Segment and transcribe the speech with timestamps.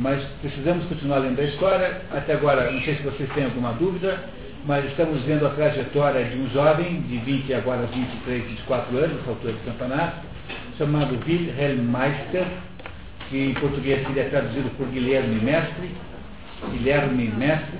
[0.00, 2.00] mas precisamos continuar lendo a história.
[2.10, 4.18] Até agora, não sei se vocês têm alguma dúvida,
[4.64, 9.30] mas estamos vendo a trajetória de um jovem de 20 agora 23, 24 anos, nessa
[9.30, 12.46] altura do chamado Wilhelm Meister,
[13.28, 15.90] que em português seria traduzido por Guilherme Mestre,
[16.72, 17.78] Guilherme Mestre,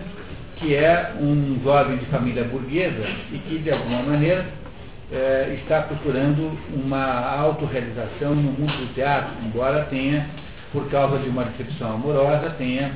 [0.56, 4.44] que é um jovem de família burguesa e que, de alguma maneira,
[5.10, 10.28] é, está procurando uma autorrealização no mundo do teatro, embora tenha,
[10.72, 12.92] por causa de uma decepção amorosa, tenha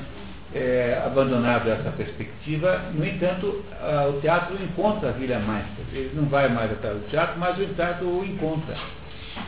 [0.54, 2.80] é, abandonado essa perspectiva.
[2.92, 5.84] No entanto, a, o teatro encontra a Vila Meister.
[5.92, 8.76] Ele não vai mais atrás do teatro, mas o teatro o encontra.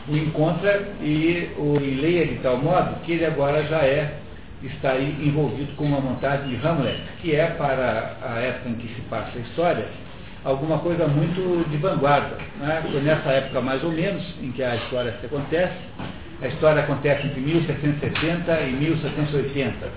[0.09, 4.19] O encontra e o leia de tal modo que ele agora já é
[4.63, 8.89] está aí envolvido com uma montagem de Hamlet, que é para a época em que
[8.95, 9.87] se passa a história,
[10.45, 12.37] alguma coisa muito de vanguarda.
[12.59, 12.83] Né?
[13.03, 15.75] Nessa época mais ou menos em que a história se acontece,
[16.43, 19.89] a história acontece entre 1770 e 1780.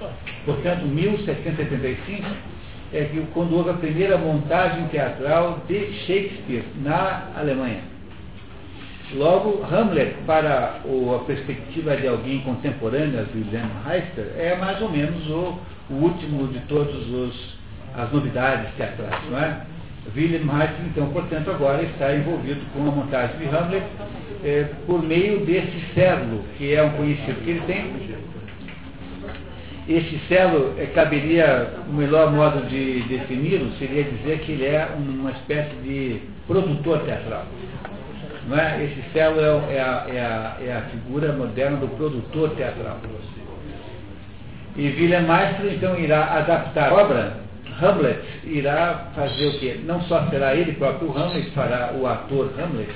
[0.46, 2.24] Portanto, 1775
[2.94, 7.82] é que quando houve a primeira montagem teatral de Shakespeare na Alemanha.
[9.14, 15.28] Logo, Hamlet, para a perspectiva de alguém contemporâneo de William Heister, é mais ou menos
[15.28, 16.96] o, o último de todas
[17.96, 19.62] as novidades teatrais, não é?
[20.16, 23.84] William Heister, então, portanto, agora está envolvido com a montagem de Hamlet
[24.44, 28.20] é, por meio desse célulo, que é um conhecido que ele tem.
[29.88, 35.32] Esse célulo é, caberia, o melhor modo de defini-lo seria dizer que ele é uma
[35.32, 37.46] espécie de produtor teatral.
[38.48, 38.84] Não é?
[38.84, 39.82] Esse célulo é, é, é,
[40.22, 43.00] a, é a figura moderna do produtor teatral.
[44.76, 47.49] E William Maestro, então, irá adaptar a obra
[47.82, 49.80] Hamlet irá fazer o quê?
[49.86, 52.90] Não só será ele próprio Hamlet, fará o ator Hamlet,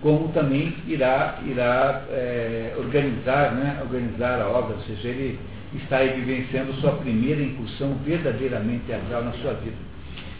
[0.00, 5.38] como também irá, irá é, organizar, né, organizar a obra, ou seja, ele
[5.74, 9.76] está aí vivenciando sua primeira incursão verdadeiramente teatral na sua vida.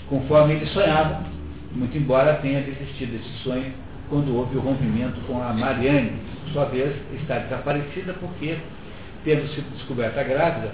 [0.08, 1.24] Conforme ele sonhava,
[1.72, 3.72] muito embora tenha desistido desse sonho
[4.08, 6.12] quando houve o rompimento com a Mariane,
[6.44, 8.56] por sua vez está desaparecida porque,
[9.24, 10.72] tendo sido descoberta grávida,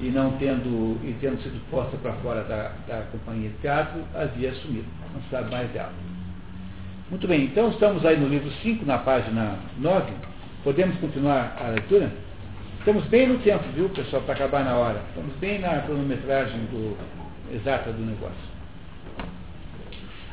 [0.00, 4.52] e não tendo, e tendo sido posta para fora da, da companhia de teatro, havia
[4.54, 5.92] sumido, não sabe mais dela.
[7.10, 10.12] Muito bem, então estamos aí no livro 5, na página 9.
[10.64, 12.10] Podemos continuar a leitura?
[12.78, 15.00] Estamos bem no tempo, viu, pessoal, para acabar na hora.
[15.10, 16.96] Estamos bem na cronometragem do,
[17.54, 18.52] exata do negócio.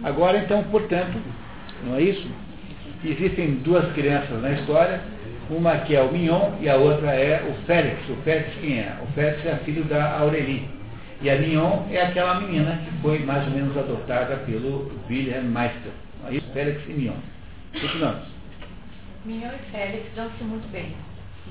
[0.03, 1.19] Agora, então, portanto,
[1.85, 2.27] não é isso?
[3.03, 5.01] Existem duas crianças na história,
[5.49, 8.07] uma que é o Mignon e a outra é o Félix.
[8.07, 8.97] O Félix quem é?
[9.01, 10.69] O Félix é filho da Aurélie.
[11.21, 15.91] E a Mignon é aquela menina que foi mais ou menos adotada pelo Wilhelm Meister.
[16.25, 17.15] Aí Félix e Mignon.
[17.73, 18.27] Continuamos.
[19.25, 20.95] Mignon e Félix dão-se muito bem.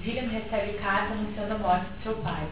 [0.06, 2.46] William recebe carta anunciando a morte de seu pai.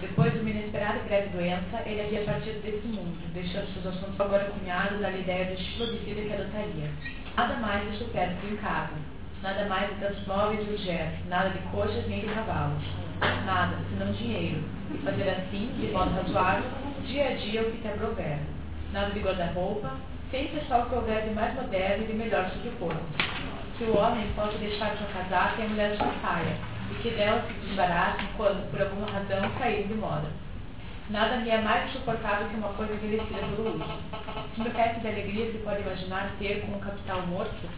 [0.00, 4.20] Depois de uma inesperada e grave doença, ele havia partido desse mundo, deixando seus assuntos
[4.20, 6.90] agora cunhados à ideia do estilo de vida que adotaria.
[7.36, 9.09] Nada mais de supérfluo em casa
[9.42, 12.82] nada mais do que os móveis e objetos, nada de coxas nem de cavalos,
[13.44, 14.62] nada, senão dinheiro,
[14.92, 16.64] e fazer assim, de modo razoável,
[17.06, 18.38] dia a dia o que te aprover.
[18.92, 19.92] Nada de guarda-roupa,
[20.30, 23.02] sempre só o que houver de mais moderno e de melhor sobre o corpo.
[23.78, 26.56] Que o homem possa deixar sua casaca e a mulher sua saia,
[26.90, 30.28] e que dela se desbaratem quando, por alguma razão, cair de moda.
[31.08, 33.84] Nada me é mais insuportável que uma coisa envelhecida pelo uso.
[34.54, 37.68] Se me de alegria se pode imaginar ter com um capital morto,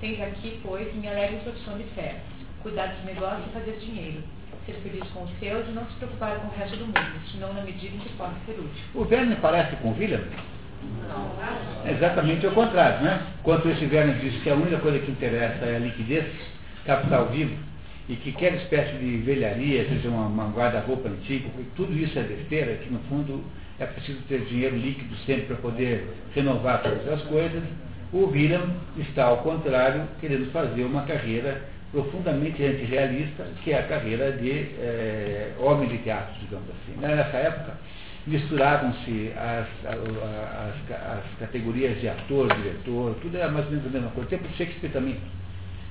[0.00, 2.16] Tens aqui, pois, minha alegre profissão de fé.
[2.62, 4.22] Cuidar dos negócios e fazer dinheiro.
[4.66, 7.54] Ser feliz com os seus e não se preocupar com o resto do mundo, senão
[7.54, 8.84] na medida em que pode ser útil.
[8.94, 10.20] O Verne parece com William?
[11.08, 11.32] Não.
[11.84, 13.26] É exatamente o contrário, né?
[13.42, 16.26] Quando esse Verne diz que a única coisa que interessa é a liquidez,
[16.84, 17.56] capital vivo,
[18.08, 22.74] e que qualquer espécie de velharia, seja uma, uma guarda-roupa antiga, tudo isso é besteira,
[22.76, 23.42] que no fundo
[23.78, 27.62] é preciso ter dinheiro líquido sempre para poder renovar todas as coisas,
[28.16, 31.62] o William está, ao contrário, querendo fazer uma carreira
[31.92, 36.98] profundamente antirrealista, que é a carreira de é, homem de teatro, digamos assim.
[36.98, 37.74] Nessa época,
[38.26, 44.10] misturavam-se as, as, as, categorias de ator, diretor, tudo era mais ou menos a mesma
[44.10, 44.30] coisa.
[44.30, 45.18] Tempo Shakespeare também.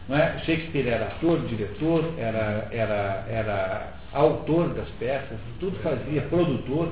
[0.09, 0.37] Não é?
[0.39, 6.91] Shakespeare era ator, diretor, era, era, era autor das peças, tudo fazia, produtor.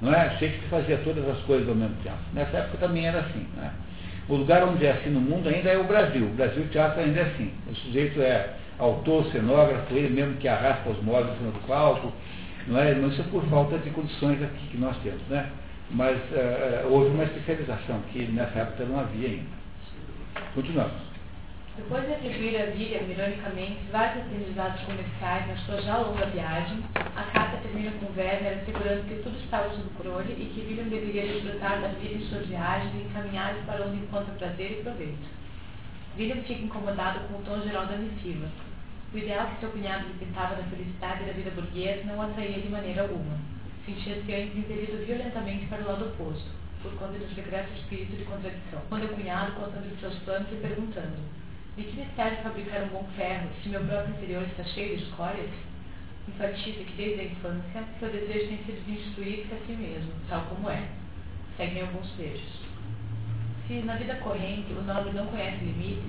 [0.00, 0.30] Não é?
[0.30, 2.18] Shakespeare fazia todas as coisas ao mesmo tempo.
[2.32, 3.46] Nessa época também era assim.
[3.56, 3.70] Não é?
[4.28, 6.26] O lugar onde é assim no mundo ainda é o Brasil.
[6.26, 7.52] O Brasil o teatro ainda é assim.
[7.70, 12.12] O sujeito é autor, cenógrafo, ele mesmo que arrasta os móveis no palco.
[12.66, 12.92] Não é?
[12.92, 15.50] Isso é por falta de condições aqui que nós temos, né?
[15.90, 19.64] Mas uh, houve uma especialização que nessa época não havia ainda.
[20.54, 21.03] Continuamos.
[21.76, 27.22] Depois de atribuir a William, ironicamente, vários aprendizados comerciais na sua já longa viagem, a
[27.24, 31.80] carta termina com Werner assegurando que tudo estava sob controle e que William deveria desfrutar
[31.80, 35.28] da vida em suas viagens e encaminhar para onde encontra prazer e proveito.
[36.16, 38.46] William fica incomodado com o tom geral da missiva.
[39.12, 42.62] O ideal que seu cunhado lhe pintava da felicidade da vida burguesa não o atraía
[42.62, 43.36] de maneira alguma.
[43.84, 46.50] Sentia-se antes impelido violentamente para o lado oposto,
[46.80, 48.80] por conta do secreto espírito de contradição.
[48.88, 51.18] Quando o cunhado contando seus planos e perguntando:
[51.76, 55.02] De que me serve fabricar um bom ferro se meu próprio interior está cheio de
[55.02, 55.50] escórias?
[56.28, 60.42] Enfatiza que desde a infância seu desejo tem sido de instruir-se a si mesmo, tal
[60.42, 60.86] como é.
[61.56, 62.62] Seguem alguns trechos.
[63.66, 66.04] Se na vida corrente o nobre não conhece limites,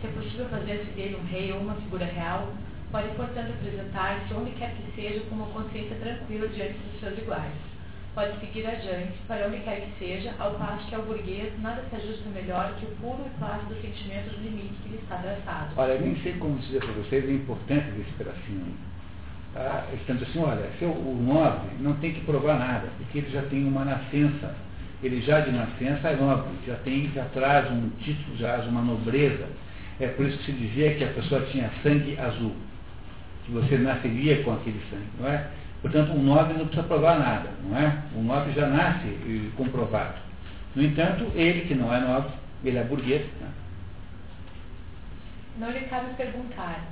[0.00, 2.52] se é possível fazer-se dele um rei ou uma figura real,
[2.92, 7.69] pode, portanto, apresentar-se onde quer que seja com uma consciência tranquila diante dos seus iguais.
[8.14, 11.96] Pode seguir adiante, para onde quer que seja, ao passo que ao burguês nada se
[11.96, 15.72] ajusta melhor que o puro e plácido sentimento dos limites que lhe está traçado.
[15.76, 18.76] Olha, nem sei como dizer para vocês a importância desse pedacinho.
[19.54, 19.86] Tá?
[19.94, 23.64] Estando assim, olha, seu, o nobre não tem que provar nada, porque ele já tem
[23.64, 24.54] uma nascença.
[25.02, 28.82] Ele já de nascença é nobre, já tem, já traz um título, já traz uma
[28.82, 29.46] nobreza
[30.00, 32.54] é por isso que se dizia que a pessoa tinha sangue azul,
[33.44, 35.46] que você nasceria com aquele sangue, não é?
[35.82, 38.02] Portanto, um nobre não precisa provar nada, não é?
[38.14, 40.18] O nobre já nasce comprovado.
[40.74, 42.32] No entanto, ele que não é nobre,
[42.64, 43.22] ele é burguês.
[43.40, 43.48] Né?
[45.58, 46.84] Não lhe cabe perguntar,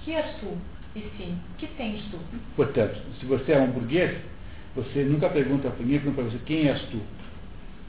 [0.00, 0.56] que és tu?
[0.94, 2.18] E sim, que tens tu?
[2.56, 4.16] Portanto, se você é um burguês,
[4.74, 7.00] você nunca pergunta para mim, pergunta para você, quem és tu?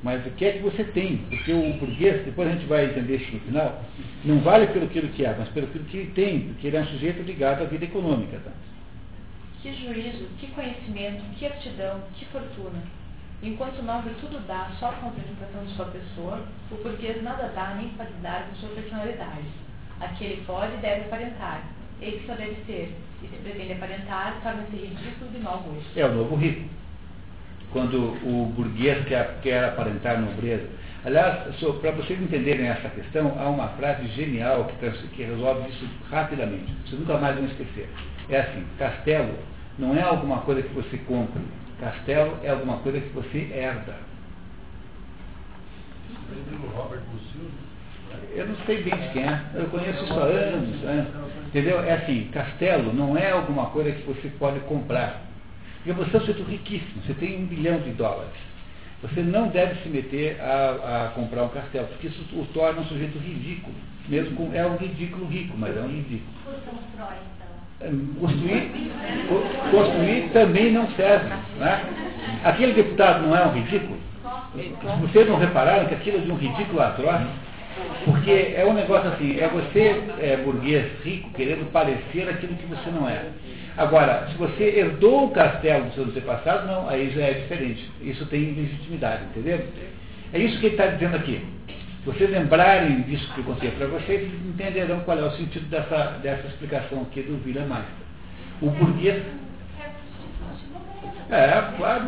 [0.01, 1.17] Mas o que é que você tem?
[1.29, 3.83] Porque o burguês, depois a gente vai entender isso no final,
[4.23, 7.21] não vale pelo que é, mas pelo que ele tem, porque ele é um sujeito
[7.21, 8.39] ligado à vida econômica.
[8.39, 8.51] Tá?
[9.61, 12.81] Que juízo, que conhecimento, que aptidão, que fortuna.
[13.41, 17.51] Enquanto o nobre tudo dá só com a apresentação de sua pessoa, o burguês nada
[17.55, 19.47] dá nem pode dar com sua personalidade.
[19.99, 21.63] Aquele pode e deve aparentar.
[22.01, 22.95] Ele só deve ser.
[23.21, 25.97] E se pretende aparentar, torna-se ridículo de mau gosto.
[25.97, 26.79] É o novo rico
[27.71, 30.67] quando o burguês quer, quer aparentar nobreza.
[31.05, 36.73] Aliás, para vocês entenderem essa questão, há uma frase genial que, que resolve isso rapidamente.
[36.85, 37.89] Vocês nunca mais vão esquecer.
[38.29, 39.33] É assim, castelo
[39.77, 41.41] não é alguma coisa que você compra.
[41.79, 43.95] Castelo é alguma coisa que você herda.
[48.35, 49.41] Eu não sei bem de quem é.
[49.53, 51.07] Eu conheço isso há anos, anos.
[51.47, 51.81] Entendeu?
[51.81, 55.21] É assim, castelo não é alguma coisa que você pode comprar.
[55.77, 58.48] Porque você é um sujeito riquíssimo, você tem um bilhão de dólares.
[59.01, 62.85] Você não deve se meter a, a comprar um castelo, porque isso o torna um
[62.85, 63.75] sujeito ridículo.
[64.09, 66.33] Mesmo com, é um ridículo rico, mas é um ridículo.
[67.79, 68.91] É, construir,
[69.71, 71.29] construir também não serve.
[71.57, 71.81] Né?
[72.43, 73.97] Aquele deputado não é um ridículo?
[75.01, 77.21] Vocês não repararam que aquilo é de um ridículo atroz?
[78.05, 82.89] Porque é um negócio assim, é você, é, burguês rico, querendo parecer aquilo que você
[82.89, 83.25] não é.
[83.77, 87.89] Agora, se você herdou o castelo dos seus antepassados, não, aí já é diferente.
[88.01, 89.65] Isso tem legitimidade, entendeu?
[90.33, 91.45] É isso que ele está dizendo aqui.
[91.99, 96.17] Se vocês lembrarem disso que eu contei para vocês, entenderão qual é o sentido dessa,
[96.21, 97.85] dessa explicação aqui do William Meister.
[98.61, 99.23] O burguês.
[101.29, 102.07] É, claro.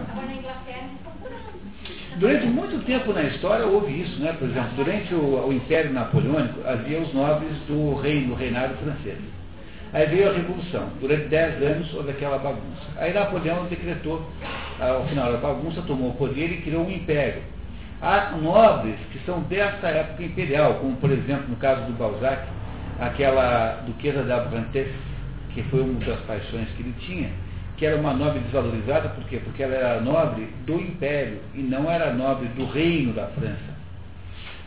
[2.17, 4.33] Durante muito tempo na história houve isso, né?
[4.37, 9.17] Por exemplo, durante o, o Império Napoleônico havia os nobres do reino, do reinado francês.
[9.93, 10.89] Aí veio a Revolução.
[10.99, 12.87] Durante dez anos houve aquela bagunça.
[12.97, 14.25] Aí Napoleão decretou,
[14.79, 17.41] ao final da bagunça, tomou o poder e criou um império.
[18.01, 22.47] Há nobres que são dessa época imperial, como por exemplo no caso do Balzac,
[22.99, 24.87] aquela duquesa da Brantes,
[25.53, 27.29] que foi uma das paixões que ele tinha,
[27.81, 29.41] que era uma nobre desvalorizada, por quê?
[29.43, 33.73] Porque ela era nobre do império e não era nobre do reino da França.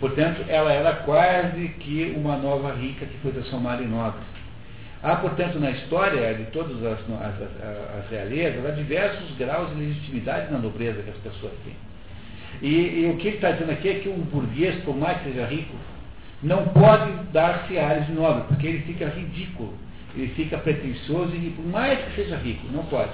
[0.00, 4.18] Portanto, ela era quase que uma nova rica que foi transformada em nobre.
[5.00, 10.52] Há, portanto, na história de todas as, as, as realezas, há diversos graus de legitimidade
[10.52, 11.76] na nobreza que as pessoas têm.
[12.68, 15.30] E, e o que ele está dizendo aqui é que um burguês, por mais que
[15.30, 15.76] seja rico,
[16.42, 19.72] não pode dar-se ares de nobre, porque ele fica ridículo,
[20.16, 23.12] ele fica pretensioso e, por mais que seja rico, não pode.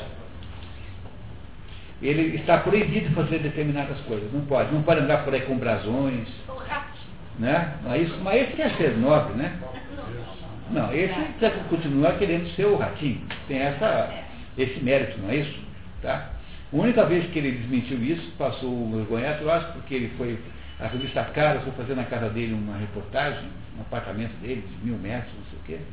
[2.03, 4.73] Ele está proibido de fazer determinadas coisas, não pode.
[4.73, 6.29] Não pode andar por aí com brasões.
[7.39, 7.75] Né?
[7.85, 9.59] Mas, isso, mas esse quer ser nobre, né?
[10.71, 11.15] Não, esse
[11.69, 13.21] continua querendo ser o ratinho.
[13.49, 14.13] Tem essa,
[14.57, 15.59] esse mérito, não é isso?
[16.01, 16.31] Tá?
[16.73, 20.39] A única vez que ele desmentiu isso, passou o vergonhado, eu acho, porque ele foi,
[20.79, 24.97] a revista Cara foi fazer na casa dele uma reportagem, um apartamento dele, de mil
[24.97, 25.85] metros, não sei o quê.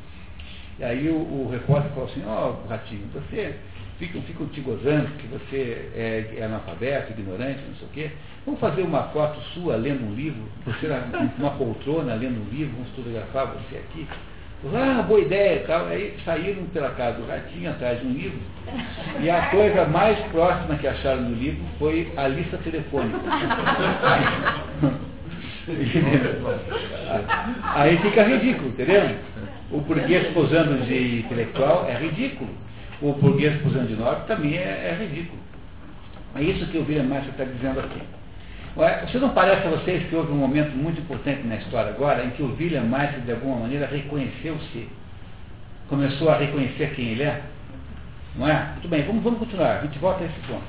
[0.78, 3.56] E aí o, o repórter falou assim, ó, oh, Ratinho, você
[3.98, 8.10] ficam, ficam te gozando que você é, é analfabeto, ignorante, não sei o quê.
[8.46, 10.86] Vamos fazer uma foto sua lendo um livro, você
[11.38, 14.06] numa poltrona lendo um livro, vamos fotografar você aqui.
[14.74, 15.86] Ah, boa ideia e tal.
[15.86, 18.40] Aí saíram pela casa do ratinho atrás de um livro.
[19.20, 23.18] E a coisa mais próxima que acharam no livro foi a lista telefônica.
[27.74, 29.16] Aí fica ridículo, entendeu?
[29.70, 32.50] O burguês posando de intelectual é ridículo.
[33.02, 34.60] O burguês posando de nobre também é,
[34.90, 35.40] é ridículo.
[36.34, 38.00] É isso que o William Marshall está dizendo aqui.
[39.06, 42.30] Você não parece a vocês que houve um momento muito importante na história agora em
[42.30, 44.88] que o William Marshall, de alguma maneira, reconheceu-se,
[45.88, 47.42] começou a reconhecer quem ele é?
[48.36, 48.72] Não é?
[48.74, 50.62] Muito bem, vamos, vamos continuar, a gente volta a esse ponto.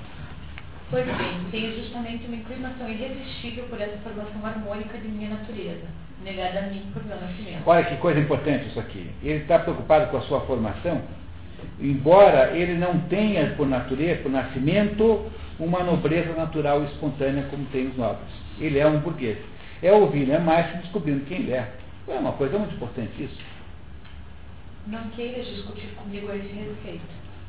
[0.89, 5.85] Pois bem, tenho justamente uma inclinação irresistível por essa formação harmônica de minha natureza,
[6.23, 7.61] negada a mim por meu nascimento.
[7.65, 9.09] Olha que coisa importante isso aqui.
[9.23, 11.01] Ele está preocupado com a sua formação,
[11.79, 17.87] embora ele não tenha por natureza, por nascimento, uma nobreza natural e espontânea como tem
[17.87, 18.29] os nobres.
[18.59, 19.37] Ele é um burguês.
[19.81, 20.37] É ouvir, né?
[20.39, 21.71] Mais descobrindo quem ele é.
[22.07, 23.37] É uma coisa muito importante isso.
[24.87, 27.01] Não queiras discutir comigo a esse respeito,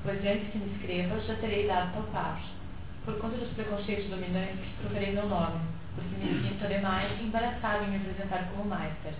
[0.04, 2.60] pois antes que me escreva já terei dado tal passo.
[3.04, 5.60] Por conta dos preconceitos dominantes, trocarei meu nome,
[5.94, 9.12] porque me sinto ademais embaraçado em me apresentar como Meister.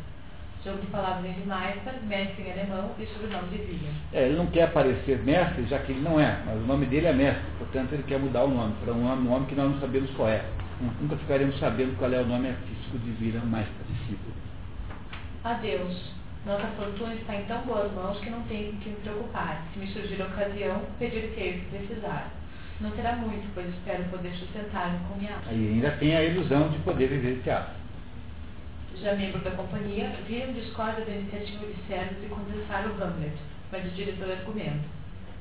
[0.65, 3.93] Jogo de palavras de Meister, mestre em alemão e sobrenome de William.
[4.13, 7.07] É, ele não quer aparecer mestre, já que ele não é, mas o nome dele
[7.07, 9.71] é mestre, portanto ele quer mudar o nome para um nome, um nome que nós
[9.71, 10.45] não sabemos qual é.
[11.01, 13.87] Nunca ficaremos sabendo qual é o nome artístico de William Meister.
[15.45, 16.13] Adeus.
[16.45, 19.63] Nossa fortuna está em tão boas mãos que não tenho com que me preocupar.
[19.73, 22.31] Se me surgir a ocasião, pedir que se precisar.
[22.81, 25.51] Não terá muito, pois espero poder sustentar-me com minha arte.
[25.51, 27.75] Aí ainda tem a ilusão de poder viver de teatro.
[28.97, 33.37] Já membro da companhia, viram discorda da iniciativa de Cerdos de condensar o Hamlet,
[33.71, 34.89] mas o diretor argumenta.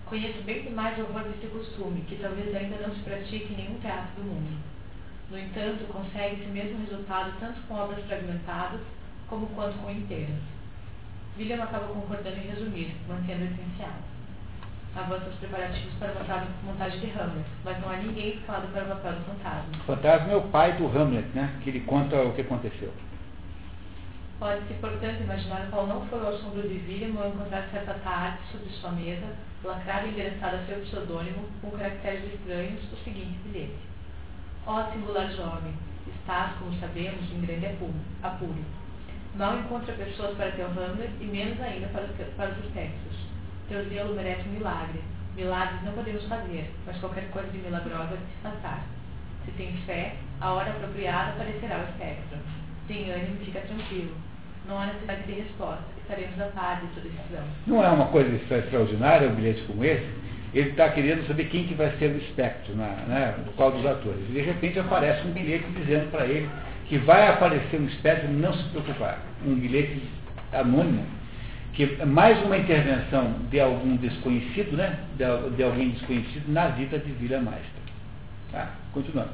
[0.05, 3.79] Conheço bem demais o horror desse costume, que talvez ainda não se pratique em nenhum
[3.79, 4.57] teatro do mundo.
[5.31, 8.81] No entanto, consegue-se o mesmo resultado tanto com obras fragmentadas
[9.27, 10.41] como quanto com inteiras.
[11.37, 13.95] William acaba concordando em resumir, mantendo o essencial.
[14.95, 18.87] Avança os preparativos para a montagem de Hamlet, mas não há ninguém escalado para o
[18.87, 19.71] papel do fantasma.
[19.73, 21.53] O fantasma é o pai do Hamlet, né?
[21.63, 22.91] Que ele conta o que aconteceu.
[24.39, 28.69] Pode-se, portanto, imaginar qual não foi o assombro de William ao encontrar certa tarde, sobre
[28.69, 29.27] sua mesa,
[29.63, 33.75] lacrado e endereçado a seu pseudônimo, com caracteres estranhos, o seguinte bilhete.
[34.65, 35.73] Ó singular jovem,
[36.07, 37.65] estás, como sabemos, em grande
[38.23, 38.65] apuro.
[39.35, 43.18] Mal encontra pessoas para teu Hamlet e menos ainda para, para os espectros.
[43.69, 44.99] Teu zelo merece um milagre.
[45.35, 48.83] Milagres não podemos fazer, mas qualquer coisa de milagrosa se passar.
[49.45, 52.37] Se tens fé, a hora apropriada aparecerá o espectro.
[52.87, 54.15] Tem ânimo fica tranquilo
[54.69, 55.83] não há necessidade de resposta.
[56.01, 57.43] Estaremos a par de sua decisão.
[57.67, 60.07] Não é uma coisa extraordinária um bilhete como esse?
[60.53, 63.85] Ele está querendo saber quem que vai ser o espectro, na, né, do qual dos
[63.85, 64.21] atores.
[64.29, 66.49] E de repente aparece um bilhete dizendo para ele
[66.87, 69.19] que vai aparecer um espectro não se preocupar.
[69.45, 70.01] Um bilhete
[70.53, 71.05] anônimo,
[71.79, 76.99] que é mais uma intervenção de algum desconhecido, né, de, de alguém desconhecido na vida
[76.99, 77.79] de Vila Maestra.
[78.51, 78.71] Tá?
[78.91, 79.31] Continuamos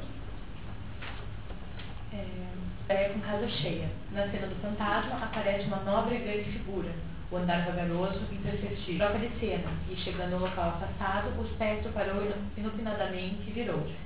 [2.88, 3.88] é, com casa cheia.
[4.12, 6.90] Na cena do fantasma aparece uma nobre e grande figura,
[7.32, 9.08] o andar vagaroso e imperceptível.
[9.08, 13.96] Troca de cena, e chegando ao local afastado, o espectro parou inopinadamente e virou-se.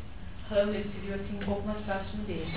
[0.50, 2.50] Hamlet se viu assim um pouco mais próximo dele.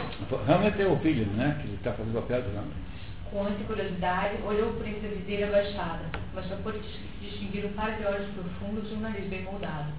[0.48, 1.60] Hamlet é o William, né?
[1.62, 2.93] Que está fazendo o papel do Hamlet.
[3.34, 6.80] Com muita curiosidade, olhou por entre a viseira abaixada, mas só pôde
[7.20, 9.92] distinguir um par de olhos profundos e um nariz bem moldado.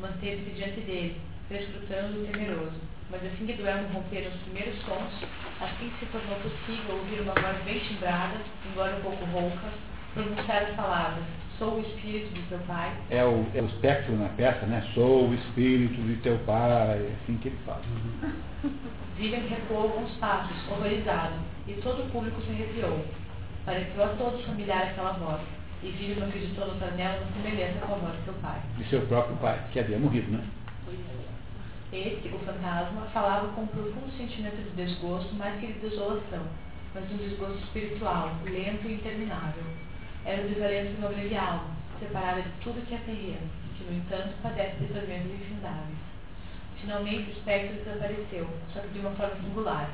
[0.00, 5.12] Manteve-se diante dele, perscrutando o temeroso mas assim que do elmo romperam os primeiros sons,
[5.60, 8.36] assim se tornou possível ouvir uma voz bem timbrada,
[8.66, 9.68] embora um pouco rouca,
[10.14, 11.22] pronunciar as palavras,
[11.58, 12.90] sou o espírito de teu pai.
[13.10, 14.82] É o, é o espectro na peça, né?
[14.94, 17.82] Sou o espírito de teu pai, é assim que ele fala.
[19.20, 21.34] William recuou alguns passos, horrorizado,
[21.66, 23.04] e todo o público se arrepiou.
[23.64, 25.40] Pareceu a todos familiar aquela voz,
[25.82, 26.66] e William acreditou
[26.96, 28.60] nela uma semelhança com a voz de seu pai.
[28.76, 30.44] De seu próprio pai, que havia morrido, né?
[31.92, 36.42] Esse, o fantasma, falava com um profundo sentimento de desgosto, mais que de desolação,
[36.94, 39.64] mas um desgosto espiritual, lento e interminável.
[40.24, 40.92] Era o desalento
[41.36, 45.98] alma, separada de tudo que é terreno, que, no entanto, padece de tormentos infindáveis.
[46.80, 49.90] Finalmente, o espectro desapareceu, só que de uma forma singular,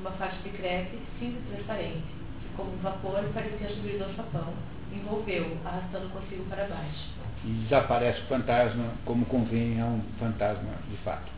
[0.00, 2.02] uma faixa de crepe, cinza e transparente,
[2.40, 4.54] que, como um vapor, parecia subir do alçapão,
[4.92, 7.10] envolveu-o, arrastando consigo para baixo.
[7.44, 11.30] E desaparece o fantasma, como convém a um fantasma de fato.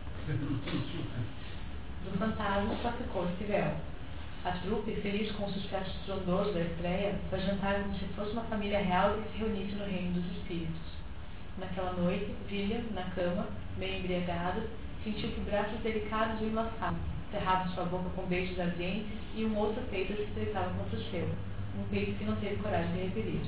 [2.04, 3.74] Do fantasma só ficou-se véu.
[4.44, 8.42] A trupe, feliz com o sucesso estrondoso da estreia, foi jantar como se fosse uma
[8.42, 10.80] família real que se reunisse no reino dos espíritos.
[11.58, 14.62] Naquela noite, William, na cama, meio embriagado,
[15.04, 16.98] sentiu que braços delicados o enlaçavam,
[17.32, 21.28] cerravam sua boca com beijos ardentes e um outro peito se estreitava contra o seu.
[21.78, 23.40] um feito que não teve coragem de repetir.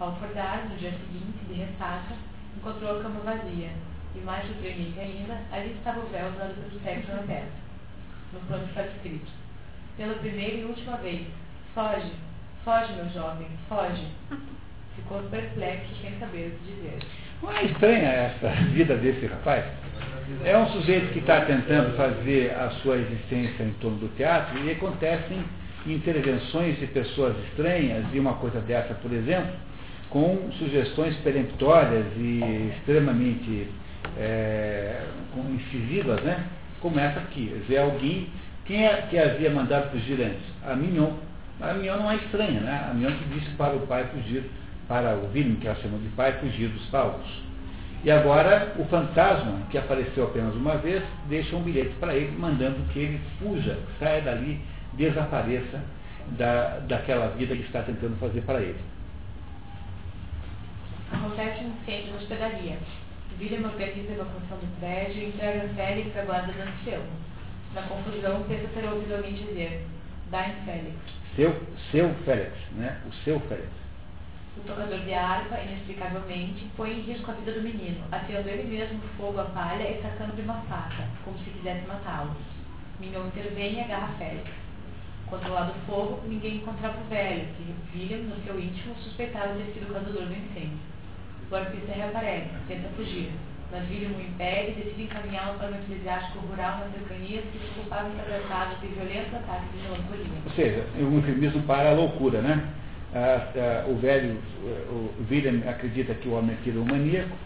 [0.00, 2.14] Ao acordar, no dia seguinte, de ressaca,
[2.56, 3.70] encontrou a cama vazia,
[4.14, 6.32] e mais surpreendente ainda, ali estava o véu
[6.82, 7.52] sexo na testa.
[8.32, 9.30] No plano está escrito,
[9.96, 11.26] pela primeira e última vez,
[11.74, 12.12] foge,
[12.64, 14.06] foge meu jovem, foge.
[14.96, 16.98] Ficou perplexo sem saber o que dizer.
[17.42, 19.64] Não é estranha essa vida desse rapaz?
[20.44, 24.70] É um sujeito que está tentando fazer a sua existência em torno do teatro e
[24.70, 25.42] acontecem
[25.86, 29.52] intervenções de pessoas estranhas e uma coisa dessa, por exemplo,
[30.10, 33.68] com sugestões peremptórias e extremamente
[34.18, 35.02] é,
[35.50, 36.44] incisivas, né?
[36.80, 37.62] como essa aqui.
[37.66, 38.28] Quer alguém,
[38.64, 40.42] quem é que havia mandado fugir antes?
[40.66, 41.12] A Mignon.
[41.60, 42.88] A Mignon não é estranha, né?
[42.90, 44.44] A Mignon que disse para o pai fugir,
[44.86, 47.47] para o William, que ela chamou de pai, fugir dos palcos.
[48.04, 52.80] E agora o fantasma, que apareceu apenas uma vez, deixa um bilhete para ele, mandando
[52.92, 54.60] que ele fuja, saia dali,
[54.92, 55.80] desapareça
[56.36, 58.78] da, daquela vida que está tentando fazer para ele.
[61.10, 62.78] Acontece um incêndio na hospedaria.
[63.40, 67.02] William organiza a evacuação do prédio e entrega Félix à guarda do ancião.
[67.74, 69.86] Na confusão, pensa ter ouvido alguém dizer,
[70.30, 70.96] dá em Félix.
[71.36, 71.54] Seu,
[71.90, 73.00] seu Félix, né?
[73.08, 73.68] O seu Félix.
[74.58, 79.00] O tocador de harpa, inexplicavelmente, põe em risco a vida do menino, ateando ele mesmo
[79.16, 82.34] fogo à palha e sacando de uma faca, como se quisesse matá-lo.
[82.98, 84.50] Mignon intervém e agarra Félix.
[85.26, 89.90] Controlado o fogo, ninguém encontrava o velho, que William, no seu íntimo, suspeitava ter sido
[89.90, 90.78] o causador do incêndio.
[91.50, 93.30] O artista reaparece, tenta fugir,
[93.70, 97.74] mas William o impede e decide encaminhá-lo para um eclesiástico rural nas cercanias que se
[97.74, 100.26] culpava em de violentos ataques de melancolia.
[100.44, 102.68] Ou seja, um eufemismo para a loucura, né?
[103.86, 104.36] O velho,
[104.90, 107.36] o William acredita que o homem é um maníaco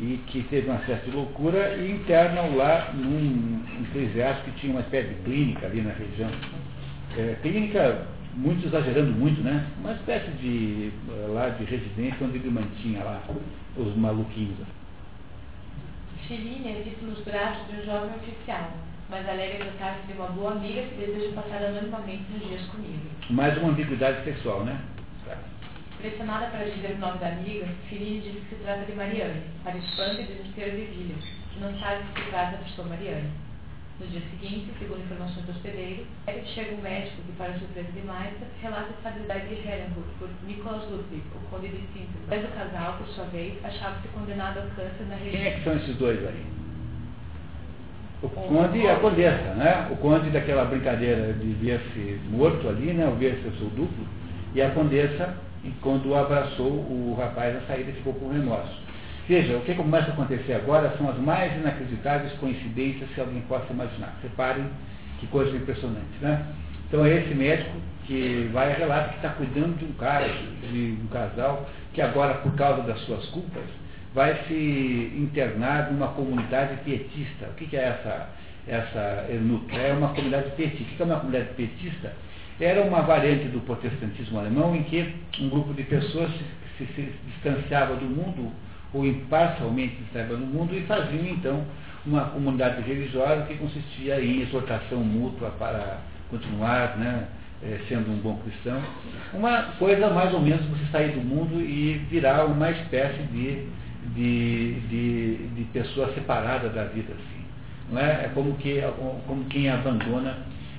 [0.00, 5.08] e que teve uma certa loucura e interna-o lá num eclesiástico que tinha uma espécie
[5.08, 6.30] de clínica ali na região.
[7.16, 9.66] É, clínica, muito exagerando muito, né?
[9.80, 10.90] Uma espécie de,
[11.28, 13.22] lá, de residência onde ele mantinha lá
[13.76, 14.56] os maluquinhos.
[16.26, 18.72] Chiline é visto nos braços de um jovem oficial,
[19.10, 23.02] mas alega tratar-se de uma boa amiga que deseja passar anonimamente nos dias comigo.
[23.28, 24.80] Mais uma ambiguidade sexual, né?
[26.02, 29.78] Pressionada para dizer o nome da amiga, Feline diz que se trata de Mariane, para
[29.78, 31.14] espanto e desespero de William,
[31.54, 33.30] que não sabe se trata de sua Mariane.
[34.00, 36.04] No dia seguinte, segundo informações do hospedeiro,
[36.44, 40.90] chega um médico que, para surpresa de Maita, relata a estabilidade de Herrenburg por Nicholas
[40.90, 42.18] Ludwig, o conde de Sintra.
[42.26, 45.40] Mas o casal, por sua vez, achava-se condenado ao câncer na região.
[45.40, 46.44] Quem é que são esses dois aí?
[48.22, 49.88] O conde e a condessa, né?
[49.92, 53.06] O conde daquela brincadeira de ver-se morto ali, né?
[53.06, 54.04] O ver-se seu duplo.
[54.52, 58.82] E a condessa e quando abraçou o rapaz, a saída ficou com remorso.
[59.28, 63.72] Veja, o que começa a acontecer agora são as mais inacreditáveis coincidências que alguém possa
[63.72, 64.18] imaginar.
[64.22, 64.66] Reparem
[65.20, 66.44] que coisa impressionante, né?
[66.88, 67.70] Então é esse médico
[68.04, 72.34] que vai a relato que está cuidando de um cara, de um casal, que agora,
[72.34, 73.62] por causa das suas culpas,
[74.12, 77.46] vai se internar numa comunidade pietista.
[77.46, 78.28] O que, é essa,
[78.66, 78.98] essa?
[79.30, 80.92] É uma comunidade pietista.
[80.92, 82.12] O que é uma comunidade pietista?
[82.64, 86.30] Era uma variante do protestantismo alemão em que um grupo de pessoas
[86.78, 88.52] se, se, se distanciava do mundo,
[88.94, 91.64] ou imparcialmente distanciava do mundo, e faziam então
[92.06, 95.98] uma comunidade religiosa que consistia em exortação mútua para
[96.30, 97.26] continuar né,
[97.62, 98.80] eh, sendo um bom cristão.
[99.32, 103.66] Uma coisa mais ou menos você sair do mundo e virar uma espécie de,
[104.14, 107.12] de, de, de pessoa separada da vida.
[107.12, 107.44] Assim.
[107.90, 108.24] Não é?
[108.24, 108.80] é como, que,
[109.26, 110.38] como quem abandona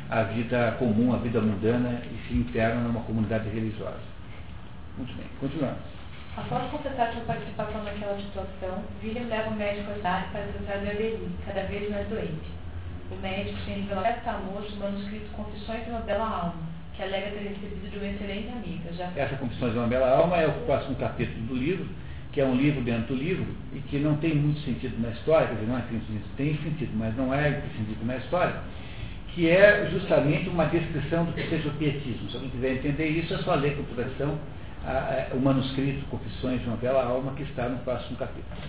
[0.09, 3.99] a vida comum, a vida mundana e se interna numa comunidade religiosa.
[4.97, 5.77] Muito bem, continuando.
[6.35, 10.89] Após confessar sua participação naquela situação, William leva o médico a cidade para tratar de
[10.89, 12.51] Adeline, cada vez mais doente.
[13.11, 16.55] O médico tem revelado certo amor o manuscrito Confissões de uma Bela Alma,
[16.95, 18.93] que alega ter recebido de uma excelente amiga.
[18.93, 19.11] Já...
[19.15, 21.87] Essa Confissões de uma Bela Alma é o próximo capítulo do livro,
[22.31, 25.47] que é um livro dentro do livro e que não tem muito sentido na história,
[25.47, 28.55] quer dizer, não é tem sentido, tem sentido, mas não é sentido na história
[29.33, 32.29] que é justamente uma descrição do que seja o pietismo.
[32.29, 34.37] Se alguém quiser entender isso, é só ler com coração
[35.33, 38.61] o manuscrito Confissões de uma Bela Alma, que está no próximo capítulo.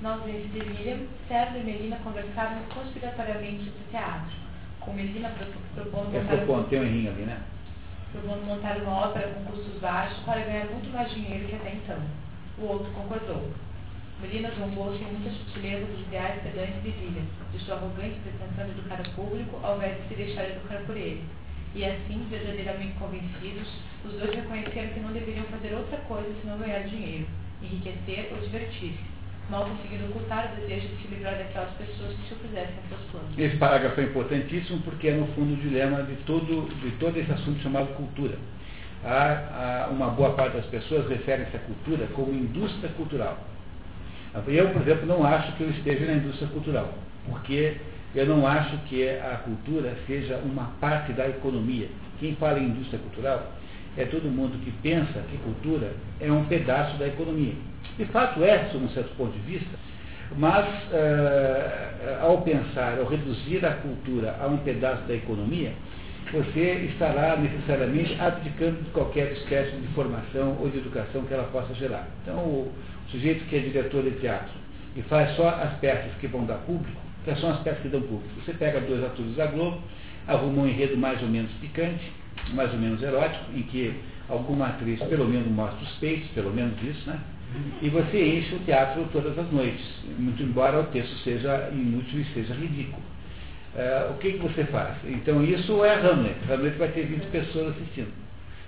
[0.00, 4.36] Na ausência de William, Sérgio e Melina conversavam conspiratoriamente sobre teatro,
[4.80, 5.30] com Melina
[5.74, 6.16] propondo...
[6.16, 7.38] É propondo, tem um rinho ali, né?
[8.12, 11.98] Propondo montar uma ópera com custos baixos para ganhar muito mais dinheiro que até então.
[12.58, 13.50] O outro concordou.
[14.20, 18.78] Melina zombou-se em muita sutileza dos ideais pedantes de William, de sua arrogante pretensão de
[18.78, 21.24] educar o público ao invés de se deixar educar por ele.
[21.74, 23.68] E assim, verdadeiramente convencidos,
[24.04, 27.26] os dois reconheceram que não deveriam fazer outra coisa senão ganhar dinheiro,
[27.60, 29.00] enriquecer ou divertir-se,
[29.50, 33.00] mal conseguindo ocultar o desejo de se livrar daquelas pessoas que se opusessem a seus
[33.10, 33.38] planos.
[33.38, 37.32] Esse parágrafo é importantíssimo porque é, no fundo, o dilema de todo, de todo esse
[37.32, 38.38] assunto chamado cultura.
[39.04, 43.38] a, a uma boa parte das pessoas refere-se à cultura como indústria cultural.
[44.46, 46.92] Eu, por exemplo, não acho que eu esteja na indústria cultural,
[47.30, 47.76] porque
[48.14, 51.88] eu não acho que a cultura seja uma parte da economia.
[52.18, 53.52] Quem fala em indústria cultural
[53.96, 57.54] é todo mundo que pensa que cultura é um pedaço da economia.
[57.96, 59.76] De fato é, sob um certo ponto de vista,
[60.36, 65.72] mas uh, ao pensar, ao reduzir a cultura a um pedaço da economia,
[66.32, 71.72] você estará necessariamente abdicando de qualquer espécie de formação ou de educação que ela possa
[71.74, 72.08] gerar.
[72.22, 72.72] Então, o
[73.14, 74.52] sujeito que é diretor de teatro
[74.96, 78.00] e faz só as peças que vão dar público, que são as peças que dão
[78.02, 78.28] público.
[78.44, 79.80] Você pega dois atores da Globo,
[80.26, 82.12] arruma um enredo mais ou menos picante,
[82.52, 83.94] mais ou menos erótico, em que
[84.28, 87.18] alguma atriz pelo menos mostra os peitos, pelo menos isso, né?
[87.80, 89.84] E você enche o teatro todas as noites,
[90.18, 93.02] muito embora o texto seja inútil e seja ridículo.
[93.74, 94.96] Uh, o que, que você faz?
[95.04, 96.36] Então isso é Hamlet.
[96.50, 98.12] Hamlet vai ter 20 pessoas assistindo.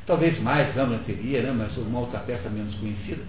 [0.07, 1.53] Talvez mais Hamlet teria, né?
[1.57, 3.23] mas uma outra peça menos conhecida.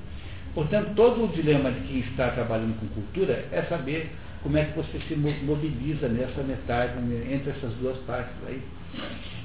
[0.57, 4.09] Portanto, todo o dilema de quem está trabalhando com cultura é saber
[4.41, 6.93] como é que você se mobiliza nessa metade,
[7.31, 8.59] entre essas duas partes aí.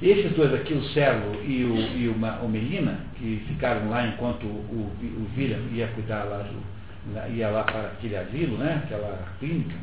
[0.01, 4.45] Esses dois aqui, o Celo e o, e o, o Melina, que ficaram lá enquanto
[4.47, 5.39] o, o
[5.71, 9.75] ia cuidar lá, do, ia lá para aquele asilo, né, aquela clínica,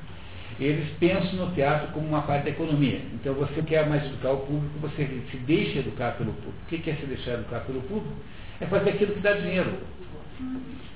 [0.59, 3.03] eles pensam no teatro como uma parte da economia.
[3.15, 6.59] Então você quer mais educar o público, você se deixa educar pelo público.
[6.65, 8.17] O que é se deixar educar pelo público?
[8.61, 9.75] É fazer aquilo que dá dinheiro.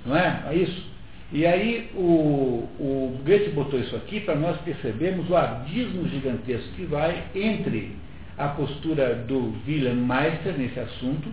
[0.04, 0.42] Não é?
[0.50, 0.94] É isso.
[1.32, 6.84] E aí o, o Goethe botou isso aqui para nós percebermos o abismo gigantesco que
[6.84, 7.96] vai entre
[8.36, 11.28] a postura do Wilhelm Meister nesse assunto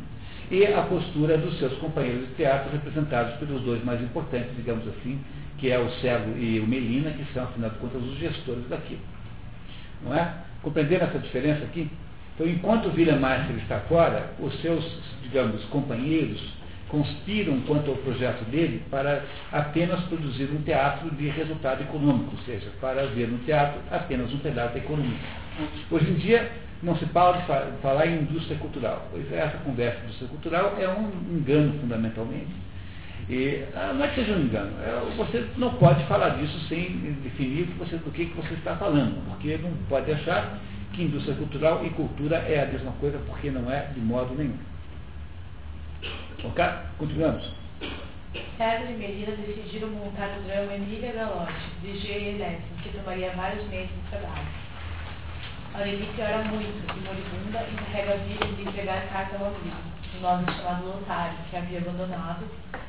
[0.49, 5.19] e a postura dos seus companheiros de teatro, representados pelos dois mais importantes, digamos assim,
[5.57, 8.99] que é o Cego e o Melina, que são, afinal de contas, os gestores daquilo.
[10.03, 10.33] Não é?
[10.61, 11.89] Compreenderam essa diferença aqui?
[12.35, 14.83] Então, enquanto o Wilhelm Meister está fora, os seus,
[15.21, 16.41] digamos, companheiros
[16.91, 22.69] conspiram quanto ao projeto dele para apenas produzir um teatro de resultado econômico, ou seja,
[22.81, 25.17] para ver no teatro apenas um pedaço da economia.
[25.89, 26.51] Hoje em dia,
[26.83, 27.45] não se fala de
[27.81, 32.51] falar em indústria cultural, pois essa conversa de indústria cultural é um engano, fundamentalmente.
[33.29, 37.15] E, ah, não é que seja um engano, é, você não pode falar disso sem
[37.23, 40.59] definir você, do que você está falando, porque não pode achar
[40.91, 44.57] que indústria cultural e cultura é a mesma coisa, porque não é de modo nenhum.
[46.43, 46.63] Ok?
[46.97, 47.53] Continuamos.
[48.57, 52.37] César e Melina decidiram montar o drama Emília Galotti, de G.
[52.37, 54.47] Lessing, que tomaria vários meses de trabalho.
[55.75, 59.77] Aurelice ora muito e moribunda encarrega a William de entregar carta ao amigo,
[60.17, 62.45] um nome chamado Lotário, que havia abandonado,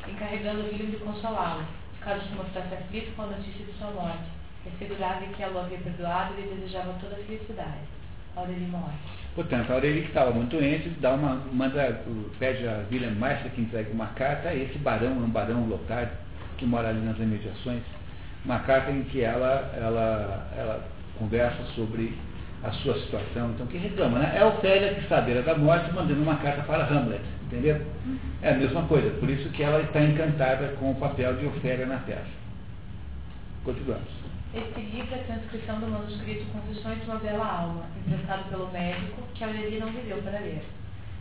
[0.08, 1.64] encarregando William de consolá-lo,
[2.00, 4.24] caso se mostrasse aflito com a notícia de sua morte,
[4.64, 7.86] e assegurava que ela o havia perdoado e lhe desejava toda a felicidade.
[8.34, 8.96] Aureli morre.
[9.34, 12.02] Portanto, a Aureli, que estava muito doente, dá uma, manda,
[12.38, 16.10] pede a William Meister que entregue uma carta a esse barão, um barão lotário,
[16.58, 17.82] que mora ali nas imediações,
[18.44, 20.84] uma carta em que ela, ela, ela
[21.18, 22.14] conversa sobre
[22.62, 24.34] a sua situação, então que reclama, né?
[24.36, 27.80] É Ofélia que está à beira da morte mandando uma carta para Hamlet, entendeu?
[28.42, 31.86] É a mesma coisa, por isso que ela está encantada com o papel de Ofélia
[31.86, 32.42] na peça.
[33.64, 34.21] Continuamos.
[34.54, 39.22] Este livro é a transcrição do manuscrito Confissões de uma Bela Alma, emprestado pelo médico,
[39.32, 40.62] que Aurelie não viveu para ler.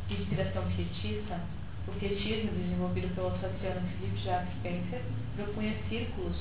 [0.10, 1.39] De inspiração pietista,
[1.88, 5.00] o pietismo, desenvolvido pelo australiano Philip Jacques Spencer,
[5.38, 6.36] propunha círculos,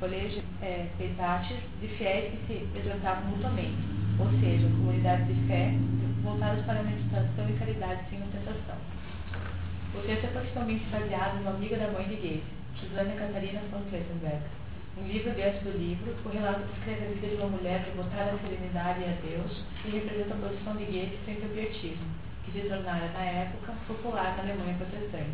[0.00, 3.76] colégios, é, peitates, de fiéis que se exortavam mutuamente,
[4.18, 5.74] ou seja, comunidades de fé
[6.22, 8.76] voltadas para a meditação e caridade sem ostentação.
[9.94, 14.61] O texto é possivelmente baseado numa amiga da mãe de Goethe, Catarina von Klettenberg
[14.96, 18.38] um livro dentro do livro, o relato descreve a vida de uma mulher devotada à
[18.38, 22.06] serenidade e a Deus e representa a posição de Goethe frente ao pietismo,
[22.44, 25.32] que se tornara, na época, popular na Alemanha protestante.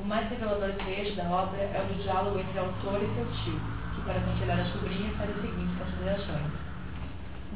[0.00, 3.26] O mais revelador trecho da obra é o do diálogo entre o autor e seu
[3.44, 3.60] tio,
[3.94, 6.69] que, para aconselhar a sobrinha, faz as seguintes considerações.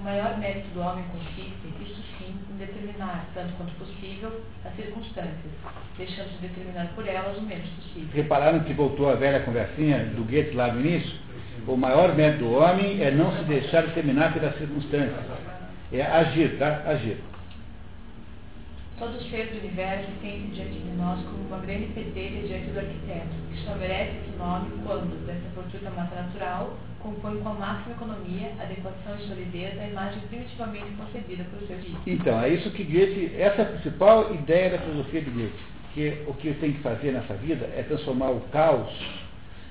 [0.05, 1.49] Maior mérito do homem consiste,
[1.83, 5.51] isto sim, em determinar, tanto quanto possível, as circunstâncias,
[5.97, 8.09] deixando de determinar por elas o menos possível.
[8.13, 11.19] Repararam que voltou a velha conversinha do Goethe lá no início?
[11.67, 15.25] O maior mérito do homem é não se deixar determinar pelas circunstâncias.
[15.91, 16.83] É agir, tá?
[16.85, 17.17] Agir.
[18.99, 23.35] Todo ser do universo tem diante de nós como uma grande pedreira diante do arquiteto,
[23.51, 28.53] que só merece esse nome quando, dessa fortuna massa natural, compõe com a máxima economia,
[28.61, 31.99] adequação e solidez a imagem primitivamente concebida por seu filho.
[32.07, 36.23] Então, é isso que Goethe, essa é a principal ideia da filosofia de Goethe, que
[36.29, 38.93] o que tem que fazer nessa vida é transformar o caos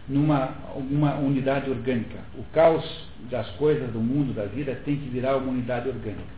[0.06, 2.20] numa uma unidade orgânica.
[2.38, 2.84] O caos
[3.32, 6.34] das coisas, do mundo, da vida, tem que virar uma unidade orgânica.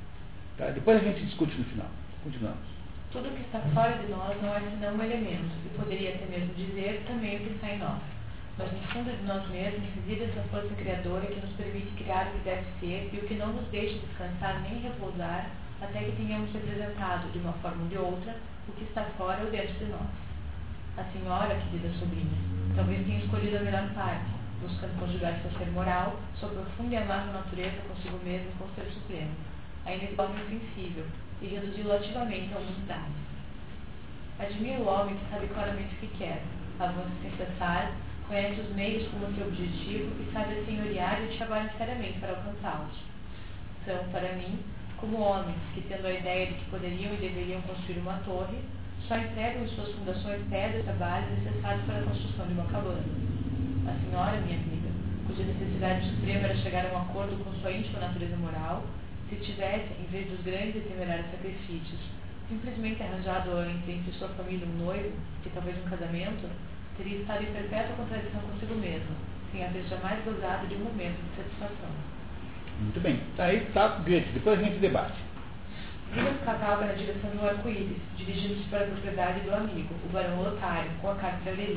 [0.55, 0.67] Tá?
[0.67, 1.87] Depois a gente discute no final.
[2.23, 2.74] Continuamos.
[3.15, 6.53] Tudo que está fora de nós não é senão um elemento, e poderia até mesmo
[6.53, 8.01] dizer também o que está em nós.
[8.57, 12.31] Mas no fundo de nós mesmos reside essa força criadora que nos permite criar o
[12.31, 15.49] que deve ser e o que não nos deixa descansar nem repousar
[15.79, 18.35] até que tenhamos representado, de uma forma ou de outra,
[18.67, 20.11] o que está fora ou dentro de nós.
[20.97, 22.35] A senhora, querida sobrinha,
[22.75, 24.27] talvez tenha escolhido a melhor parte,
[24.59, 28.75] buscando conjugar seu ser moral, sua profunda e amável natureza consigo mesmo e com o
[28.75, 29.31] ser supremo,
[29.85, 31.05] ainda que homem sensível,
[31.41, 33.11] e reduzi-lo ativamente à humanidade.
[34.39, 36.41] Admiro o homem que sabe claramente o que quer,
[36.79, 37.91] avança sem cessar,
[38.27, 42.97] conhece os meios como seu objetivo e sabe assenhorear e trabalha seriamente para alcançá-los.
[43.85, 44.59] São, para mim,
[44.97, 48.57] como homens que, tendo a ideia de que poderiam e deveriam construir uma torre,
[49.07, 53.03] só entregam em suas fundações pedras e trabalhos necessários para a construção de uma cabana.
[53.87, 54.89] A senhora, minha amiga,
[55.27, 58.83] cuja necessidade suprema era chegar a um acordo com sua íntima natureza moral,
[59.29, 61.99] se tivesse, em vez dos grandes e temerários sacrifícios,
[62.47, 65.11] simplesmente arranjado entre, entre sua família um noivo,
[65.45, 66.49] e talvez um casamento,
[66.97, 69.15] teria estado em perpétua contradição consigo mesma,
[69.51, 71.89] sem haver jamais gozado de um momento de satisfação.
[72.79, 73.21] Muito bem.
[73.37, 74.31] Aí está Goethe.
[74.33, 75.15] Depois a gente debate.
[76.13, 80.91] Vimos cavalga na direção do arco-íris, dirigindo-se para a propriedade do amigo, o barão Lotário,
[81.01, 81.73] com a carta de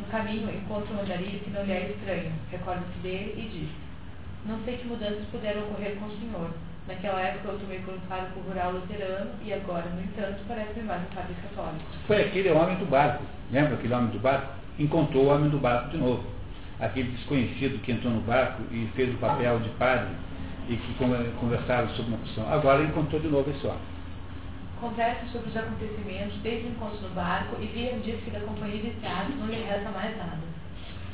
[0.00, 3.70] No caminho, encontra um andarilho que não lhe é estranho, recorda-se dele e diz:
[4.46, 6.50] Não sei que mudanças puderam ocorrer com o senhor.
[6.88, 11.02] Naquela época eu tomei por um pároco rural luterano e agora, no entanto, parece-me mais
[11.02, 11.84] um padre católico.
[12.06, 13.22] Foi aquele homem do barco.
[13.52, 14.52] Lembra aquele homem do barco?
[14.78, 16.24] Encontrou o homem do barco de novo.
[16.80, 20.08] Aquele desconhecido que entrou no barco e fez o papel de padre
[20.68, 20.94] e que
[21.38, 22.50] conversaram sobre uma questão.
[22.50, 23.80] Agora encontrou de novo esse homem.
[24.80, 28.80] Conversa sobre os acontecimentos desde o encontro no barco e William diz que da companhia
[28.80, 30.38] de teatro não lhe resta mais nada.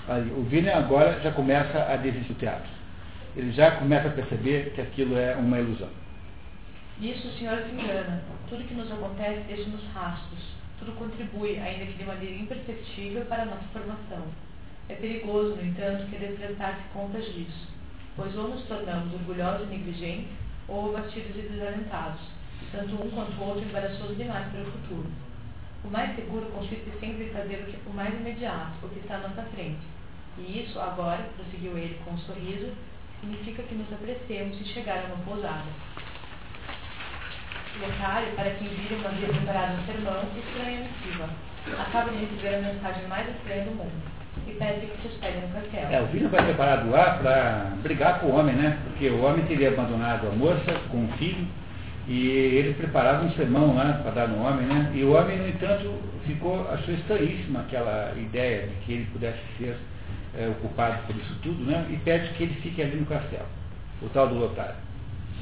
[0.09, 2.69] Aí, o William agora já começa a desistir do teatro.
[3.37, 5.91] Ele já começa a perceber que aquilo é uma ilusão.
[6.99, 8.23] Nisso o senhor se engana.
[8.49, 10.57] Tudo que nos acontece deixa-nos rastros.
[10.79, 14.23] Tudo contribui, ainda que de maneira imperceptível, para a nossa formação.
[14.89, 17.77] É perigoso, no entanto, querer prestar-se contas disso
[18.17, 20.31] pois ou nos tornamos orgulhosos e negligentes,
[20.67, 22.21] ou abatidos e desalentados,
[22.73, 25.07] tanto um quanto o outro embaraçoso demais para o futuro.
[25.85, 29.17] O mais seguro consiste sempre em fazer o, que, o mais imediato, o que está
[29.17, 29.79] à nossa frente.
[30.39, 32.73] E isso, agora, prosseguiu ele com um sorriso,
[33.27, 35.65] significa que nos apressemos em chegar a uma pousada.
[37.81, 41.29] O otário, para quem vira uma via preparado um sermão, estranha a missiva.
[41.81, 45.49] Acaba de receber a mensagem mais estranha do mundo e pede que se hospegue no
[45.49, 45.93] castelo.
[45.93, 48.79] É, o filho vai preparado lá para brigar com o homem, né?
[48.85, 51.47] Porque o homem teria abandonado a moça com o filho
[52.07, 54.93] e ele preparava um sermão lá para dar no homem, né?
[54.95, 55.93] E o homem, no entanto,
[56.25, 59.77] ficou, achou estranhíssima aquela ideia de que ele pudesse ser
[60.39, 61.87] é, ocupado por isso tudo, né?
[61.91, 63.47] E pede que ele fique ali no castelo,
[64.03, 64.75] o tal do Lotário.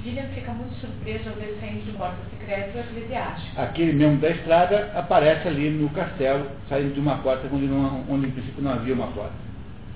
[0.04, 3.60] William fica muito surpreso ao ver saindo de porta secreta o eclesiástico.
[3.60, 8.26] Aquele mesmo da estrada aparece ali no castelo, saindo de uma porta onde, não, onde
[8.26, 9.32] em princípio não havia uma porta.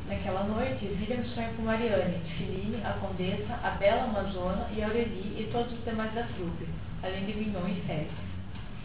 [0.08, 5.50] Naquela noite, William sonha com Mariane, Filine, a Condessa, a Bela Amazona e Aurélie e
[5.52, 6.66] todos os demais da trupe,
[7.02, 8.10] além de Mignon e Félix.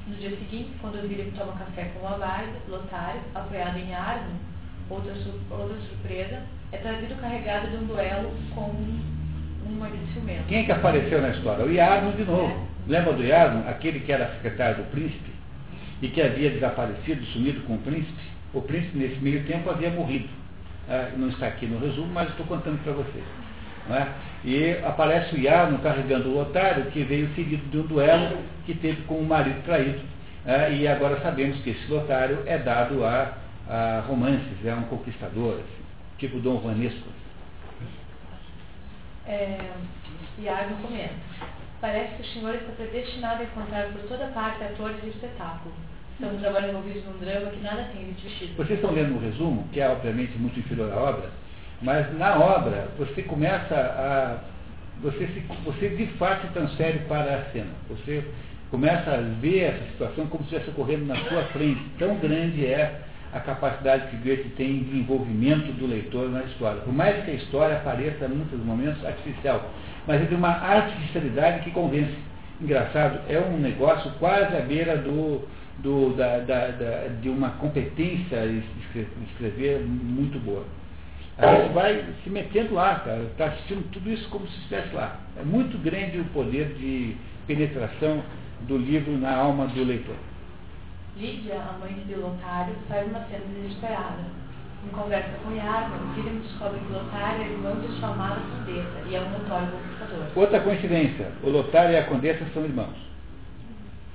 [0.05, 2.09] No dia seguinte, quando William toma café com o
[2.67, 4.33] Lotário, apoiado em arma,
[4.93, 5.13] outra,
[5.49, 8.71] outra surpresa, é trazido carregado de um duelo com
[10.47, 11.65] quem é que apareceu na história?
[11.65, 12.67] O Iarno de novo.
[12.87, 12.91] É.
[12.91, 13.67] Lembra do Iarno?
[13.67, 15.31] Aquele que era secretário do príncipe
[16.01, 18.21] e que havia desaparecido, sumido com o príncipe.
[18.53, 20.27] O príncipe, nesse meio tempo, havia morrido.
[20.89, 23.23] Ah, não está aqui no resumo, mas estou contando para vocês.
[23.89, 24.07] É?
[24.45, 29.01] E aparece o Iarno carregando o otário que veio seguido de um duelo que teve
[29.03, 29.99] com o marido traído.
[30.45, 30.73] É?
[30.73, 33.33] E agora sabemos que esse otário é dado a,
[33.69, 35.83] a romances, é um conquistador, assim,
[36.17, 37.07] tipo Dom Vanesco
[39.27, 39.57] é,
[40.39, 41.13] Iago comenta.
[41.79, 45.73] Parece que o Senhor está predestinado a encontrar por toda parte atores de espetáculo.
[46.13, 48.55] Estamos agora envolvidos num drama que nada tem de vestido.
[48.55, 51.29] Vocês estão lendo um resumo, que é obviamente muito inferior à obra,
[51.81, 54.53] mas na obra você começa a.
[55.01, 57.71] Você, se, você de fato se transfere para a cena.
[57.89, 58.23] Você
[58.69, 61.81] começa a ver essa situação como se estivesse ocorrendo na sua frente.
[61.97, 63.01] Tão grande é
[63.33, 66.81] a capacidade que Goethe tem de envolvimento do leitor na história.
[66.81, 69.71] Por mais que a história pareça, em muitos momentos, artificial,
[70.05, 72.15] mas é de uma artificialidade que convence.
[72.61, 75.41] Engraçado, é um negócio quase à beira do,
[75.79, 78.63] do, da, da, da, de uma competência de
[79.31, 80.63] escrever muito boa.
[81.35, 85.19] A gente vai se metendo lá, cara, está assistindo tudo isso como se estivesse lá.
[85.35, 87.15] É muito grande o poder de
[87.47, 88.21] penetração
[88.61, 90.15] do livro na alma do leitor.
[91.17, 94.23] Lídia, a mãe de Lotário, faz uma cena desesperada.
[94.85, 99.15] Em conversa com Yarman, William descobre que Lotário é irmão de sua amada condessa e
[99.15, 100.25] é um notório conquistador.
[100.35, 102.97] Outra coincidência, o Lotário e a condessa são irmãos.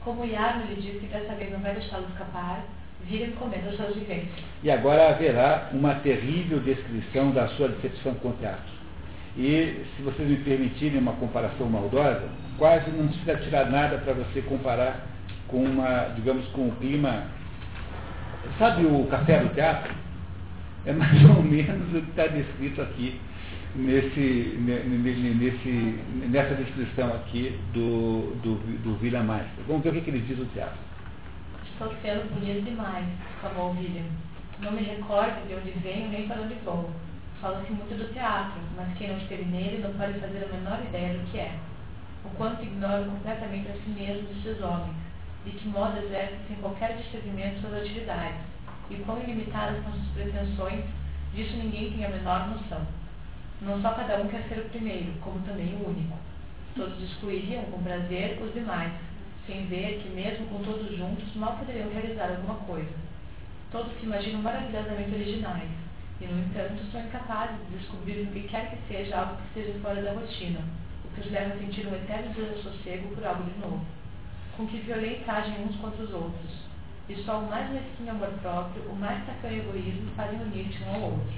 [0.04, 2.64] Como Yarno lhe disse que dessa vez não vai deixá-lo escapar,
[3.08, 4.44] William comenta suas vivências.
[4.62, 8.78] E agora haverá uma terrível descrição da sua decepção com o teatro.
[9.36, 14.42] E, se vocês me permitirem uma comparação maldosa, quase não precisa tirar nada para você
[14.42, 15.06] comparar
[15.48, 17.24] com uma, digamos, com o clima.
[18.58, 19.92] Sabe o café do teatro?
[20.86, 23.20] É mais ou menos o que está descrito aqui
[23.74, 29.64] nesse, nesse, nessa descrição aqui do, do, do William Meister.
[29.66, 30.78] Vamos ver o que, que ele diz do teatro.
[31.64, 34.04] Estou sendo bonito demais, exclamou William.
[34.60, 36.90] Não me recordo de onde venho nem para onde vou.
[37.40, 41.16] Fala-se muito do teatro, mas quem não esteve nele não pode fazer a menor ideia
[41.16, 41.54] do que é.
[42.24, 44.96] O quanto ignoram completamente a si mesmos esses homens,
[45.48, 48.40] de que modo exercem sem qualquer discernimento suas atividades,
[48.90, 50.84] e quão ilimitadas são suas pretensões,
[51.34, 52.86] disso ninguém tem a menor noção.
[53.60, 56.16] Não só cada um quer ser o primeiro, como também o único.
[56.74, 58.92] Todos excluiriam com prazer os demais,
[59.46, 62.92] sem ver que, mesmo com todos juntos, mal poderiam realizar alguma coisa.
[63.72, 65.70] Todos se imaginam maravilhosamente originais,
[66.20, 69.78] e, no entanto, são incapazes de descobrir no que quer que seja algo que esteja
[69.80, 70.60] fora da rotina,
[71.04, 73.97] o que os leva a sentir um eterno desassossego por algo de novo.
[74.58, 76.50] Com que violência agem uns contra os outros,
[77.08, 81.00] e só o mais mesquinho amor próprio, o mais tacanho egoísmo fazem unir-se um ao
[81.12, 81.32] outro.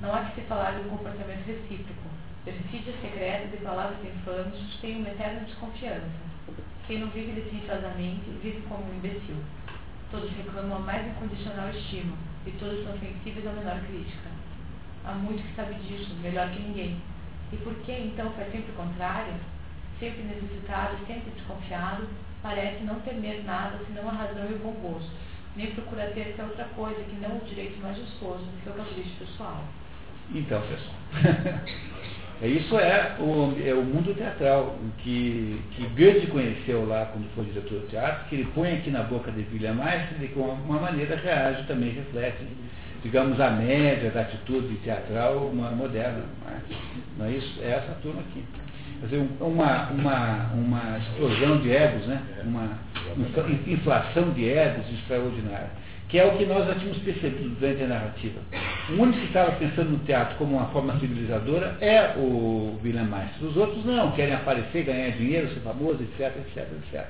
[0.00, 2.10] Não há que se falar de um comportamento recíproco.
[2.44, 6.10] Persídias secretas e palavras infames têm uma eterna desconfiança.
[6.88, 9.36] Quem não vive licenciosamente vive como um imbecil.
[10.10, 14.30] Todos reclamam a mais incondicional estima e todos são sensíveis à menor crítica.
[15.04, 17.00] Há muito que sabe disso, melhor que ninguém.
[17.52, 19.34] E por que então faz sempre o contrário?
[20.00, 22.08] Sempre necessitado, sempre desconfiado,
[22.42, 25.10] parece não temer nada senão a razão e o bom gosto,
[25.56, 29.64] nem procura ter que outra coisa que não o direito majestoso do seu capricho pessoal.
[30.34, 31.58] Então, pessoal,
[32.42, 37.80] isso é o, é o mundo teatral que, que Goethe conheceu lá quando foi diretor
[37.80, 40.80] do teatro, que ele põe aqui na boca de William Meister e que de uma
[40.80, 42.46] maneira reage também, reflete,
[43.02, 46.24] digamos, a média da atitude teatral moderna.
[46.44, 46.60] Não é?
[47.18, 47.58] não é isso?
[47.62, 48.44] É essa turma aqui.
[49.00, 52.22] Quer dizer, uma, uma, uma explosão de egos, né?
[52.44, 52.78] uma
[53.66, 55.70] inflação de egos extraordinária
[56.08, 58.40] que é o que nós já tínhamos percebido durante a narrativa.
[58.88, 63.46] O único que estava pensando no teatro como uma forma civilizadora é o William Meister.
[63.46, 67.06] Os outros não, querem aparecer, ganhar dinheiro, ser famoso, etc, etc, etc.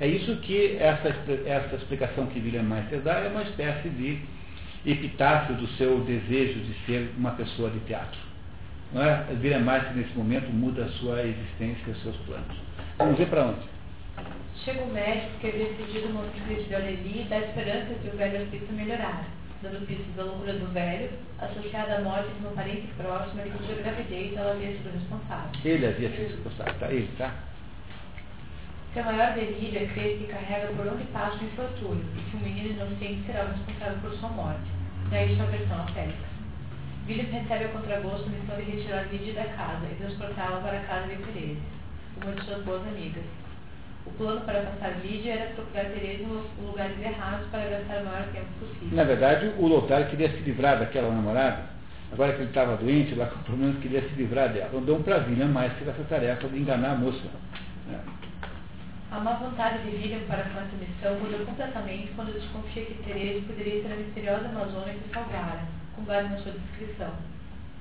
[0.00, 1.08] É isso que essa,
[1.46, 4.18] essa explicação que William Meister dá é uma espécie de
[4.84, 8.25] epitáfio do seu desejo de ser uma pessoa de teatro.
[8.92, 9.26] Não é?
[9.30, 12.56] William Meister, nesse momento, muda a sua existência e os seus planos.
[12.98, 13.60] Vamos ver para onde?
[14.64, 18.16] Chega o médico que havia pedido o manuscrito de Aurélie e dá esperança que o
[18.16, 19.24] velho artista melhorara,
[19.62, 23.74] dando pistas da loucura do velho, associada à morte de uma parente próxima de cuja
[23.74, 25.50] gravidez ela havia sido responsável.
[25.64, 26.90] Ele havia sido responsável, tá?
[26.90, 27.34] Ele, tá?
[28.94, 32.40] Seu maior delírio é crer que carrega por onde passa o infortúnio e que um
[32.40, 34.70] menino inocente será o responsável por sua morte.
[35.10, 35.86] Daí sua versão a
[37.08, 40.82] William recebe a contragosto a missão de retirar Lídia da casa e transportá-la para a
[40.82, 41.60] casa de Teresa,
[42.20, 43.22] uma de suas boas amigas.
[44.06, 48.26] O plano para passar Lídia era procurar Tereza em lugares errados para gastar o maior
[48.32, 48.96] tempo possível.
[48.96, 51.76] Na verdade, o Lotário queria se livrar daquela namorada.
[52.12, 54.66] Agora que ele estava doente, lá com problemas, queria se livrar dela.
[54.68, 57.26] Então deu um para William mais que essa tarefa de enganar a moça.
[57.92, 57.98] É.
[59.12, 63.46] A má vontade de William para com essa missão mudou completamente quando desconfia que Tereza
[63.46, 65.62] poderia ser a misteriosa Amazônia que salgara,
[65.96, 67.10] com base na sua descrição.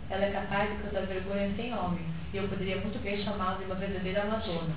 [0.10, 3.65] Ela é capaz de causar vergonha sem homens, e eu poderia muito bem chamá-la de
[3.65, 4.73] uma verdadeira Amazônia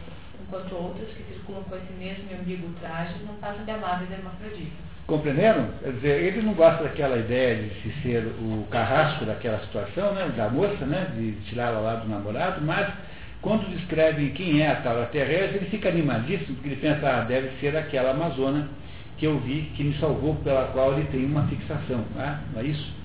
[0.49, 4.73] enquanto outras que circulam com esse mesmo e ambíguo traje não passam de amáveis hermafroditas.
[5.07, 5.69] Compreenderam?
[5.83, 10.33] Quer dizer, ele não gosta daquela ideia de se ser o carrasco daquela situação, né,
[10.37, 12.93] da moça, né, de tirá-la lá do namorado, mas
[13.41, 17.51] quando descreve quem é a tal Teresa, ele fica animadíssimo, porque ele pensa, ah, deve
[17.61, 18.69] ser aquela amazona
[19.17, 22.65] que eu vi, que me salvou, pela qual ele tem uma fixação, é, não é
[22.65, 22.98] isso?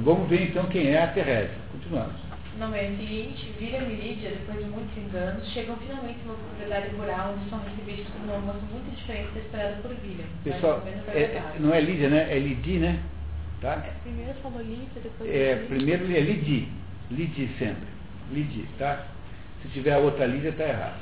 [0.00, 1.52] Vamos ver então quem é a Teresa.
[1.70, 2.14] Continuamos.
[2.58, 7.34] No mês seguinte, William e Lídia, depois de muitos enganos, chegam finalmente numa propriedade rural
[7.34, 10.24] onde são recebidos por uma moça muito diferente da esperada por William.
[10.44, 12.28] Pessoal, é, não é Lídia, né?
[12.30, 13.02] É Lidi, né?
[13.60, 13.82] Tá?
[13.86, 15.66] É, primeiro falou Lídia, depois é, Lídia.
[15.68, 16.68] Primeiro é Lidi.
[17.10, 17.88] Lidi sempre.
[18.30, 19.06] Lidi, tá?
[19.62, 21.00] Se tiver a outra Lídia, está errado.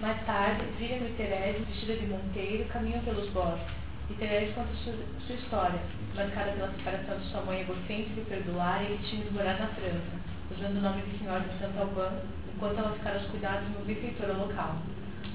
[0.00, 3.77] Mais tarde, William e Teresa, vestida de monteiro, caminham pelos bosques.
[4.10, 4.94] E Teresa conta sua,
[5.26, 5.80] sua história,
[6.16, 9.66] marcada pela separação de sua mãe egocêntrica e perdular e que tinha de morar na
[9.68, 12.20] França usando o nome de Senhora de Santo Albano,
[12.54, 14.76] enquanto ela ficara aos cuidados de uma benfeitora local.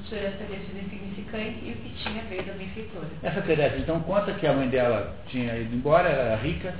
[0.05, 3.07] Sua herança havia sido insignificante e o que tinha veio da benfeitora.
[3.21, 6.73] Essa Teresa, então, conta que a mãe dela tinha ido embora, era rica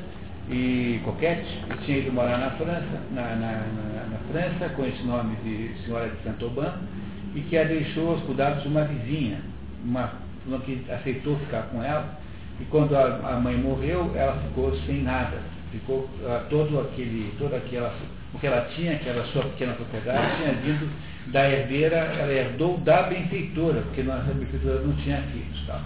[0.50, 5.04] e coquete, e tinha ido morar na França, na, na, na, na França, com esse
[5.04, 6.88] nome de Senhora de Santo Albano,
[7.36, 9.42] e que a deixou aos cuidados de uma vizinha,
[9.86, 10.23] uma
[10.60, 12.20] que aceitou ficar com ela,
[12.60, 15.38] e quando a, a mãe morreu, ela ficou sem nada.
[15.72, 17.94] Ficou uh, todo aquele, toda aquela,
[18.34, 20.90] o que ela tinha, que era sua pequena propriedade, tinha vindo
[21.28, 25.66] da herdeira, ela herdou da benfeitora, porque nossa benfeitora não tinha filhos.
[25.66, 25.82] Tá?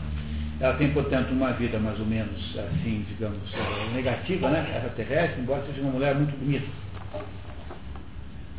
[0.59, 4.67] Ela tem, portanto, uma vida mais ou menos, assim, digamos, eh, negativa, né?
[4.75, 6.65] Essa terrestre, embora seja uma mulher muito bonita.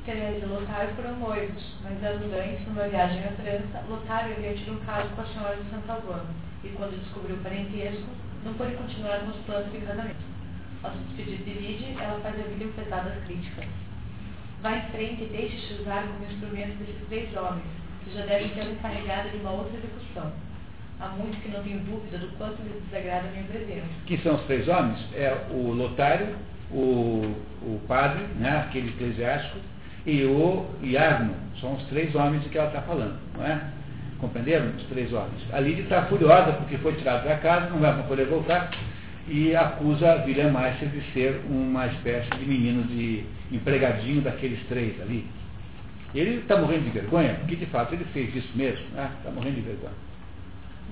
[0.08, 4.86] Teresa Lotário foram noivos, mas anos antes, numa viagem à França, Lotário havia tido um
[4.86, 6.30] caso com a senhora de Santa Albano,
[6.64, 8.08] e quando descobriu o parentesco,
[8.42, 10.16] não pôde continuar com os planos de casamento.
[10.82, 13.66] Ao se despedir de Lide, ela faz a William pesadas críticas.
[14.62, 17.66] Vá em frente e deixe-se usar como instrumento desses três homens,
[18.02, 20.32] que já devem ter encarregado de uma outra execução
[21.00, 23.86] há muito que não tenho dúvida do quanto lhe desagrada a minha presença.
[24.06, 24.98] Quem são os três homens?
[25.14, 26.34] É o lotário,
[26.72, 29.58] o, o padre, né, aquele eclesiástico,
[30.06, 31.34] e o Iarno.
[31.60, 33.60] São os três homens de que ela está falando, não é?
[34.18, 34.70] Compreenderam?
[34.76, 35.42] Os três homens.
[35.52, 38.70] A Lídia está furiosa porque foi tirada da casa, não vai poder voltar,
[39.28, 45.26] e acusa William Meister de ser uma espécie de menino de empregadinho daqueles três ali.
[46.14, 49.10] Ele está morrendo de vergonha, porque de fato ele fez isso mesmo, né?
[49.18, 49.94] Está morrendo de vergonha.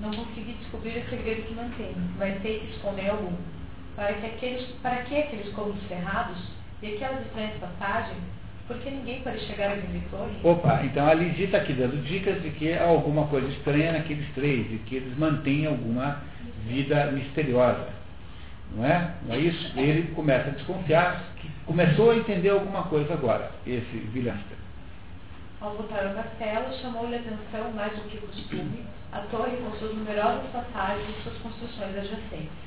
[0.01, 3.33] Não consegui descobrir o segredo que mantém, mas sei que escondem algum.
[3.95, 6.37] Para que aqueles, para que aqueles cômodos cerrados
[6.83, 8.19] e aquelas estranhas passagens?
[8.67, 10.35] Porque ninguém pode chegar a vitória.
[10.43, 14.29] Opa, então a Lidia está aqui dando dicas de que há alguma coisa estranha naqueles
[14.35, 16.23] três, de que eles mantêm alguma
[16.67, 17.89] vida misteriosa.
[18.75, 19.15] Não é?
[19.25, 19.79] Não é isso?
[19.79, 24.57] Ele começa a desconfiar, que começou a entender alguma coisa agora, esse Vilhaster.
[25.61, 29.95] Ao voltar ao castelo, chamou-lhe a atenção mais do que costume a torre com suas
[29.95, 32.66] numerosas passagens e suas construções adjacentes.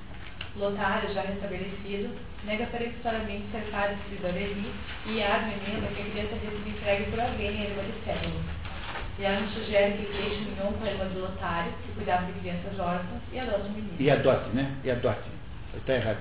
[0.55, 2.09] Lotário, já restabelecido,
[2.43, 4.73] nega peremptoriamente ser padre de Doreli
[5.05, 9.19] e Arno emenda que a criança havia sido entregue por alguém em irmã de.
[9.19, 12.39] E Arno sugere que ele deixe Mignon com a irmã de Lotário, que cuidava de
[12.39, 13.95] crianças órfãs, e adote o menino.
[13.99, 14.75] E adote, né?
[14.83, 15.29] E adote.
[15.75, 16.17] Está errado.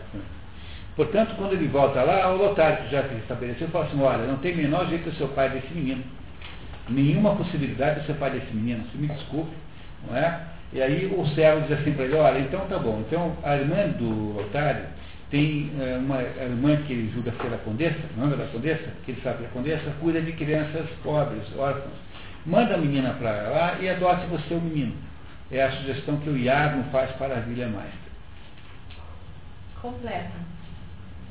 [0.95, 4.39] Portanto, quando ele volta lá, o Lotário, que já se estabeleceu, fala assim, olha, não
[4.39, 6.03] tem menor jeito o pai desse menino.
[6.89, 8.85] Nenhuma possibilidade de ser pai desse menino.
[8.91, 9.55] Se me desculpe,
[10.07, 10.41] não é?
[10.73, 13.89] E aí o servo diz assim para ele, olha, então tá bom, então a irmã
[13.89, 14.85] do otário
[15.31, 19.21] tem é, uma irmã que ele julga ser a condessa, é da condessa, que ele
[19.23, 21.93] sabe que a condessa cuida de crianças pobres, órfãs.
[22.47, 24.95] Manda a menina para lá e adote você o menino.
[25.51, 28.09] É a sugestão que o Iago faz para a Vila Maestra.
[29.81, 30.49] Completa.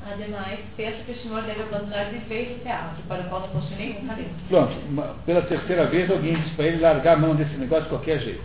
[0.06, 3.48] Ademais, penso que o senhor deve abandonar de vez o teatro, para o qual não
[3.48, 4.30] possui nenhum talento.
[4.48, 4.74] Pronto,
[5.26, 8.42] pela terceira vez alguém diz para ele largar a mão desse negócio de qualquer jeito.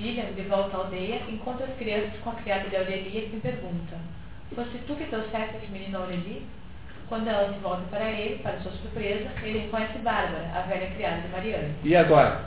[0.00, 3.40] William, de volta à aldeia, encontra as crianças com a criada de Aurelia que me
[3.40, 3.96] pergunta:
[4.54, 6.40] Fosse tu que trouxeste esse menino a Aurelia?
[7.08, 11.20] Quando ela se volta para ele, para sua surpresa, ele reconhece Bárbara, a velha criada
[11.22, 11.68] de Mariana.
[11.84, 12.44] E agora?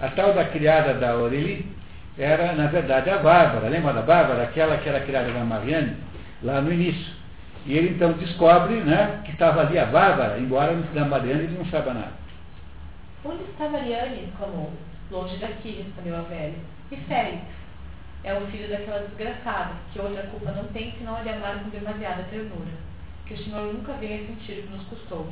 [0.00, 1.64] A tal da criada da Aurelia
[2.16, 3.68] era, na verdade, a Bárbara.
[3.68, 4.44] Lembra da Bárbara?
[4.44, 5.96] Aquela que era criada da Mariane,
[6.42, 7.14] lá no início.
[7.66, 11.66] E ele então descobre né, que estava ali a Bárbara, embora da Mariane ele não
[11.66, 12.12] saiba nada.
[13.24, 14.28] Onde está Mariane?
[14.28, 14.72] exclamou.
[15.10, 16.54] Longe daqui, respondeu a velha.
[16.90, 17.42] E Félix?
[18.22, 21.70] É o filho daquela desgraçada, que outra culpa não tem senão a de amar com
[21.70, 22.72] demasiada ternura.
[23.26, 25.28] Que o Senhor nunca venha sentir o que nos custou.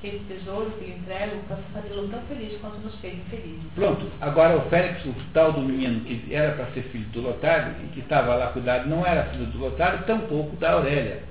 [0.00, 3.62] Que esse tesouro que lhe entrego possa fazê-lo tão feliz quanto nos fez infelizes.
[3.74, 7.74] Pronto, agora o Félix, o tal do menino que era para ser filho do Lotário
[7.84, 11.22] e que estava lá cuidado, não era filho do Lotário, tampouco da Aurélia.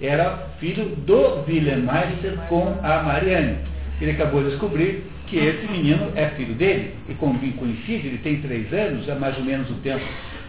[0.00, 3.58] Era filho do Wilhelm Meister com a Marianne.
[4.00, 8.72] Ele acabou de descobrir que esse menino é filho dele, e coincide, ele tem três
[8.72, 10.04] anos, é mais ou menos o tempo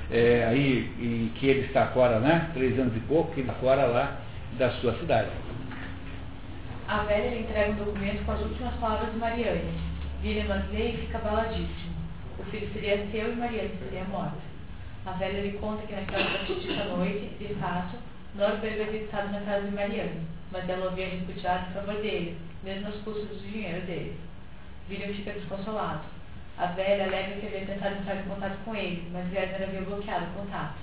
[0.10, 2.50] é, aí em que ele está fora, né?
[2.54, 4.18] Três anos e pouco, que ele está fora lá
[4.58, 5.30] da sua cidade.
[6.88, 9.74] A velha lhe entrega um documento com as últimas palavras de Mariane.
[10.22, 12.00] Vira Masley e fica abaladíssimo.
[12.40, 14.38] O filho seria seu e Mariane seria morta.
[15.06, 17.98] A velha lhe conta que naquela fatídica noite, de fato,
[18.36, 20.22] Norberg havia estado na casa de Mariane,
[20.52, 24.16] mas ela havia repudiado em favor dele, mesmo às custas do dinheiro dele.
[24.90, 26.02] William fica desconsolado.
[26.58, 30.26] A velha alega que havia tentado entrar em contato com ele, mas Werner havia bloqueado
[30.26, 30.76] o contato.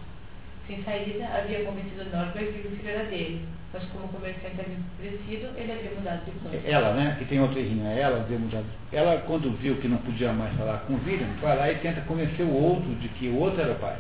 [0.67, 5.49] Sem saída, havia convencido Norbert que filho era dele, mas como o comerciante havia crescido,
[5.57, 6.61] ele havia mudado de plano.
[6.65, 8.65] Ela, né, que tem outra irmã, ela havia mudado.
[8.93, 12.01] Ela, quando viu que não podia mais falar com o William, vai lá e tenta
[12.03, 13.97] convencer o outro de que o outro era o pai,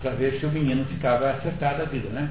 [0.00, 2.30] para ver se o menino ficava acertado a vida, né?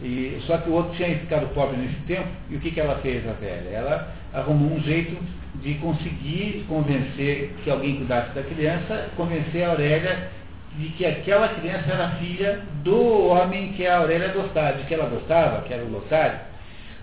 [0.00, 2.96] E, só que o outro tinha ficado pobre nesse tempo, e o que, que ela
[2.96, 3.68] fez, a velha?
[3.68, 5.16] Ela arrumou um jeito
[5.56, 10.30] de conseguir convencer que alguém cuidasse da criança, convencer a Aurélia
[10.76, 15.08] de que aquela criança era filha do homem que a Aurélia gostava, de que ela
[15.08, 16.40] gostava, que era o Lotário.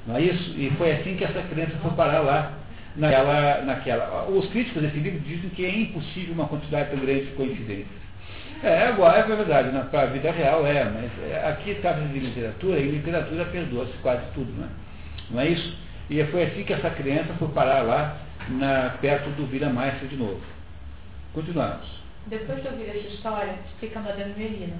[0.05, 0.53] Não é isso?
[0.57, 2.53] E foi assim que essa criança foi parar lá
[2.95, 4.25] naquela, naquela.
[4.29, 8.00] Os críticos desse livro dizem que é impossível uma quantidade tão grande de coincidências.
[8.63, 12.77] É, agora é verdade, para a vida real é, mas é, aqui está de literatura,
[12.79, 14.69] e literatura perdoa-se quase tudo, não é?
[15.31, 15.77] não é isso?
[16.11, 18.17] E foi assim que essa criança foi parar lá,
[18.49, 20.41] na, perto do Vila Maestra de novo.
[21.33, 21.87] Continuamos.
[22.27, 24.77] Depois de ouvir essa história, explica Madame Melina.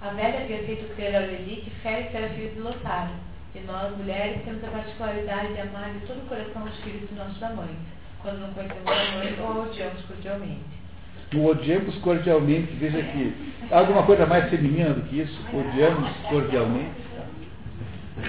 [0.00, 3.16] A velha havia feito crer a Lili que Félix era filho de Lotário,
[3.52, 7.16] e nós, mulheres, temos a particularidade de amar de todo o coração os filhos de
[7.16, 7.74] nossos amores,
[8.22, 10.77] quando não conhecemos a mãe ou odiamos cordialmente.
[11.34, 13.34] O odiamos cordialmente, veja aqui.
[13.70, 15.38] Há alguma coisa mais feminina do que isso?
[15.52, 17.08] Odiamos cordialmente.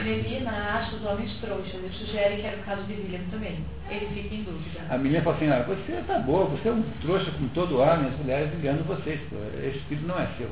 [0.04, 3.60] Melina acha os homens trouxas e sugere que era o caso de William também.
[3.90, 4.82] Ele fica em dúvida.
[4.90, 8.08] A menina fala assim, ah, você tá boa, você é um trouxa como todo homem,
[8.08, 9.20] as mulheres enganam vocês,
[9.64, 10.50] esse filho não é seu.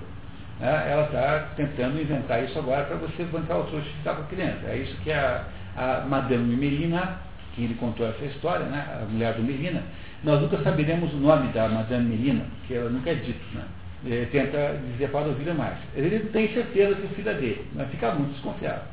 [0.60, 0.92] Né?
[0.92, 4.26] Ela está tentando inventar isso agora para você bancar o trouxa que está com a
[4.26, 4.66] criança.
[4.68, 5.44] É isso que a,
[5.76, 7.20] a Madame Melina,
[7.54, 9.02] que ele contou essa história, né?
[9.02, 9.84] a mulher do Melina,
[10.24, 13.64] nós nunca saberemos o nome da Madame Melina, que ela nunca é dito, né?
[14.06, 15.78] Ele tenta dizer para ouvir mais.
[15.96, 18.84] Ele tem certeza que é dele, mas fica muito desconfiado.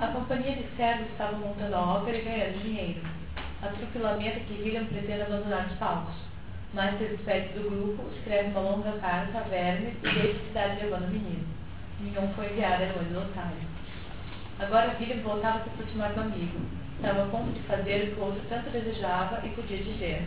[0.00, 3.00] A companhia de servos estava montando a ópera e ganhando dinheiro.
[3.62, 6.14] Atropelamento que William pretende abandonar os palcos.
[6.74, 10.84] Mas se despede do grupo, escreve uma longa carta a Verme e deixa a cidade
[10.84, 11.46] levando o menino.
[12.00, 13.72] Nenhum foi enviado a do otário.
[14.58, 16.60] Agora William voltava a se aproximar do amigo.
[17.02, 20.22] Estava a ponto de fazer o que o outro tanto desejava e podia dizer.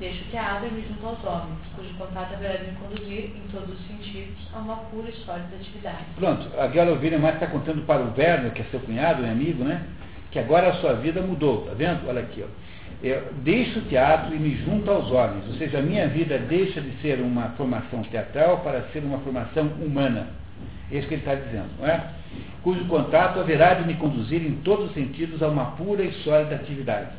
[0.00, 3.78] Deixo que a me junto aos homens, cujo contato haverá de me conduzir, em todos
[3.78, 5.98] os sentidos, a uma pura e sólida atividade.
[6.16, 9.64] Pronto, a Ovelha mais está contando para o Werner, que é seu cunhado e amigo,
[9.64, 9.84] né?
[10.30, 12.08] Que agora a sua vida mudou, tá vendo?
[12.08, 12.48] Olha aqui, ó.
[13.02, 16.80] Eu deixo o teatro e me junto aos homens, ou seja, a minha vida deixa
[16.80, 20.28] de ser uma formação teatral para ser uma formação humana.
[20.90, 22.02] É isso que ele está dizendo, não é?
[22.62, 26.56] Cujo contato haverá de me conduzir em todos os sentidos a uma pura e sólida
[26.56, 27.10] atividade.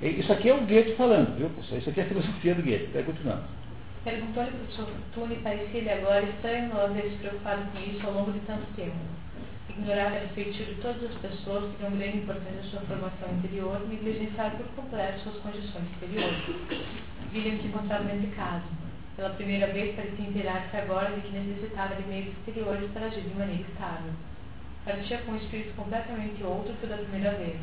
[0.00, 1.80] Isso aqui é o Goethe falando, viu, pessoal?
[1.80, 2.92] Isso aqui é a filosofia do Goethe.
[2.92, 3.42] Vai continuando.
[4.04, 8.12] Perguntou-lhe para o professor Tune, parecia-lhe agora estranho não haver se preocupado com isso ao
[8.12, 8.94] longo de tanto tempo.
[9.68, 13.80] Ignorar o feitio de todas as pessoas que dão grande importância à sua formação interior,
[13.88, 16.38] negligenciar por completo suas condições exteriores.
[17.34, 18.64] William se encontrava nesse caso.
[19.16, 23.34] Pela primeira vez parecia inteirar-se agora de que necessitava de meios exteriores para agir de
[23.34, 24.12] maneira estável.
[24.86, 27.56] Partia com um espírito completamente outro que o da primeira vez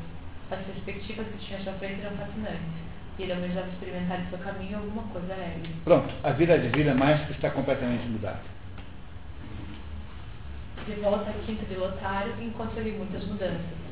[0.51, 2.83] as perspectivas que tinha à sua frente eram fascinantes.
[3.17, 5.73] E ele almejava experimentar em seu caminho alguma coisa alegre.
[5.85, 8.41] Pronto, a vida de Vila Mágica está completamente mudada.
[10.85, 13.83] De volta à quinta de Lotário, encontra-lhe muitas mudanças.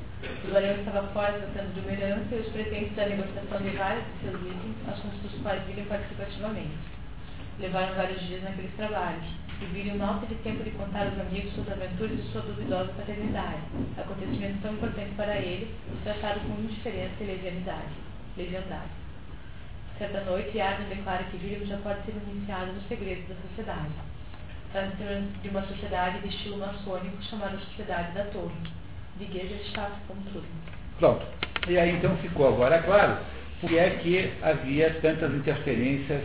[0.43, 4.03] O Barão estava fora tratando de uma herança e os pretendentes da negociação de vários
[4.05, 6.77] de seus itens, assuntos dos quais William participativamente.
[7.59, 11.71] Levaram vários dias naqueles trabalhos e William mal teve tempo de contar aos amigos suas
[11.71, 13.61] aventuras e sua duvidosa paternidade,
[13.97, 17.93] acontecimento tão importante para ele, tratado com indiferença e leviandade.
[18.37, 18.89] leviandade.
[19.97, 23.91] Certa noite, Arden declara que William já pode ser iniciado nos segredos da sociedade.
[24.71, 25.03] Trata-se
[25.43, 28.55] de uma sociedade de estilo maçônico chamada Sociedade da Torre,
[29.17, 30.45] de Gesellschaft como tudo.
[30.97, 31.25] Pronto.
[31.67, 33.17] E aí então ficou agora claro
[33.59, 36.23] porque é que havia tantas interferências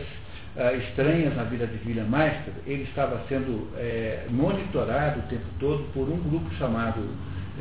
[0.57, 5.83] uh, estranhas na vida de William Meister, ele estava sendo é, monitorado o tempo todo
[5.93, 7.01] por um grupo chamado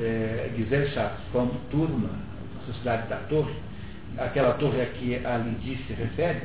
[0.01, 2.11] é, Gesellschaft von Turma,
[2.67, 3.55] Sociedade da Torre,
[4.19, 6.41] aquela torre a que a Lidice se refere,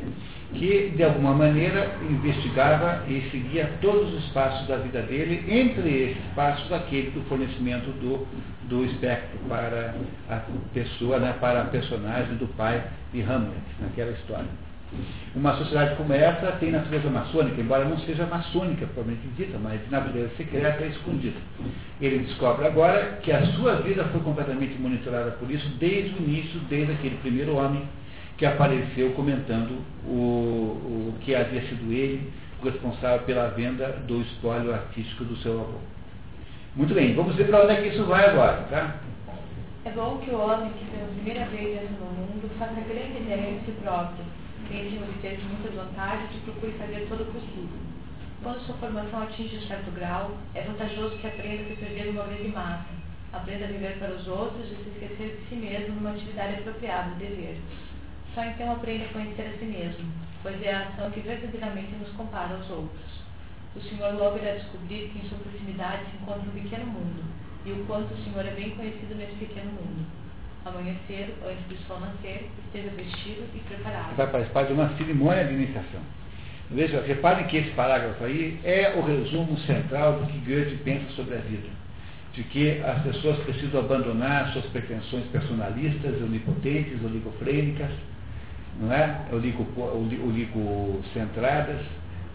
[0.53, 6.23] que de alguma maneira investigava e seguia todos os passos da vida dele, entre esses
[6.35, 8.27] passos aquele do fornecimento do,
[8.67, 9.95] do espectro para
[10.29, 10.41] a
[10.73, 12.83] pessoa, né, para a personagem do pai
[13.13, 14.70] de Hamlet, naquela história.
[15.33, 20.29] Uma sociedade como essa tem natureza maçônica, embora não seja maçônica, propriamente dita, mas natureza
[20.35, 21.37] secreta escondida.
[22.01, 26.59] Ele descobre agora que a sua vida foi completamente monitorada por isso desde o início,
[26.69, 27.87] desde aquele primeiro homem
[28.37, 32.29] que apareceu comentando o, o que havia sido ele
[32.61, 35.79] responsável pela venda do espólio artístico do seu avô.
[36.75, 38.95] Muito bem, vamos ver para onde é que isso vai agora, tá?
[39.85, 43.59] É bom que o homem que pela primeira vez entra no mundo faça grande ideia
[43.59, 44.23] de si próprio
[44.71, 47.79] tende a obter muitas vantagens e procure fazer todo o possível.
[48.41, 52.23] Quando sua formação atinge um certo grau, é vantajoso que aprenda a se perder uma
[52.23, 52.87] vez em massa,
[53.33, 57.11] aprenda a viver para os outros e se esquecer de si mesmo numa atividade apropriada
[57.11, 57.61] de dever.
[58.33, 60.09] Só então aprende a conhecer a si mesmo,
[60.41, 63.21] pois é a ação que verdadeiramente nos compara aos outros.
[63.75, 67.23] O Senhor logo irá descobrir que em sua proximidade se encontra um pequeno mundo,
[67.65, 70.20] e o quanto o Senhor é bem conhecido nesse pequeno mundo
[70.65, 74.15] amanhecer, antes do sol nascer, esteja vestido e preparado.
[74.15, 76.01] Vai participar de uma cerimônia de iniciação.
[76.69, 81.35] Veja, reparem que esse parágrafo aí é o resumo central do que Goethe pensa sobre
[81.35, 81.67] a vida.
[82.33, 87.91] de que as pessoas precisam abandonar suas pretensões personalistas, onipotentes, oligofrênicas,
[88.79, 89.25] não é?
[89.33, 91.81] Oligocentradas,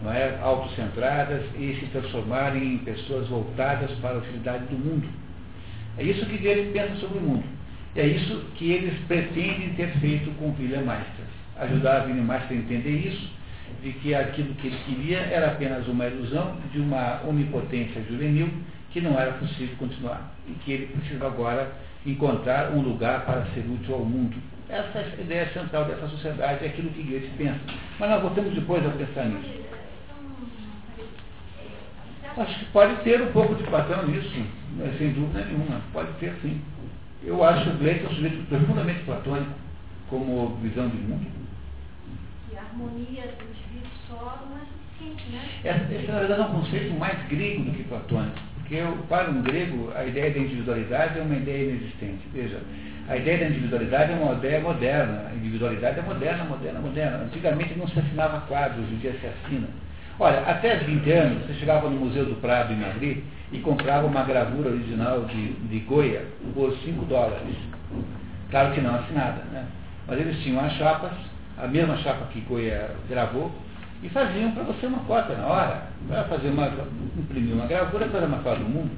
[0.01, 0.37] não é?
[0.39, 5.07] autocentradas e se transformarem em pessoas voltadas para a utilidade do mundo.
[5.97, 7.56] É isso que ele pensa sobre o mundo.
[7.97, 11.25] É isso que eles pretendem ter feito com William Meister.
[11.57, 13.27] Ajudar a William Meister a entender isso,
[13.81, 18.49] de que aquilo que ele queria era apenas uma ilusão de uma onipotência juvenil
[18.91, 20.31] que não era possível continuar.
[20.47, 21.71] E que ele precisa agora
[22.05, 24.37] encontrar um lugar para ser útil ao mundo.
[24.69, 27.59] Essa é a ideia central dessa sociedade, é aquilo que Goethe pensa.
[27.97, 29.65] Mas nós voltamos depois a pensar nisso.
[32.37, 34.29] Acho que pode ter um pouco de Platão nisso,
[34.99, 35.81] sem dúvida nenhuma.
[35.91, 36.61] Pode ter sim.
[37.23, 39.51] Eu acho o Gleice um sujeito profundamente platônico,
[40.09, 41.25] como visão de mundo.
[42.51, 45.49] E a harmonia do indivíduo só não é suficiente, né?
[45.63, 48.37] Esse, na verdade, é um conceito mais grego do que platônico.
[48.55, 52.21] Porque para um grego, a ideia da individualidade é uma ideia inexistente.
[52.33, 52.61] Veja,
[53.07, 55.27] a ideia da individualidade é uma ideia moderna.
[55.29, 57.17] A individualidade é moderna, moderna, moderna.
[57.23, 59.67] Antigamente não se assinava quadros, hoje em dia se assina.
[60.19, 64.23] Olha, até 20 anos, você chegava no Museu do Prado em Madrid e comprava uma
[64.23, 67.55] gravura original de, de Goya por 5 dólares.
[68.49, 69.63] Claro que não assinada, né?
[70.07, 71.11] Mas eles tinham as chapas,
[71.55, 73.51] a mesma chapa que Goya gravou,
[74.01, 75.83] e faziam para você uma cópia na hora.
[76.07, 76.71] Para fazer uma,
[77.15, 78.89] imprimir uma gravura, fazer uma cópia do mundo.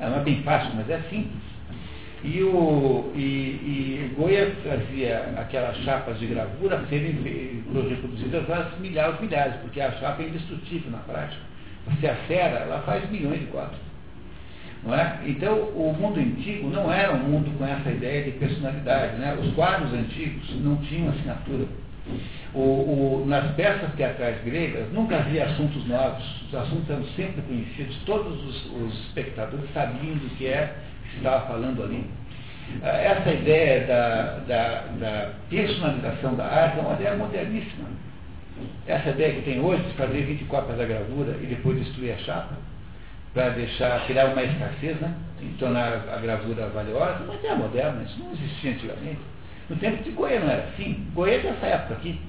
[0.00, 1.51] Não é bem fácil, mas é simples.
[2.24, 7.20] E, o, e, e Goya fazia aquelas chapas de gravura serem
[7.72, 11.42] reproduzidas vários milhares, milhares, porque a chapa é indestrutível na prática.
[11.88, 13.80] Você acera, ela faz milhões de cópias.
[14.84, 15.18] Não é?
[15.26, 19.16] Então, o mundo antigo não era um mundo com essa ideia de personalidade.
[19.16, 19.36] Né?
[19.40, 21.66] Os quadros antigos não tinham assinatura.
[22.54, 27.96] O, o, nas peças teatrais gregas nunca havia assuntos novos, os assuntos eram sempre conhecidos,
[28.04, 30.74] todos os, os espectadores sabiam do que é
[31.16, 32.04] estava falando ali.
[32.82, 37.88] Ah, essa ideia da, da, da, personalização da arte é uma ideia moderníssima.
[38.86, 42.18] Essa ideia que tem hoje de fazer 20 cópias da gravura e depois destruir a
[42.18, 42.54] chapa,
[43.34, 45.14] para deixar, criar uma escassez, né?
[45.42, 49.20] e tornar a gravura valiosa, uma ideia moderna, isso não existia antigamente.
[49.68, 51.06] No tempo de Goiânia não era assim.
[51.14, 52.20] Goiânia é dessa época aqui.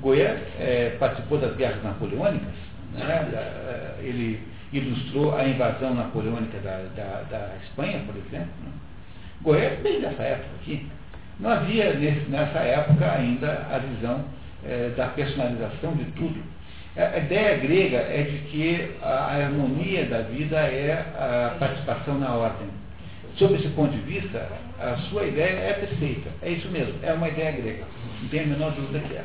[0.00, 2.54] Goiânia é, participou das guerras napoleônicas,
[2.94, 3.28] né?
[3.32, 4.40] Eh, ele
[4.72, 8.52] ilustrou a invasão napoleônica da, da, da Espanha, por exemplo.
[8.64, 8.72] Né?
[9.42, 10.86] Goiás bem dessa época aqui.
[11.40, 14.24] Não havia nesse, nessa época ainda a visão
[14.64, 16.42] é, da personalização de tudo.
[16.96, 22.66] A ideia grega é de que a, harmonia da vida é a participação na ordem.
[23.36, 24.48] Sob esse ponto de vista,
[24.80, 26.28] a sua ideia é perfeita.
[26.42, 27.84] É isso mesmo, é uma ideia grega.
[28.20, 29.24] Não tem a menor dúvida que é.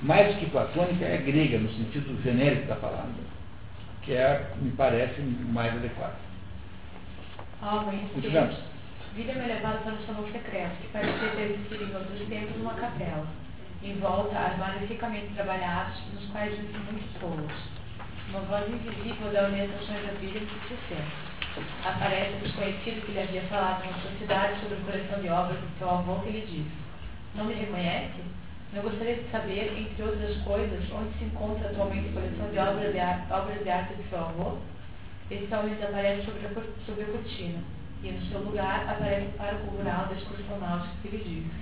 [0.00, 3.10] Mais que platônica, é grega, no sentido genérico da palavra
[4.08, 6.16] que é, me parece, mais adequado.
[7.60, 8.56] Homem, Continuamos.
[9.14, 12.72] Vida me levado para um salão secreto, que parecia ter existido em outros tempos numa
[12.72, 13.26] capela,
[13.82, 17.52] em volta armários ricamente trabalhados, nos quais viviam muitos polos.
[18.30, 21.28] Uma voz invisível da orientações da vida se sustenta.
[21.84, 25.78] Aparece o desconhecido que lhe havia falado na sociedade sobre a coleção de obras do
[25.78, 26.76] seu avô que lhe disse,
[27.34, 28.22] não me reconhece?
[28.74, 32.92] Eu gostaria de saber, entre outras coisas, onde se encontra atualmente a coleção de obras
[32.92, 34.58] de, arte, obras de arte seu avô.
[35.30, 37.58] Esse homem desaparece sobre a, sobre a cortina,
[38.02, 41.52] e no seu lugar aparece o pároco rural da excursão náutica que lhe diz.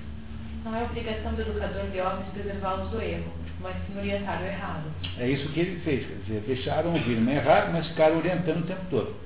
[0.65, 4.91] Não é obrigação do educador de homens preservá-los do erro, mas sim orientar o errado.
[5.19, 8.67] É isso que ele fez, quer dizer, deixaram ouvir não errar, mas ficaram orientando o
[8.67, 9.26] tempo todo.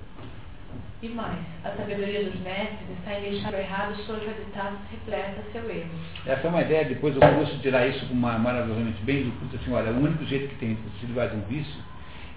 [1.02, 5.70] E mais, a sabedoria dos mestres está em deixar o errado de taças repleta seu
[5.70, 5.88] erro.
[6.26, 9.72] Essa é uma ideia, depois eu posso tirar isso uma maravilhosamente bem do culto assim,
[9.72, 11.82] olha, o único jeito que tem de se livrar de um vício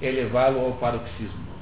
[0.02, 1.54] é levá-lo ao paroxismo.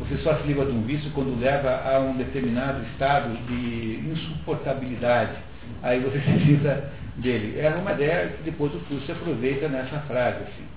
[0.00, 5.36] Você só se livra de um vício quando leva a um determinado estado de insuportabilidade.
[5.82, 7.58] Aí você se livra dele.
[7.58, 10.42] É uma ideia que depois o curso aproveita nessa frase.
[10.42, 10.71] Assim?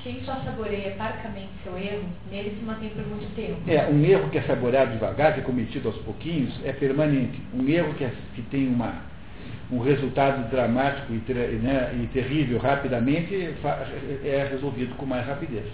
[0.00, 3.58] Quem só saboreia parcamente seu erro, nele se mantém por muito tempo.
[3.66, 7.40] É, um erro que é saboreado devagar, que é cometido aos pouquinhos, é permanente.
[7.52, 9.02] Um erro que, é, que tem uma,
[9.72, 13.34] um resultado dramático e, né, e terrível rapidamente
[14.24, 15.66] é resolvido com mais rapidez.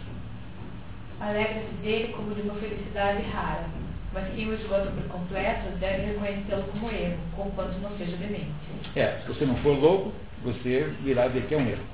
[1.20, 3.66] Alegra-se dele como de uma felicidade rara,
[4.14, 8.50] mas quem o esgota por completo deve reconhecê-lo como erro, conquanto não seja demente.
[8.96, 10.12] É, se você não for louco,
[10.42, 11.84] você virá ver que é um erro.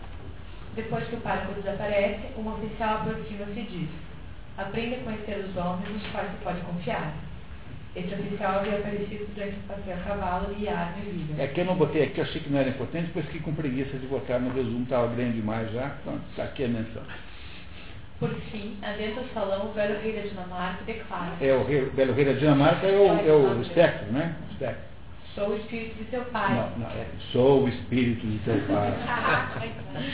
[0.74, 3.88] Depois que o pároco desaparece, um oficial aproxima-se e diz:
[4.56, 7.12] Aprenda a conhecer os homens nos quais se pode confiar.
[7.96, 11.42] Esse oficial havia aparecido durante o passeio a cavalo e arma e vida.
[11.42, 13.98] É que eu não botei aqui, achei que não era importante, depois fiquei com preguiça
[13.98, 15.96] de botar no resumo, estava grande demais já.
[16.00, 17.02] Então, está aqui a menção.
[18.20, 21.90] Por fim, adentra o salão o velho rei da Dinamarca declara: É o rei, o
[21.90, 24.36] belo rei da Dinamarca é o, é o espectro, né?
[24.46, 24.89] O espectro.
[25.34, 26.54] Sou o espírito de seu pai.
[26.54, 28.92] Não, não, é, sou o espírito de teu pai.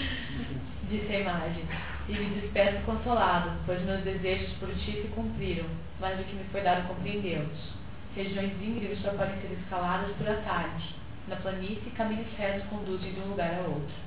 [0.91, 1.65] Disse a imagem.
[2.09, 5.65] E me despeço consolado, pois meus desejos por ti se cumpriram,
[5.99, 7.75] mas o que me foi dado compreendê-los.
[8.15, 10.95] Regiões íngremes só podem ser escaladas por atalhos.
[11.29, 14.07] Na planície, caminhos retos conduzem de um lugar a outro.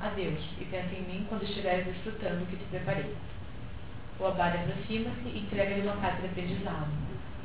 [0.00, 3.14] Adeus, e pensa em mim quando estiveres desfrutando o que te preparei.
[4.18, 6.88] O abade aproxima-se e entrega-lhe uma carta de aprendizado.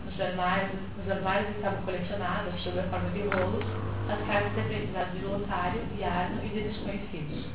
[0.09, 3.63] Nos armários, nos armários estavam colecionadas, sob a forma de rolos,
[4.09, 7.45] as cartas de aprendizado de Lotário, de Arno e de desconhecidos.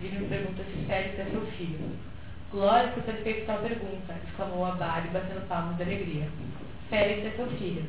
[0.00, 1.96] Vini pergunta se Félix é seu filho.
[2.50, 6.28] Glória por ter feito tal pergunta, exclamou abade, batendo palmas de alegria.
[6.90, 7.84] Félix é seu filho.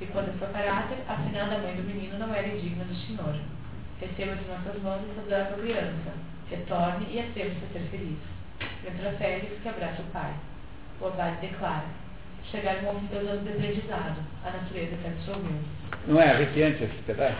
[0.00, 3.36] E quanto a seu caráter, afinal a mãe do menino não era indigna do Senhor.
[4.00, 6.12] Receba de nossas mãos essa adorável criança.
[6.48, 8.18] Retorne e atreva-se a ser feliz.
[8.86, 10.32] Entra Félix, que abraça o pai.
[11.00, 12.07] O abade declara.
[12.50, 14.16] Fim dos anos de aprendizado.
[14.44, 15.58] A natureza se absorveu.
[16.06, 17.36] Não é arrepiante esse pedaço?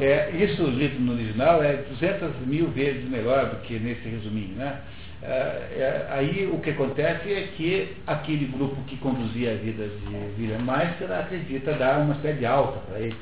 [0.00, 4.54] É, isso lido no original é 200 mil vezes melhor do que nesse resuminho.
[4.54, 4.80] Né?
[5.22, 10.40] É, é, aí o que acontece é que aquele grupo que conduzia a vida de
[10.40, 13.16] William Meister acredita dar uma série alta para ele.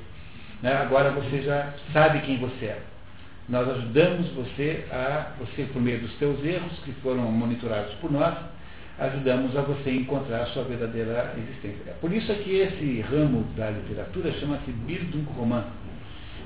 [0.63, 0.75] Né?
[0.75, 2.79] Agora você já sabe quem você é.
[3.49, 8.35] Nós ajudamos você a, você por meio dos seus erros, que foram monitorados por nós,
[8.99, 11.93] ajudamos a você encontrar a sua verdadeira existência.
[12.01, 15.65] Por isso é que esse ramo da literatura chama-se Bildungsroman,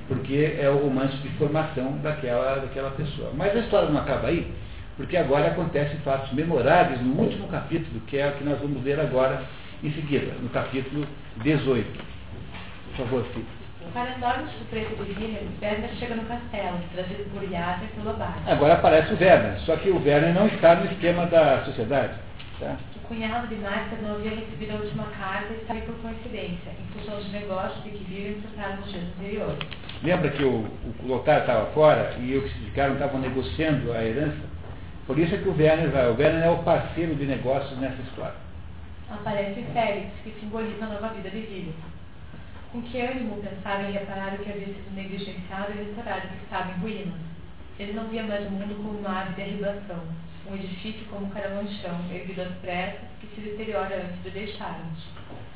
[0.07, 3.31] porque é o romance de formação daquela, daquela pessoa.
[3.35, 4.51] Mas a história não acaba aí,
[4.95, 8.99] porque agora acontecem fatos memoráveis no último capítulo, que é o que nós vamos ler
[8.99, 9.41] agora
[9.83, 11.07] em seguida, no capítulo
[11.43, 11.87] 18.
[12.95, 13.45] Por favor, Cid.
[13.93, 18.39] Para enorme surpresa de William, Werner chega no castelo, trazido por Yasser pelo abade.
[18.47, 22.13] Agora aparece o Werner, só que o Werner não está no esquema da sociedade.
[22.63, 22.77] Tá?
[22.95, 26.93] O cunhado de Meister não havia recebido a última carta e estava por coincidência, em
[26.93, 29.59] função dos negócios de que William tratara nos dias anteriores.
[30.01, 30.65] Lembra que o,
[31.03, 34.53] o estava fora e os que ficaram estavam negociando a herança?
[35.05, 36.09] Por isso é que o Werner vai.
[36.09, 38.35] O Werner é o parceiro de negócios nessa história.
[39.11, 41.73] Aparece Félix, que simboliza a nova vida de William.
[42.71, 46.71] Com que ânimo pensava em reparar o que havia sido negligenciado e restaurado que estava
[46.71, 47.19] em ruínas?
[47.77, 49.99] Ele não via mais o mundo como uma ave de derribação,
[50.45, 54.99] um edifício como um caramanchão, erguido às pressas, que se deteriora antes de deixarmos.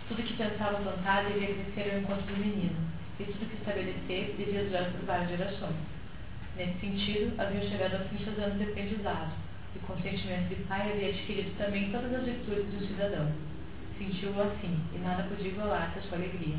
[0.08, 2.76] Tudo que pensava plantar devia crescer ao encontro do menino,
[3.20, 5.76] e tudo que estabelecer devia durar por várias gerações.
[6.56, 9.32] Nesse sentido, haviam chegado aos fim seus anos de aprendizado,
[9.76, 13.32] e com o sentimento de pai havia adquirido também todas as virtudes do cidadão.
[13.98, 16.58] Sentiu-o assim, e nada podia igualar-se a sua alegria.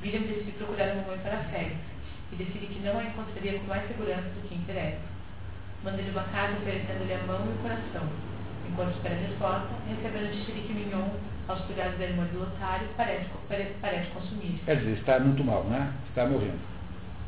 [0.00, 1.76] William decidiu procurar uma mãe para Félix,
[2.30, 5.17] e decidi que não a encontraria com mais segurança do que interessa.
[5.84, 8.08] Mandei-lhe uma carta oferecendo-lhe a mão e o coração.
[8.68, 11.08] Enquanto espera a resposta, recebendo de Chirique Mignon
[11.48, 14.60] aos cuidados da irmã do Lotário, parece, parece, parece consumir.
[14.64, 15.92] Quer dizer, está muito mal, né?
[16.08, 16.58] Está morrendo.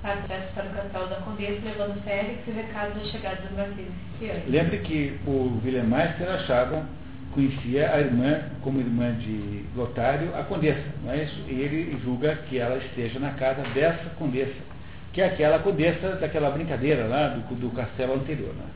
[0.03, 4.49] Parte para o castelo da Condessa, levando Félix e recado da chegada marqueses sicilianos.
[4.49, 6.87] Lembre que o William Meister achava,
[7.33, 11.45] conhecia a irmã como irmã de Lotário, a Condessa, não é isso?
[11.47, 14.70] E ele julga que ela esteja na casa dessa Condessa,
[15.13, 18.67] que é aquela Condessa daquela brincadeira lá do, do castelo anterior, né?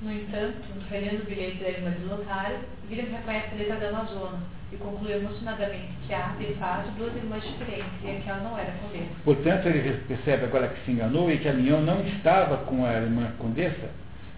[0.00, 0.56] No entanto,
[0.90, 2.58] relendo o bilhete da irmã de Lotário,
[2.90, 4.38] William reconhece a letra da Amazona
[4.72, 9.10] e conclui emocionadamente que há, de fato, duas irmãs diferentes e aquela não era Condessa.
[9.24, 12.94] Portanto, ele percebe agora que se enganou e que a Mignon não estava com a
[12.94, 13.90] irmã Condessa,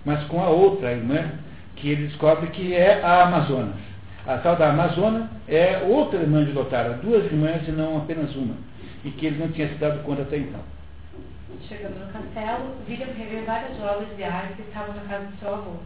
[0.04, 1.30] mas com a outra irmã,
[1.76, 3.80] que ele descobre que é a Amazonas.
[4.26, 8.54] A tal da Amazona é outra irmã de Lotário, duas irmãs e não apenas uma,
[9.04, 10.60] e que ele não tinha se dado conta até então.
[11.68, 15.54] Chegando no castelo, William revê várias obras de arte que estavam na casa do seu
[15.54, 15.76] avô.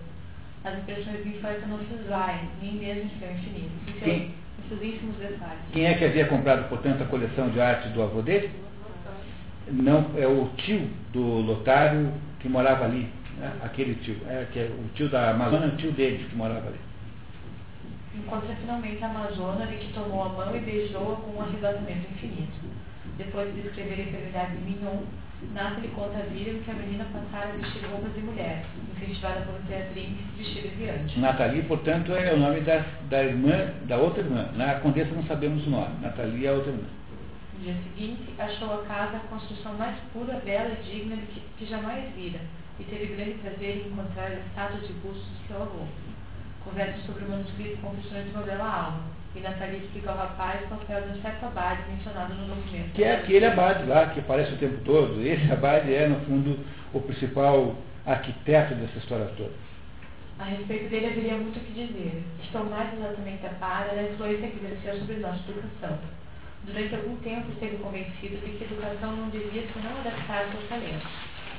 [0.64, 4.16] As impressões de infância não se esvaem, nem mesmo em seu infinito, em Quem?
[4.16, 5.60] em seus ínfimos detalhes.
[5.72, 8.50] Quem é que havia comprado, portanto, a coleção de arte do avô dele?
[9.70, 13.08] Não, é o tio do Lotário que morava ali.
[13.38, 13.52] Né?
[13.62, 14.16] Aquele tio.
[14.26, 16.80] É, que é o tio da Amazônia, o tio dele que morava ali.
[18.14, 22.58] Encontra finalmente a Amazona de que tomou a mão e beijou-a com um arrebatamento infinito.
[23.16, 25.02] Depois de descrever a enfermidade de Mignon,
[25.54, 29.60] Nathalie conta a William que a menina passara a vestir roupas de mulher, incentivada por
[29.62, 31.20] Beatriz vestida viante.
[31.20, 34.48] Nathalie, portanto, é o nome da, da irmã, da outra irmã.
[34.56, 35.94] Na Condessa não sabemos o nome.
[36.02, 36.88] Nathalie é a outra irmã.
[37.54, 41.40] No dia seguinte, achou a casa a construção mais pura, bela e digna de que,
[41.58, 42.40] que jamais vira,
[42.80, 45.86] e teve grande prazer em encontrar a estátua de busto de seu avô.
[46.64, 49.02] Conversa sobre o manuscrito Confissões de Novela Alma,
[49.34, 52.92] e Nathalie explica ao rapaz o papel de um certo abade mencionado no documento.
[52.94, 55.20] Que é aquele abade lá, que aparece o tempo todo.
[55.20, 56.58] Esse abade é, no fundo,
[56.92, 57.76] o principal
[58.06, 59.52] arquiteto dessa história toda.
[60.38, 62.22] A respeito dele haveria muito o que dizer.
[62.42, 65.98] Estou mais exatamente a par da influência que exerceu sobre nossa educação.
[66.64, 71.06] Durante algum tempo esteve convencido de que a educação não devia senão adaptar-se ao talento.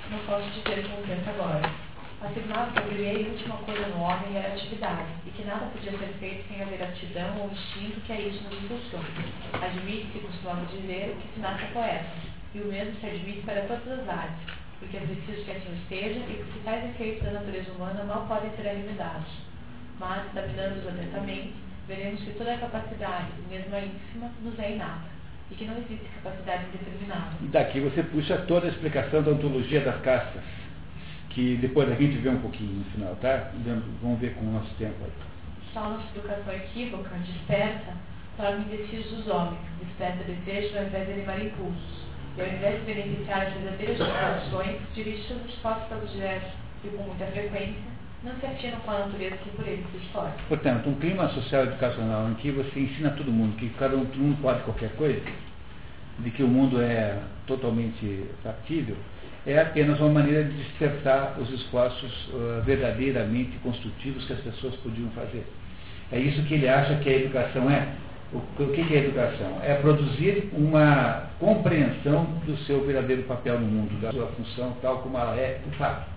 [0.09, 1.89] Não posso dizer com o tempo agora.
[2.22, 5.91] Afirmava que a primeira e última coisa no homem era atividade, e que nada podia
[5.91, 9.05] ser feito sem haver aptidão ou instinto que a isso nos impulsiona.
[9.53, 12.05] Admite-se, costumamos dizer, que se nasce poeta,
[12.53, 16.20] e o mesmo se admite para todas as artes, porque é preciso que assim esteja
[16.20, 19.32] e que tais efeitos da natureza humana mal podem ser eliminados.
[19.97, 21.53] Mas, examinando-os atentamente,
[21.88, 25.07] veremos que toda a capacidade, mesmo a ínfima, nos é inata,
[25.51, 27.32] e que não existe capacidade indeterminada.
[27.43, 30.43] Daqui você puxa toda a explicação da ontologia das castas
[31.30, 33.51] que depois a gente vê um pouquinho no final, tá?
[34.01, 35.11] Vamos ver com o nosso tempo aí.
[35.73, 37.93] Só nossa educação equívoca, desperta,
[38.38, 42.09] torna indecisos os homens, desperta desejos ao invés de animar impulsos.
[42.38, 46.51] E ao invés de beneficiar as verdadeiras disposições, dirige seus esforços pelos diversos
[46.84, 50.36] e com muita frequência não se afinam com a natureza que por eles se esforça.
[50.47, 54.05] Portanto, um clima social educacional em que você ensina a todo mundo que cada um,
[54.05, 55.21] todo mundo pode qualquer coisa,
[56.19, 57.17] de que o mundo é
[57.47, 58.97] totalmente factível,
[59.46, 65.10] é apenas uma maneira de despertar os esforços uh, verdadeiramente construtivos que as pessoas podiam
[65.12, 65.46] fazer.
[66.12, 67.88] É isso que ele acha que a educação é.
[68.32, 69.60] O, que, que é educação?
[69.64, 75.18] É produzir uma compreensão do seu verdadeiro papel no mundo, da sua função tal como
[75.18, 76.08] ela é de fato.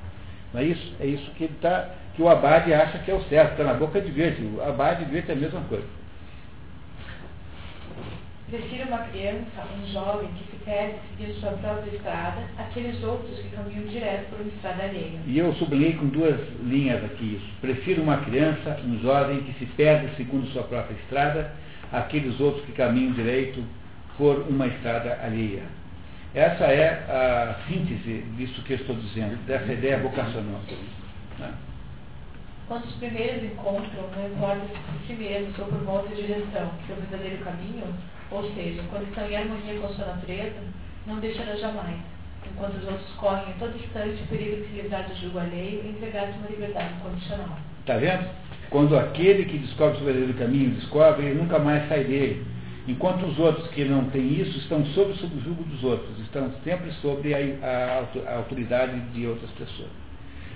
[0.53, 0.95] Não é isso?
[1.01, 3.75] É isso que ele está, que o Abade acha que é o certo, está na
[3.75, 4.45] boca de verde.
[4.45, 5.87] O Abade de verde é a mesma coisa.
[8.53, 13.49] Prefiro uma criança, um jovem que se perde seguindo sua própria estrada, aqueles outros que
[13.49, 15.21] caminham direto por uma estrada alheia.
[15.25, 17.51] E eu sublinhei com duas linhas aqui isso.
[17.63, 21.51] Prefiro uma criança, um jovem que se perde segundo sua própria estrada,
[21.91, 23.65] aqueles outros que caminham direito
[24.19, 25.63] por uma estrada alheia.
[26.35, 30.61] Essa é a síntese disso que eu estou dizendo, dessa ideia vocacional.
[31.39, 31.55] Né?
[32.69, 36.71] Quando os primeiros encontram, não importa se por si mesmos ou por uma outra direção,
[36.87, 37.85] que é o verdadeiro caminho,
[38.33, 40.57] ou seja, quando estão em harmonia com a sua natureza,
[41.07, 41.99] não deixará jamais,
[42.51, 45.83] enquanto os outros correm em todo instante o perigo de se livrar do jugo alheio
[45.85, 47.59] e entregar-se uma liberdade incondicional.
[47.81, 48.29] Está vendo?
[48.71, 52.47] Quando aquele que descobre o verdadeiro caminho descobre, ele nunca mais sai dele.
[52.89, 56.91] Enquanto os outros que não têm isso estão sob, o jugo dos outros, estão sempre
[56.95, 59.91] sobre a, a, a autoridade de outras pessoas.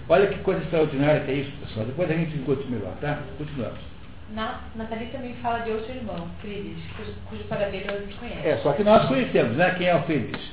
[0.08, 1.86] Olha que coisa extraordinária que é isso, pessoal.
[1.86, 3.20] Depois a gente discute melhor, tá?
[3.38, 3.95] Continuamos.
[4.30, 8.48] Na, Nathalie também fala de outro irmão, Friedrich, cujo, cujo paradeiro ela desconhece.
[8.48, 9.74] É, só que nós conhecemos, né?
[9.78, 10.52] Quem é o Friedrich?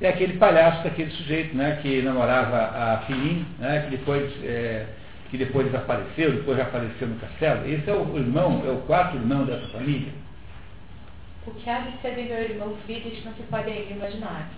[0.00, 1.78] É aquele palhaço daquele sujeito, né?
[1.80, 3.82] Que namorava a filhinha, né?
[3.82, 4.86] Que depois, é,
[5.30, 7.66] que depois desapareceu, depois já apareceu no castelo.
[7.66, 10.12] Esse é o irmão, é o quarto irmão dessa família.
[11.46, 14.50] O que há de ser de meu irmão Friedrich não se pode ainda imaginar.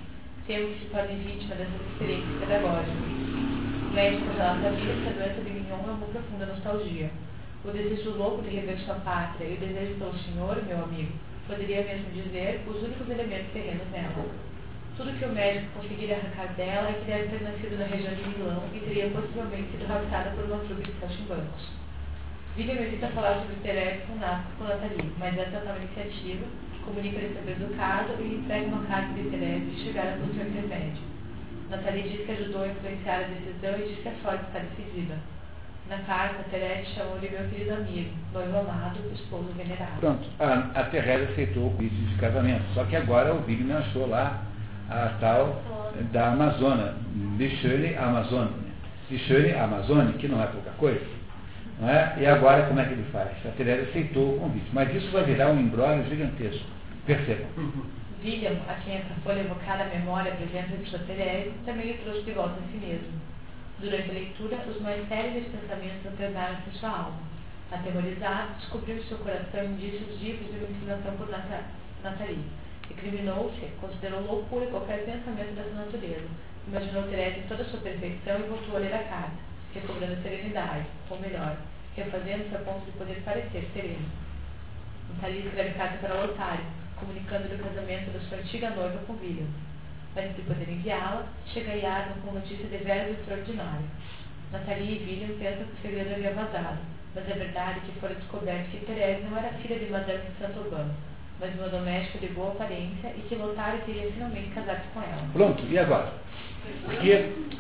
[0.47, 2.97] Temos que se torne vítima dessas experiências pedagógicas.
[3.95, 7.11] Médicos relata a vida que a doença de é uma profunda nostalgia.
[7.63, 11.13] O desejo louco de rever sua pátria e o desejo pelo Senhor, meu amigo,
[11.47, 14.25] poderia mesmo dizer os únicos elementos terrenos nela.
[14.97, 18.29] Tudo que o médico conseguiria arrancar dela é que deve ter nascido na região de
[18.31, 21.69] Milão e teria possivelmente sido raptada por uma trupe de saltimbancos.
[22.57, 24.19] William evita falar sobre Terese com
[24.57, 28.87] com Nathalie, mas essa tal iniciativa, que comunica o saber do caso e entrega uma
[28.87, 31.03] carta de Terese chegada pelo seu intermédio.
[31.69, 35.19] Nathalie diz que ajudou a influenciar a decisão e diz que a sorte está decidida.
[35.91, 39.99] Na carta, Teresa chamou de meu querido amigo, noivo amado, esposo venerado.
[39.99, 42.63] Pronto, a, a aceitou o convite de casamento.
[42.75, 44.41] Só que agora o Wigner achou lá
[44.89, 45.61] a tal
[46.13, 46.95] da Amazônia,
[47.37, 48.53] Bichone Amazônia.
[49.11, 51.05] Bichone Amazônia, que não é pouca coisa.
[51.81, 52.15] Não é?
[52.19, 53.31] E agora como é que ele faz?
[53.45, 54.71] A Teresa aceitou o convite.
[54.73, 56.67] Mas isso vai virar um embrólio gigantesco.
[57.05, 57.49] Percebam.
[58.23, 61.95] William, a quem essa folha evocar a memória a presença de sua Teresa, também lhe
[61.95, 63.09] trouxe de volta a si mesmo.
[63.81, 67.19] Durante a leitura, os mais sérios pensamentos alternaram-se em sua alma.
[67.73, 72.45] Aterrorizado, descobriu em seu coração indícios vivos de uma inclinação por Nathalie.
[72.91, 76.29] Recriminou-se, considerou loucura qualquer pensamento dessa natureza.
[76.69, 79.39] Imaginou Teresa em toda a sua perfeição e voltou a ler a carta,
[79.73, 81.57] recobrando a serenidade, ou melhor,
[81.97, 84.11] refazendo-se a ponto de poder parecer sereno.
[85.15, 86.67] Nathalie escreve carta para o otário,
[86.97, 89.47] comunicando-lhe o casamento da sua antiga noiva com William.
[90.17, 93.87] Antes de poder enviá-la, chega Yarno com notícia de verbo extraordinário.
[94.53, 96.79] Nathalie e William pensam que o segredo havia vazado,
[97.15, 100.91] mas é verdade que fora descoberto que Therese não era filha de Madame de Saint-Aubin,
[101.39, 105.29] mas uma doméstica de boa aparência e que Lotário queria finalmente casar-se com ela.
[105.33, 106.13] Pronto, e agora?
[106.85, 107.11] Porque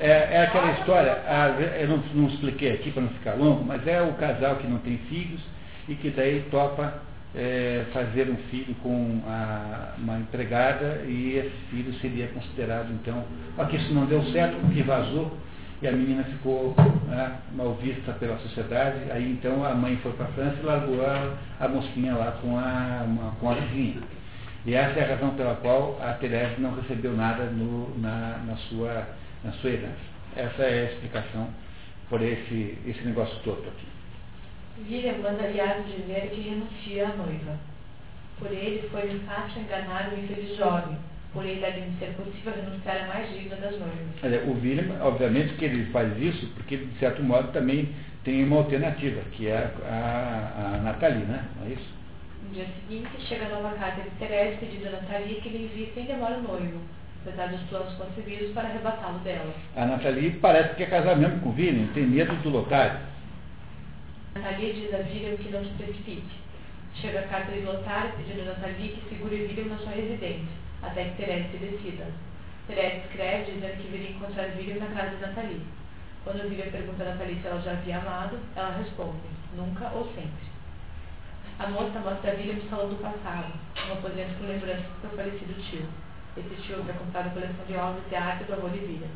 [0.00, 1.48] é, é aquela história, a,
[1.78, 4.78] eu não, não expliquei aqui para não ficar longo, mas é o casal que não
[4.78, 5.40] tem filhos
[5.88, 7.00] e que daí topa
[7.34, 13.24] é, fazer um filho com a, uma empregada e esse filho seria considerado então,
[13.68, 15.36] que isso não deu certo porque vazou
[15.82, 16.74] e a menina ficou
[17.08, 19.10] né, mal vista pela sociedade.
[19.10, 23.04] Aí então a mãe foi para a França e largou a, a lá com a,
[23.06, 24.02] uma, com a vizinha.
[24.66, 28.56] E essa é a razão pela qual a Teresa não recebeu nada no, na, na,
[28.56, 29.08] sua,
[29.42, 30.10] na sua herança.
[30.36, 31.48] Essa é a explicação
[32.10, 33.99] por esse, esse negócio todo aqui.
[34.88, 37.58] William manda aliado dizer que renuncia à noiva.
[38.38, 40.96] Por ele foi fácil enganar o infeliz jovem,
[41.32, 44.46] por ele deve ser possível renunciar a mais digna das noivas.
[44.46, 49.20] O William, obviamente que ele faz isso porque, de certo modo, também tem uma alternativa,
[49.32, 51.44] que é a, a, a Nathalie, né?
[51.58, 52.00] Não é isso?
[52.42, 55.92] No dia seguinte, chega a nova carta de Teresa pedindo a Nathalie que lhe envie
[55.94, 56.80] sem demora o noivo,
[57.22, 59.52] apesar dos planos concebidos para arrebatá-lo dela.
[59.76, 62.98] A Nathalie parece que quer casar mesmo com o William, tem medo do lotário.
[64.34, 66.40] Nathalie diz a William que não se precipite.
[66.94, 71.04] Chega a carta de lotário pedindo a Nathalie que segure William na sua residência até
[71.04, 72.06] que Teresa se decida.
[72.66, 75.66] Teresa escreve dizendo que viria encontrar William na casa de Nathalie.
[76.24, 79.18] Quando William pergunta a Nathalie se ela já havia amado, ela responde,
[79.56, 80.50] nunca ou sempre.
[81.58, 83.52] A moça mostra a William no salão do passado,
[83.88, 85.88] um aposento com lembranças do seu falecido tio.
[86.36, 89.08] Esse tio havia comprado a coleção de obras de arte do avô de William.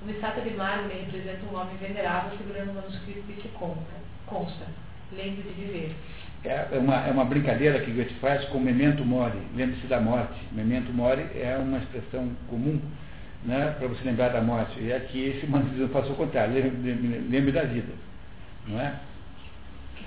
[0.00, 3.94] Uma estátua de mármore representa um homem venerável segurando um manuscrito que consta,
[4.26, 4.64] consta,
[5.12, 5.94] lembre de viver.
[6.44, 10.38] É uma, é uma brincadeira que Goethe faz com memento mori, lembre-se da morte.
[10.52, 12.80] Memento mori é uma expressão comum
[13.44, 14.78] né, para você lembrar da morte.
[14.80, 17.92] E aqui esse manuscrito faz o contrário, lembre, lembre da vida.
[18.66, 18.94] Não é?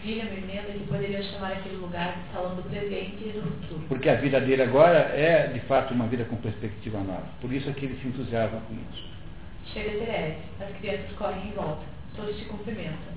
[0.05, 3.81] William emenda que poderia chamar aquele lugar de salão do presente e do futuro.
[3.89, 7.25] Porque a vida dele agora é, de fato, uma vida com perspectiva nova.
[7.41, 9.09] Por isso é que ele se entusiasma com isso.
[9.73, 11.83] Chega Terese, as crianças correm em volta,
[12.15, 13.16] todos se cumprimentam.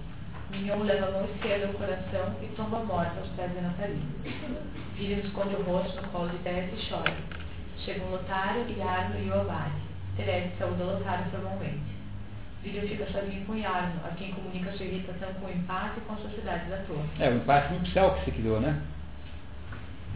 [0.50, 4.02] Mignon leva a mão esquerda ao coração e tomba morta aos pés de Nathalie.
[4.98, 7.16] William esconde o rosto no colo de Teresa e chora.
[7.78, 9.80] Chegam Lotário, Yarno e Obade.
[10.16, 12.00] Teresa saúda Lotário formalmente.
[12.64, 16.14] William fica sozinho com Yarno, a quem comunica sua irritação com o empate e com
[16.14, 17.08] a sociedade da torre.
[17.20, 18.82] É, o empate nupcial que se criou, né?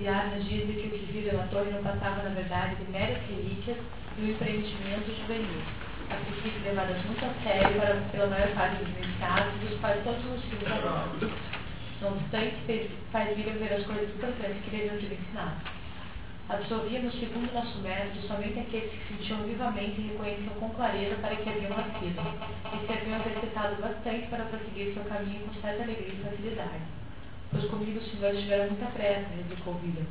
[0.01, 3.79] Yarno diz que o que vive na torre não passava, na verdade, de meras relíquias
[4.19, 5.63] e um empreendimento juvenil
[6.11, 10.25] a princípio levadas muito a sério para, pela maior parte dos iniciados, dos quais todos
[10.25, 11.09] os filhos agora.
[12.01, 15.75] Não obstante, faz William ver as coisas importantes que deviam ser ensinadas.
[16.47, 21.49] Absolvíamos, segundo nosso mestre, somente aqueles que sentiam vivamente e reconheciam com clareza para que
[21.49, 26.23] haviam nascido, e se haviam exercitado bastante para prosseguir seu caminho com certa alegria e
[26.23, 26.83] facilidade.
[27.51, 30.05] Pois comigo os senhores tiveram muita pressa, replicou William.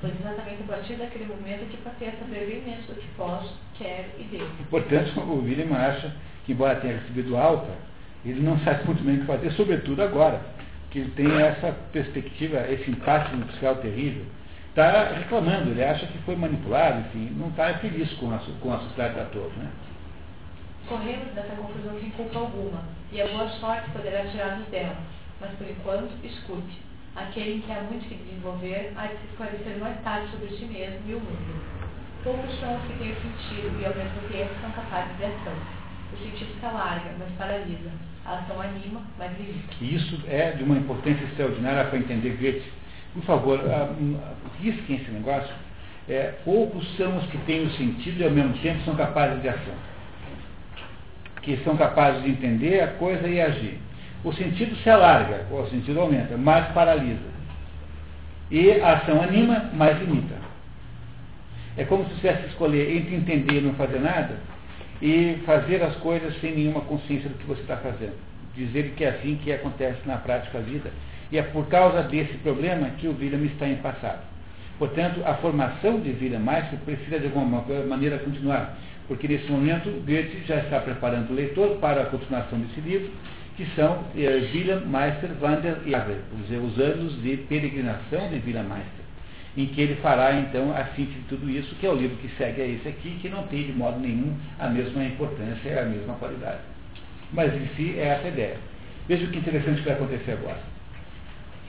[0.00, 3.54] Foi exatamente a partir daquele momento que passei a saber bem menos do que posso,
[3.76, 4.50] quero e devo.
[4.70, 7.70] Portanto, o William acha que, embora tenha recebido alta,
[8.24, 10.40] ele não sabe muito bem o que fazer, sobretudo agora,
[10.90, 14.24] que ele tem essa perspectiva, esse impacto industrial terrível.
[14.70, 18.78] Está reclamando, ele acha que foi manipulado, enfim, não está feliz com a, com a
[18.78, 19.52] sociedade da todos.
[19.56, 19.70] Né?
[20.88, 24.96] Corremos dessa conclusão sem culpa alguma, e a boa sorte poderá tirar-nos dela,
[25.40, 30.00] mas por enquanto, escute aquele que há muito que desenvolver, há de se esclarecer mais
[30.02, 31.80] tarde sobre si mesmo e o mundo.
[32.22, 35.54] Poucos são os que têm sentido e ao mesmo tempo são capazes de ação.
[36.12, 37.90] O sentido se alarga, mas paralisa.
[38.24, 39.74] A ação anima, mas limita.
[39.80, 42.70] Isso é de uma importância extraordinária para entender Goethe.
[43.14, 43.60] Por favor,
[44.60, 45.52] risquem esse negócio.
[46.08, 49.48] É, poucos são os que têm o sentido e ao mesmo tempo são capazes de
[49.48, 49.74] ação.
[51.42, 53.80] Que são capazes de entender a coisa e agir
[54.22, 57.30] o sentido se alarga, o sentido aumenta, mas paralisa.
[58.50, 60.34] E a ação anima, mas limita.
[61.76, 64.36] É como se tivesse que escolher entre entender e não fazer nada
[65.00, 68.14] e fazer as coisas sem nenhuma consciência do que você está fazendo.
[68.54, 70.90] Dizer que é assim que acontece na prática da vida.
[71.32, 74.20] E é por causa desse problema que o William está em passado.
[74.78, 80.42] Portanto, a formação de William Meister precisa de alguma maneira continuar, porque nesse momento Goethe
[80.46, 83.10] já está preparando o leitor para a continuação desse livro
[83.60, 89.04] que são eh, William Meister van der Jahre, os anos de peregrinação de William Meister,
[89.54, 92.30] em que ele fará então a síntese de tudo isso, que é o livro que
[92.38, 95.84] segue a esse aqui, que não tem de modo nenhum a mesma importância e a
[95.84, 96.60] mesma qualidade.
[97.34, 98.56] Mas em si é essa ideia.
[99.06, 100.60] Veja o que interessante vai acontecer agora.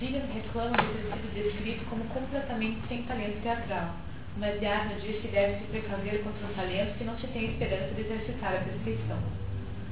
[0.02, 3.96] William reclama de ter sido descrito como completamente sem talento teatral,
[4.38, 7.94] mas Diana diz que deve se precaver contra um talento que não se tem esperança
[7.94, 9.41] de exercitar a perfeição.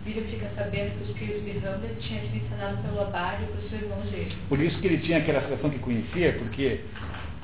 [0.09, 3.69] William fica sabendo que os filhos de Hamlet tinham sido ensinados pelo Abade e por
[3.69, 4.37] seu irmão gêmeo.
[4.49, 6.81] Por isso que ele tinha aquela situação que conhecia, porque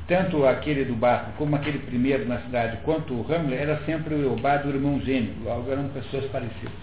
[0.07, 4.19] tanto aquele do barco como aquele primeiro na cidade, quanto o Hamlet, era sempre o
[4.19, 6.73] e o irmão gêmeo, logo eram pessoas parecidas.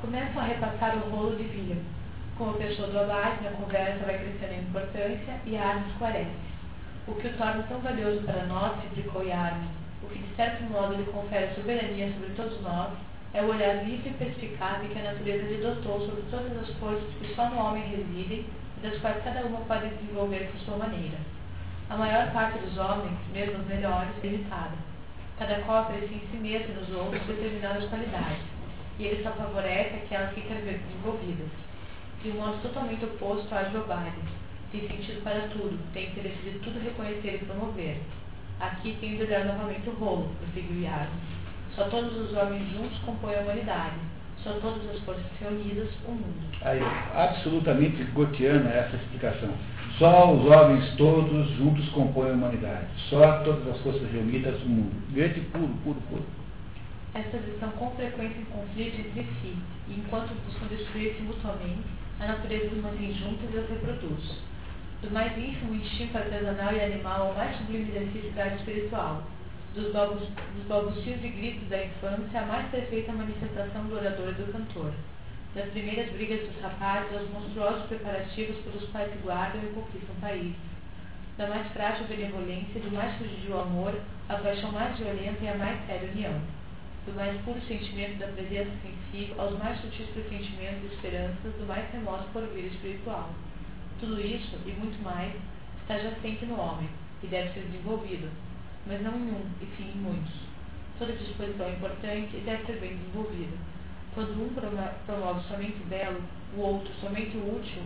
[0.00, 1.78] Começam a repassar o rolo de William.
[2.36, 6.52] Como pessoa do Abade, na conversa vai crescendo em importância e a arma esclarece.
[7.06, 9.68] O que o torna tão valioso para nós, explicou Yarmo,
[10.02, 12.90] o que de certo modo lhe confere soberania sobre todos nós,
[13.34, 17.02] é o olhar livre e perspicaz que a natureza lhe dotou sobre todas as coisas
[17.14, 18.44] que só no homem residem
[18.76, 21.16] e das quais cada uma pode desenvolver por sua maneira.
[21.88, 24.76] A maior parte dos homens, mesmo os melhores, é limitada.
[25.38, 28.44] Cada qual aprecia em si mesmo e nos outros determinadas qualidades,
[28.98, 31.48] e ele só favorece aquelas que quer ver desenvolvidas.
[32.22, 34.12] De um modo totalmente oposto age o baile.
[34.70, 37.96] Tem sentido para tudo, tem interesse de tudo reconhecer e promover.
[38.60, 41.10] Aqui tem de olhar novamente o rolo, prosseguiu Iago.
[41.74, 43.96] Só todos os homens juntos compõem a humanidade.
[44.42, 46.42] Só todas as forças reunidas, o mundo.
[46.62, 46.80] Aí,
[47.14, 49.50] absolutamente gotiana essa explicação.
[49.98, 52.86] Só os homens todos juntos compõem a humanidade.
[53.08, 54.92] Só todas as forças reunidas, o mundo.
[55.14, 56.24] Grande puro, puro, puro.
[57.14, 59.54] Estas estão com frequência em conflito entre si,
[59.88, 61.84] e enquanto buscam destruir-se mutuamente,
[62.18, 64.38] a natureza os mantém juntas e os reproduz.
[65.02, 69.22] Do mais ínfimo instinto artesanal e animal ao mais sublime exercício da arte espiritual,
[69.74, 69.90] dos
[70.68, 74.92] balbucios e gritos da infância à mais perfeita manifestação do orador e do cantor,
[75.54, 80.56] das primeiras brigas dos rapazes aos monstruosos preparativos pelos quais se guardam e conquistam países,
[81.38, 83.94] da mais frágil benevolência do mais fugidio amor
[84.28, 86.40] à paixão mais violenta e à mais séria união.
[87.06, 91.90] Do mais puro sentimento da presença sensível aos mais sutis pressentimentos e esperanças do mais
[91.90, 93.30] remoto porvir espiritual.
[93.98, 95.32] Tudo isso, e muito mais,
[95.80, 96.88] está jacente no homem,
[97.22, 98.30] e deve ser desenvolvido,
[98.86, 100.32] mas não em um, e sim em muitos.
[100.98, 103.56] Toda disposição é importante deve ser bem desenvolvida.
[104.14, 104.48] Quando um
[105.06, 106.20] promove somente o belo,
[106.56, 107.82] o outro somente o útil,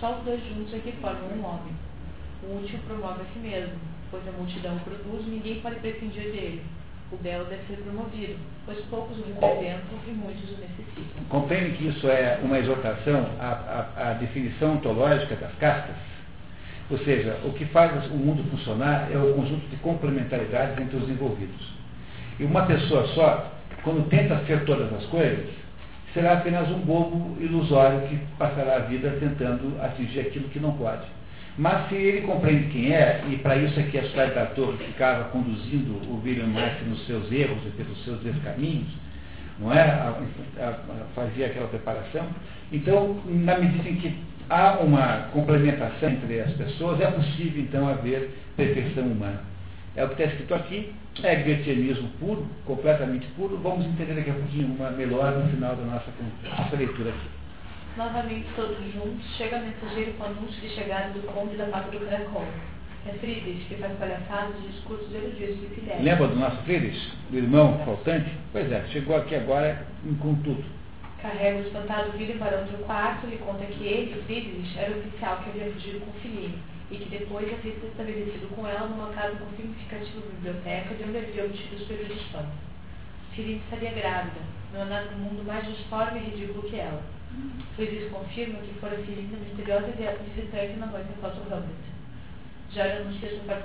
[0.00, 1.74] só os dois juntos é que formam um homem.
[2.42, 3.78] O útil promove a si mesmo,
[4.10, 6.62] pois a multidão produz e ninguém pode prescindir dele
[7.10, 8.36] o belo deve ser promovido,
[8.66, 11.24] pois poucos o representam e muitos o necessitam.
[11.30, 15.96] Compreende que isso é uma exortação à, à, à definição ontológica das castas?
[16.90, 21.08] Ou seja, o que faz o mundo funcionar é o conjunto de complementaridades entre os
[21.08, 21.78] envolvidos.
[22.40, 25.46] E uma pessoa só, quando tenta ser todas as coisas,
[26.14, 31.06] será apenas um bobo ilusório que passará a vida tentando atingir aquilo que não pode.
[31.58, 34.78] Mas se ele compreende quem é, e para isso é que a Sociedade da Torre
[34.78, 38.86] ficava conduzindo o William Marx nos seus erros e pelos seus descaminhos,
[39.58, 39.80] não é?
[39.80, 40.14] A,
[40.60, 40.74] a, a,
[41.16, 42.26] fazia aquela preparação.
[42.72, 44.16] Então, na medida em que
[44.48, 49.40] há uma complementação entre as pessoas, é possível então haver perfeição humana.
[49.96, 50.92] É o que está escrito aqui,
[51.22, 53.58] é goetheanismo puro, completamente puro.
[53.58, 56.06] Vamos entender daqui a pouquinho uma melhor no final da nossa,
[56.56, 57.28] nossa leitura aqui.
[57.96, 62.46] Novamente todos juntos, chega mensageiro com anúncio de chegada do conde da pata do caracol.
[63.06, 66.02] É Friedrich que faz palhaçadas e discursos eruditos de Fidel.
[66.02, 67.10] Lembra do nosso Friedrich?
[67.30, 68.30] Do irmão faltante?
[68.52, 69.84] Pois é, chegou aqui agora
[70.20, 70.77] com tudo.
[71.20, 75.38] Carrega o espantado filho barão do quarto e conta que ele, Friedrich, era o oficial
[75.38, 76.58] que havia fugido com Filhinho
[76.90, 81.18] e que depois havia se estabelecido com ela numa casa com significativa biblioteca de onde
[81.18, 82.52] havia obtido os períodos de fama.
[83.32, 84.40] Filhinho estaria grávida,
[84.72, 87.02] não há nada no mundo mais disforme e ridículo que ela.
[87.76, 91.88] Pois confirma que fora filhinha misteriosa e visitante na noite após o Hamlet.
[92.70, 93.62] Já anuncia sua,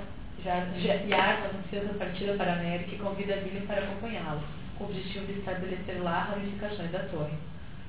[1.94, 4.42] partida para a América e convida Billy para acompanhá-lo,
[4.76, 7.34] com o objetivo de estabelecer lá ramificações da torre.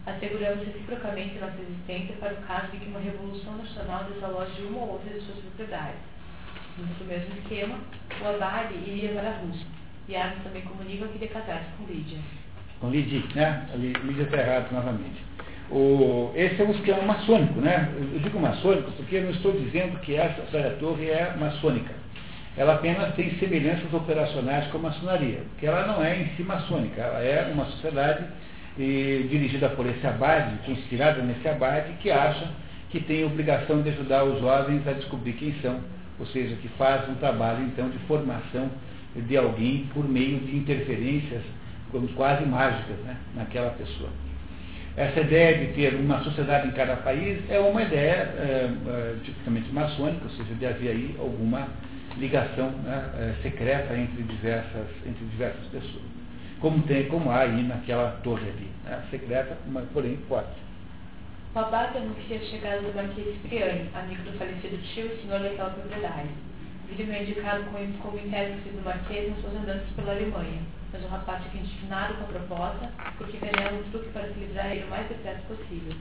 [0.05, 4.79] Asseguramos reciprocamente nossa existência para o caso de que uma revolução nacional desaloje de uma
[4.79, 5.99] ou outra de suas propriedades.
[6.77, 7.79] No mesmo esquema,
[8.21, 9.65] o Abade iria para a Rússia,
[10.07, 12.19] e Arno também comunica que queria casar-se com Lídia.
[12.79, 13.65] Com Lídia, né?
[13.75, 15.23] Lídia está errado novamente.
[15.71, 17.91] O, esse é um esquema maçônico, né?
[18.13, 21.91] Eu digo maçônico porque eu não estou dizendo que essa Saia Torre é maçônica.
[22.57, 27.01] Ela apenas tem semelhanças operacionais com a maçonaria, porque ela não é em si maçônica,
[27.01, 28.23] ela é uma sociedade
[28.77, 32.47] dirigida por esse abade, inspirada nesse abade, que acha
[32.89, 35.79] que tem obrigação de ajudar os jovens a descobrir quem são,
[36.17, 38.69] ou seja, que faz um trabalho então de formação
[39.15, 41.41] de alguém por meio de interferências
[42.15, 44.09] quase mágicas né, naquela pessoa.
[44.97, 49.71] Essa ideia de ter uma sociedade em cada país é uma ideia é, é, tipicamente
[49.71, 51.67] maçônica, ou seja, de haver aí alguma
[52.17, 56.03] ligação né, é, secreta entre diversas, entre diversas pessoas.
[56.59, 60.65] Como, tem, como há aí naquela torre ali, né, secreta, mas porém forte.
[61.53, 65.69] O abate anuncia a chegada do Marquês Cipriani, amigo do falecido tio e senhor daquela
[65.69, 66.29] propriedade.
[66.89, 70.61] Vídeo é indicado como, intérprete do Marquês nas suas andanças pela Alemanha
[70.95, 74.39] mas o rapaz fica indignado com a proposta, porque vê nela um truque para se
[74.39, 75.93] livrar ele o mais depressa possível.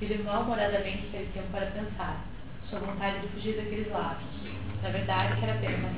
[0.00, 2.24] Ele mal-humoradamente teve tempo para pensar,
[2.70, 4.24] sua vontade de fugir daqueles lados.
[4.82, 5.92] Na verdade, que era apenas.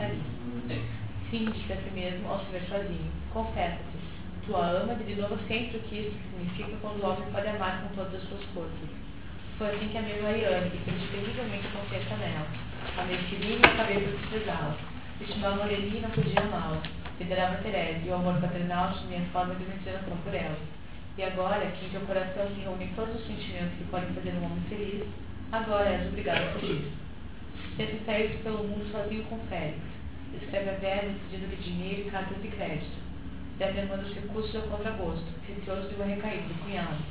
[1.30, 3.12] Sim, disse a si mesmo ao se ver sozinho.
[3.32, 3.98] Confessa-te,
[4.46, 7.94] tua ama de novo sempre o que isso significa quando o homem pode amar com
[7.94, 8.90] todas as suas forças.
[9.58, 12.46] Foi assim que amei Mariane e perdi terrivelmente confiança nela.
[12.98, 14.76] Amei Filhinha e acabei por desprezá-la.
[15.20, 16.82] Estimava Morelli e não podia amá-la
[17.22, 20.56] Liderava Terese, e o amor paternal assumia a forma de uma inclinação por ela.
[21.16, 24.44] E agora, que em seu coração se reúnem todos os sentimentos que podem fazer um
[24.44, 25.06] homem feliz,
[25.52, 26.90] agora és obrigado a fugir.
[27.76, 29.78] Tenta sair pelo mundo sozinho com Félix.
[30.42, 33.02] Escreve a Vera pedindo-lhe dinheiro e cartas de crédito.
[33.58, 37.04] Determinando os recursos ao contragosto, receoso de uma recaída do cunhado.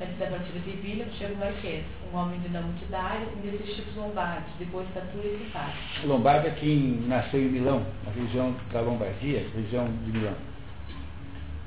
[0.00, 3.94] Antes da partida de William, chega o Marquês, um homem de não um desses tipos
[3.94, 6.06] lombardos, de boa estatura e simpático.
[6.06, 10.34] Lombardo é quem nasceu em Milão, na região da Lombardia, região de Milão.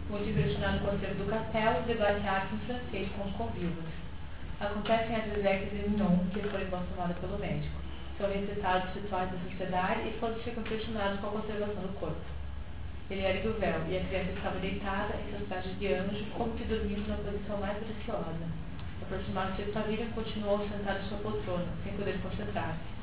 [0.10, 3.95] Muito impressionado com o acervo do castelo, debate arte em francês com os convivas.
[4.60, 7.76] Acontecem as exequias de Mignon, que foram consumadas pelo médico.
[8.18, 12.22] São recitados rituais da sociedade e todos ficam impressionados com a conservação do corpo.
[13.10, 16.54] Ele ergue o véu e a criança estava deitada em seus trajes de anjo, como
[16.54, 18.48] que dormindo na posição mais preciosa.
[19.02, 22.96] Aproximado-se de família, continuou sentado em sua poltrona, sem poder concentrar-se.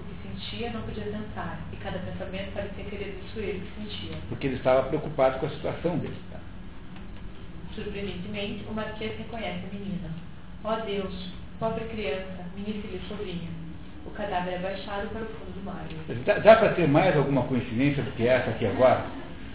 [0.00, 4.18] O que sentia não podia pensar, e cada pensamento parecia querer destruir o que sentia.
[4.28, 6.18] Porque ele estava preocupado com a situação dele.
[6.30, 6.40] Tá?
[7.74, 10.25] Surpreendentemente, o Marquês reconhece a menina.
[10.66, 11.14] Ó oh Deus,
[11.60, 13.48] pobre criança, minha filha sobrinha.
[14.04, 15.84] O cadáver é baixado para o fundo do mar.
[16.24, 19.04] Dá, dá para ter mais alguma coincidência do que essa aqui agora?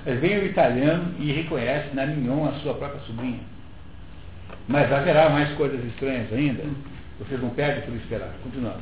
[0.06, 3.42] Vem o italiano e reconhece na Mignon a sua própria sobrinha.
[4.70, 6.64] Mas haverá mais coisas estranhas ainda.
[7.20, 8.32] Vocês não perdem por esperar.
[8.42, 8.82] Continuamos.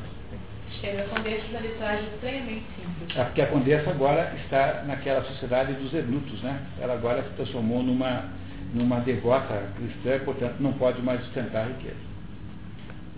[0.80, 3.16] Chega a condessa da liturgia estranhamente simples.
[3.16, 6.60] É porque a condessa agora está naquela sociedade dos ernutos, né?
[6.80, 8.26] Ela agora se transformou numa,
[8.72, 12.10] numa devota cristã, portanto não pode mais sustentar a riqueza.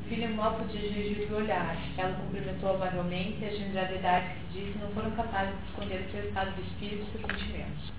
[0.08, 1.76] Filha mal podia dirigir o olhar.
[1.96, 6.28] Ela cumprimentou amavelmente e as generalidades que disse não foram capazes de esconder o seu
[6.28, 7.92] estado de espírito e seus sentimentos.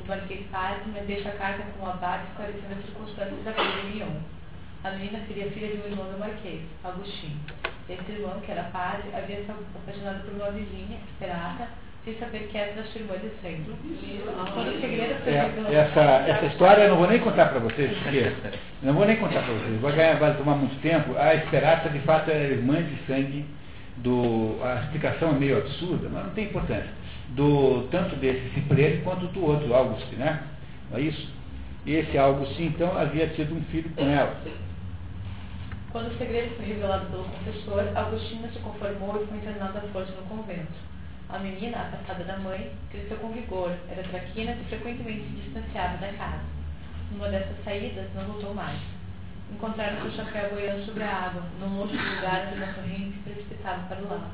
[0.00, 3.82] O marquês parte, mas deixa a carta com o abate esclarecendo as circunstâncias da vida
[3.82, 4.20] de Lyon.
[4.82, 7.38] A menina seria filha de um irmão do marquês, Agostinho.
[7.88, 11.68] Esse irmão, que era padre, havia se apaixonado por uma vizinha, Esperata,
[12.04, 13.74] sem saber que era da sua irmã de sangue.
[14.54, 18.32] Quando o segredo é, essa, essa história eu não vou nem contar para vocês, porque
[18.82, 21.16] não vou nem contar para vocês, vai, ganhar, vai tomar muito tempo.
[21.18, 23.44] A Esperata, de fato, era irmã de sangue
[23.98, 24.56] do.
[24.62, 27.00] A explicação é meio absurda, mas não tem importância.
[27.28, 30.42] Do, tanto desse Cipriano quanto do outro, Augusto, né?
[30.90, 31.28] Não é isso?
[31.86, 34.36] E esse Augusto, então, havia tido um filho com ela.
[35.92, 40.12] Quando o segredo foi revelado pelo confessor, Agostinho se conformou e foi internado à força
[40.12, 40.89] no convento.
[41.32, 46.12] A menina, afastada da mãe, cresceu com vigor, era traquina e frequentemente se distanciava da
[46.14, 46.40] casa.
[47.12, 48.80] Numa dessas saídas, não voltou mais.
[49.52, 53.82] Encontraram seu chapéu boiando sobre a água, num outro lugar onde uma corrente se precipitava
[53.86, 54.30] para o lago.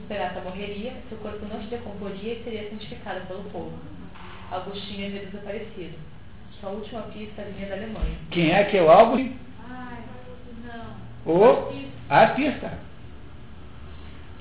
[0.00, 3.78] Esperata morreria, seu corpo não se decomporia e seria santificado pelo povo.
[4.50, 5.94] Agostinho havia desaparecido.
[6.60, 8.16] Sua última pista vinha da Alemanha.
[8.30, 9.32] Quem é que é o Augusto?
[9.68, 9.98] Ai,
[10.64, 11.32] não.
[11.32, 11.72] O
[12.08, 12.78] artista.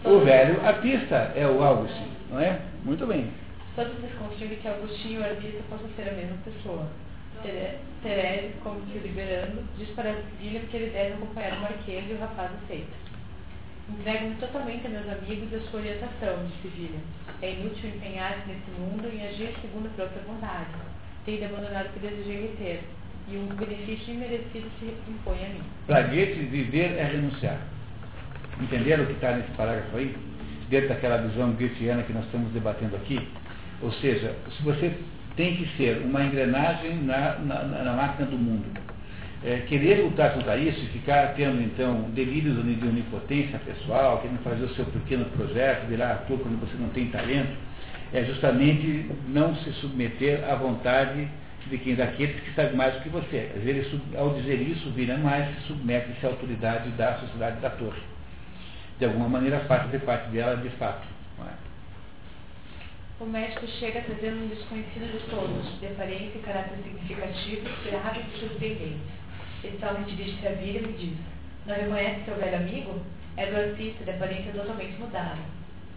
[0.05, 2.59] O velho artista é o Augustinho, não é?
[2.83, 3.31] Muito bem.
[3.73, 6.87] Todos desconfiam de que Agostinho e o artista possam ser a mesma pessoa.
[7.41, 12.19] Terese, como que liberando, diz para William que ele deve acompanhar o Marquês e o
[12.19, 12.91] rapaz aceita.
[13.89, 16.99] Entrego-me totalmente a meus amigos e a sua orientação, disse William.
[17.41, 20.69] É inútil empenhar-se nesse mundo e agir segundo a própria vontade.
[21.25, 22.83] Tenho de abandonar o que desejei ter,
[23.29, 25.63] e um benefício imerecido se impõe a mim.
[25.87, 27.59] Para viver é renunciar.
[28.61, 30.15] Entenderam o que está nesse parágrafo aí?
[30.69, 33.19] Dentro daquela visão goetheana que nós estamos debatendo aqui?
[33.81, 34.93] Ou seja, se você
[35.35, 38.65] tem que ser uma engrenagem na, na, na máquina do mundo,
[39.43, 44.63] é, querer lutar contra isso e ficar tendo então delírios de onipotência pessoal, querendo fazer
[44.63, 47.51] o seu pequeno projeto, virar ator quando você não tem talento,
[48.13, 51.27] é justamente não se submeter à vontade
[51.69, 53.51] de quem daqueles que sabem mais do que você.
[53.55, 53.85] Ele,
[54.15, 58.12] ao dizer isso, vira mais se submete-se à autoridade da sociedade da torre
[58.99, 61.07] de alguma maneira faz fazer parte dela de fato.
[61.41, 61.53] É?
[63.19, 68.39] O médico chega trazendo um desconhecido de todos, de aparência e caráter significativo, grave e
[68.39, 69.23] surpreendente.
[69.63, 71.17] Homem dirige-se a Vira e me diz,
[71.65, 73.01] não reconhece seu velho amigo?
[73.37, 75.39] É do artista, de aparência totalmente mudada.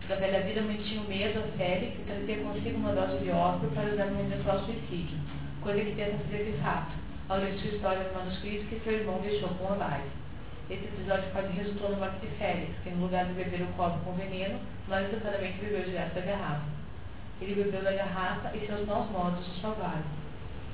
[0.08, 3.68] Da velha vida mantinha o medo a Félix e trazia consigo uma dose de ópio
[3.70, 5.18] para usar no eventual suicídio,
[5.60, 6.92] coisa que tenta fazer de fato,
[7.28, 10.25] ao ler sua história no manuscrito que seu irmão deixou com a base.
[10.68, 14.00] Esse episódio quase resultou no morte de Félix, que no lugar de beber o copo
[14.00, 16.64] com veneno, mais educadamente bebeu direto da garrafa.
[17.40, 20.02] Ele bebeu da garrafa e seus maus modos o salvaram.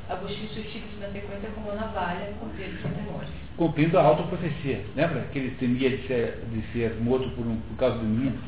[0.09, 3.23] Agostinho suicida-se na sequência com uma navalha, cumprindo seu temor.
[3.59, 4.83] Cumprindo a autoprofecia.
[4.97, 8.39] Lembra que ele temia de ser, de ser morto por, um, por causa do menino?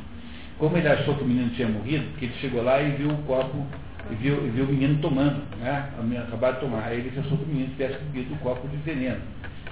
[0.58, 3.22] Como ele achou que o menino tinha morrido, porque ele chegou lá e viu o
[3.24, 3.66] copo,
[4.10, 5.90] e viu, viu o menino tomando, né?
[5.98, 6.84] O menino acabado de tomar.
[6.84, 9.20] Aí ele pensou que o menino tivesse bebido o copo de veneno.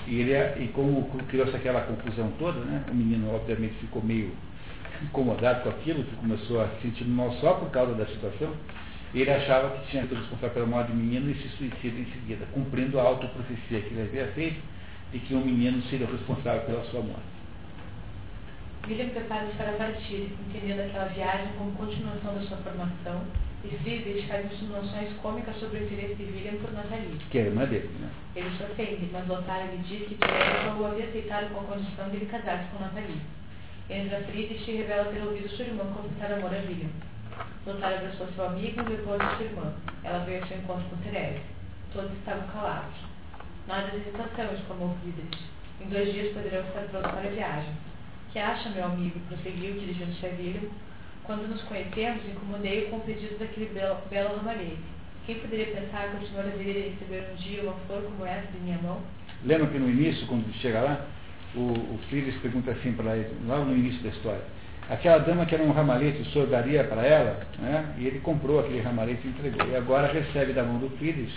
[0.07, 4.33] E, ele, é, e como criou-se aquela confusão toda, né, o menino obviamente ficou meio
[5.03, 8.53] incomodado com aquilo, que começou a se sentir mal só por causa da situação.
[9.15, 12.47] Ele achava que tinha sido responsável pela morte do menino e se suicida em seguida,
[12.53, 14.61] cumprindo a autoprofecia que ele havia feito
[15.13, 17.33] de que um menino seria responsável pela sua morte.
[18.89, 23.23] William prepara-se para partir, entendendo aquela viagem como continuação da sua formação,
[23.65, 27.19] e Friedrich faz insinuações cômicas sobre o interesse de William por Nathalie.
[27.31, 28.11] Que é a irmã dele, né?
[28.35, 32.09] Ele se ofende, mas Lothar lhe diz que Pierre o havia aceitado com a condição
[32.11, 33.21] de ele casar-se com Nathalie.
[33.89, 36.91] Entra Friedrich e revela ter ouvido sua irmã confessar amor a William.
[37.67, 39.73] Lothar abraçou seu amigo e depois sua irmã.
[40.03, 41.41] Ela veio ao seu encontro com Therese.
[41.93, 42.97] Todos estavam calados.
[43.69, 45.39] Nada de hesitação, exclamou Friedrich.
[45.81, 47.73] Em dois dias poderão estar prontos para a viagem.
[48.33, 49.21] Que acha, meu amigo?
[49.29, 50.69] prosseguiu, dirigindo-se a William.
[51.25, 54.79] Quando nos conhecemos, incomodei-o com o pedido daquele belo, belo ramalhete.
[55.27, 58.47] Quem poderia pensar que o senhor haveria de receber um dia uma flor como essa
[58.53, 59.01] de minha mão?
[59.45, 61.07] Lembra que no início, quando chega lá,
[61.55, 62.01] o, o
[62.41, 64.43] pergunta assim para ele, logo no início da história,
[64.91, 67.41] aquela dama que era um ramalhete, o senhor daria para ela?
[67.59, 67.95] Né?
[67.99, 69.69] E ele comprou aquele ramalhete e entregou.
[69.69, 71.33] E agora recebe da mão do Friedrich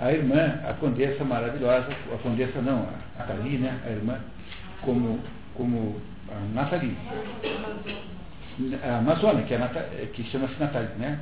[0.00, 3.78] a irmã, a condessa maravilhosa, a condessa não, a Nathalie, né?
[3.84, 4.18] A irmã,
[4.80, 5.20] como,
[5.54, 6.96] como a Nathalie.
[8.82, 11.20] A Amazônia, que, é que chama-se Nathalie, né?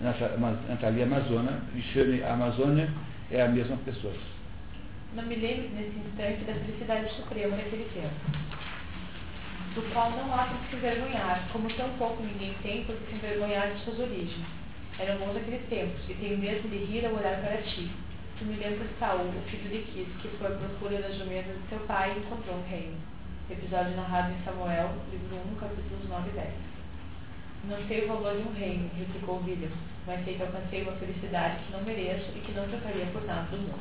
[0.00, 2.88] Nathalie Amazônia, e chama Amazônia
[3.30, 4.12] é a mesma pessoa.
[5.14, 8.14] Não me lembro nesse instante da felicidade suprema daquele tempo,
[9.74, 13.72] do qual não há que se envergonhar, como tão pouco ninguém tem por se envergonhar
[13.72, 14.46] de suas origens.
[14.98, 17.90] Eram bons aqueles tempos, e tenho mesmo de rir ao olhar para ti,
[18.38, 21.68] que me lembra Saul, o filho de Quis, que foi à procura das jumentas de
[21.68, 23.13] seu pai e encontrou um reino.
[23.50, 26.48] Episódio narrado em Samuel, livro 1, capítulos 9 e 10.
[27.68, 29.68] Não sei o valor de um reino, replicou William,
[30.06, 33.46] mas sei que alcancei uma felicidade que não mereço e que não trocaria por nada
[33.50, 33.78] do mundo.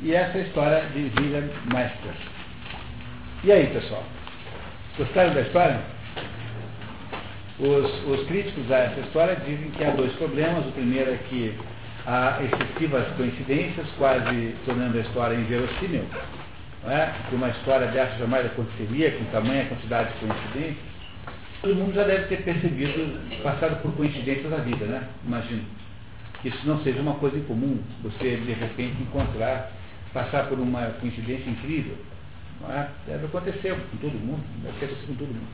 [0.00, 2.14] E essa é a história de William Meister.
[3.44, 4.04] E aí, pessoal?
[4.96, 5.80] Gostaram da história?
[7.60, 10.66] Os, os críticos a essa história dizem que há dois problemas.
[10.66, 11.54] O primeiro é que
[12.06, 16.06] há excessivas coincidências, quase tornando a história inverossímil.
[16.86, 17.12] Não é?
[17.28, 20.76] Que uma história dessa jamais aconteceria, com tamanha quantidade de coincidências.
[21.60, 25.02] Todo mundo já deve ter percebido, passado por coincidências da vida, né?
[25.26, 25.64] Imagino.
[26.40, 29.72] Que isso não seja uma coisa incomum, você de repente encontrar,
[30.12, 31.96] passar por uma coincidência incrível.
[32.70, 32.86] É?
[33.06, 35.48] Deve acontecer com todo mundo, deve acontecer com todo mundo.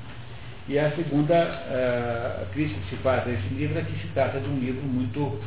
[0.69, 4.39] E a segunda uh, crítica que se faz a esse livro é que se trata
[4.39, 5.41] de um livro muito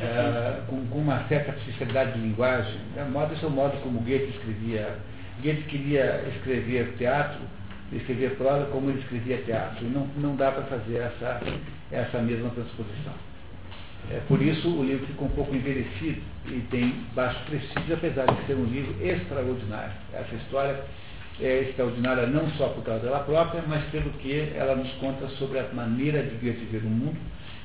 [0.00, 2.80] é, com, com, uma certa artificialidade de linguagem.
[2.94, 3.04] Né?
[3.04, 4.96] Modo, esse é o modo como Goethe escrevia.
[5.42, 7.40] Goethe queria escrever teatro,
[7.92, 9.84] escrever prosa como ele escrevia teatro.
[9.84, 11.40] E não, não dá para fazer essa,
[11.90, 13.14] essa mesma transposição.
[14.10, 18.46] É, por isso o livro ficou um pouco envelhecido e tem baixo prestígio, apesar de
[18.46, 19.92] ser um livro extraordinário.
[20.14, 20.80] Essa história
[21.40, 25.58] é extraordinária não só por causa dela própria, mas pelo que ela nos conta sobre
[25.58, 27.18] a maneira de Goethe ver o mundo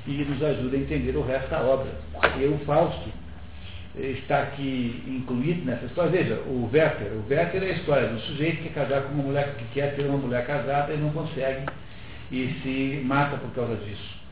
[0.05, 1.91] e nos ajuda a entender o resto da obra.
[2.39, 3.09] E o Fausto
[3.95, 6.11] está aqui incluído nessa história.
[6.11, 7.11] Veja, o Werther.
[7.13, 9.95] O Werther é a história do sujeito que quer casar com uma mulher que quer
[9.95, 11.65] ter uma mulher casada e não consegue
[12.31, 14.23] e se mata por causa disso.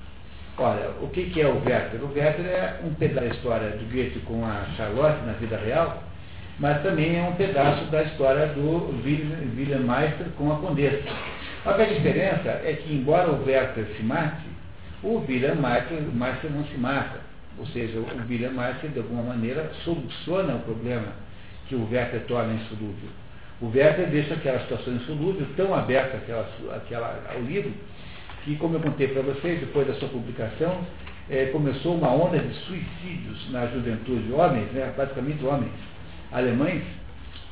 [0.57, 2.03] Olha, o que, que é o Werther?
[2.03, 6.03] O Werther é um pedaço da história do Goethe com a Charlotte na vida real,
[6.59, 11.09] mas também é um pedaço da história do William Meister com a Condessa.
[11.65, 14.45] A diferença é que, embora o Werther se mate,
[15.03, 17.30] o William Meister não se mata.
[17.57, 21.07] Ou seja, o William Meister, de alguma maneira, soluciona o problema
[21.68, 23.10] que o Werther torna insolúvel.
[23.61, 27.72] O Werther deixa aquela situação insolúvel tão aberta aquela, aquela, ao livro,
[28.44, 30.82] que, como eu contei para vocês, depois da sua publicação,
[31.30, 35.72] é, começou uma onda de suicídios na juventude, homens, né, praticamente homens,
[36.32, 36.84] alemães,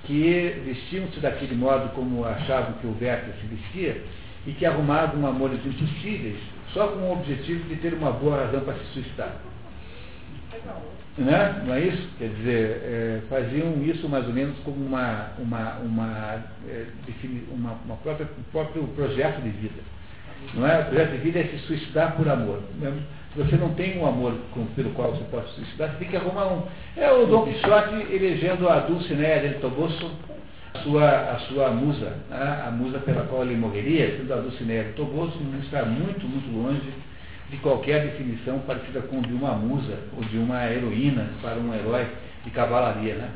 [0.05, 4.01] que vestiam-se daquele modo como achavam que o Werther se vestia,
[4.47, 6.37] e que arrumavam amores impossíveis
[6.73, 9.35] só com o objetivo de ter uma boa razão para se suicidar.
[11.17, 11.63] Né?
[11.65, 12.07] Não é isso?
[12.17, 16.85] Quer dizer, é, faziam isso mais ou menos como uma, uma, uma, é,
[17.51, 19.81] uma, uma própria, um próprio projeto de vida.
[20.53, 20.79] Não é?
[20.79, 22.61] O projeto de vida é se suicidar por amor.
[23.33, 26.07] Se você não tem um amor com, pelo qual você pode se suicidar, você tem
[26.07, 26.63] que arrumar um.
[26.95, 30.11] É o Dom Quixote elegendo a Dulcinea del Toboso
[30.73, 32.63] a sua, a sua musa, né?
[32.65, 36.93] a musa pela qual ele morreria, sendo a Dulcinea del Toboso, está muito, muito longe
[37.49, 42.07] de qualquer definição parecida com de uma musa ou de uma heroína para um herói
[42.43, 43.15] de cavalaria.
[43.15, 43.29] Né?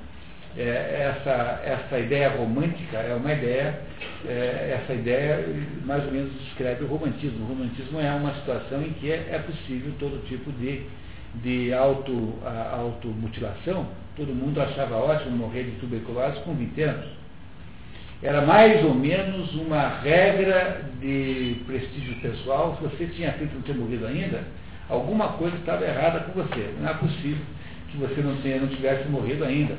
[0.55, 3.81] É, essa, essa ideia romântica é uma ideia,
[4.27, 5.43] é, essa ideia
[5.83, 7.43] mais ou menos descreve o romantismo.
[7.43, 10.83] O romantismo é uma situação em que é, é possível todo tipo de,
[11.35, 12.35] de auto,
[12.71, 13.87] automutilação.
[14.15, 17.22] Todo mundo achava ótimo morrer de tuberculose com 20 anos
[18.21, 22.77] era mais ou menos uma regra de prestígio pessoal.
[22.77, 24.43] Se você tinha feito não ter morrido ainda,
[24.89, 26.73] Alguma coisa estava errada com você.
[26.79, 27.43] Não é possível
[27.89, 29.77] que você não, tenha, não tivesse morrido ainda.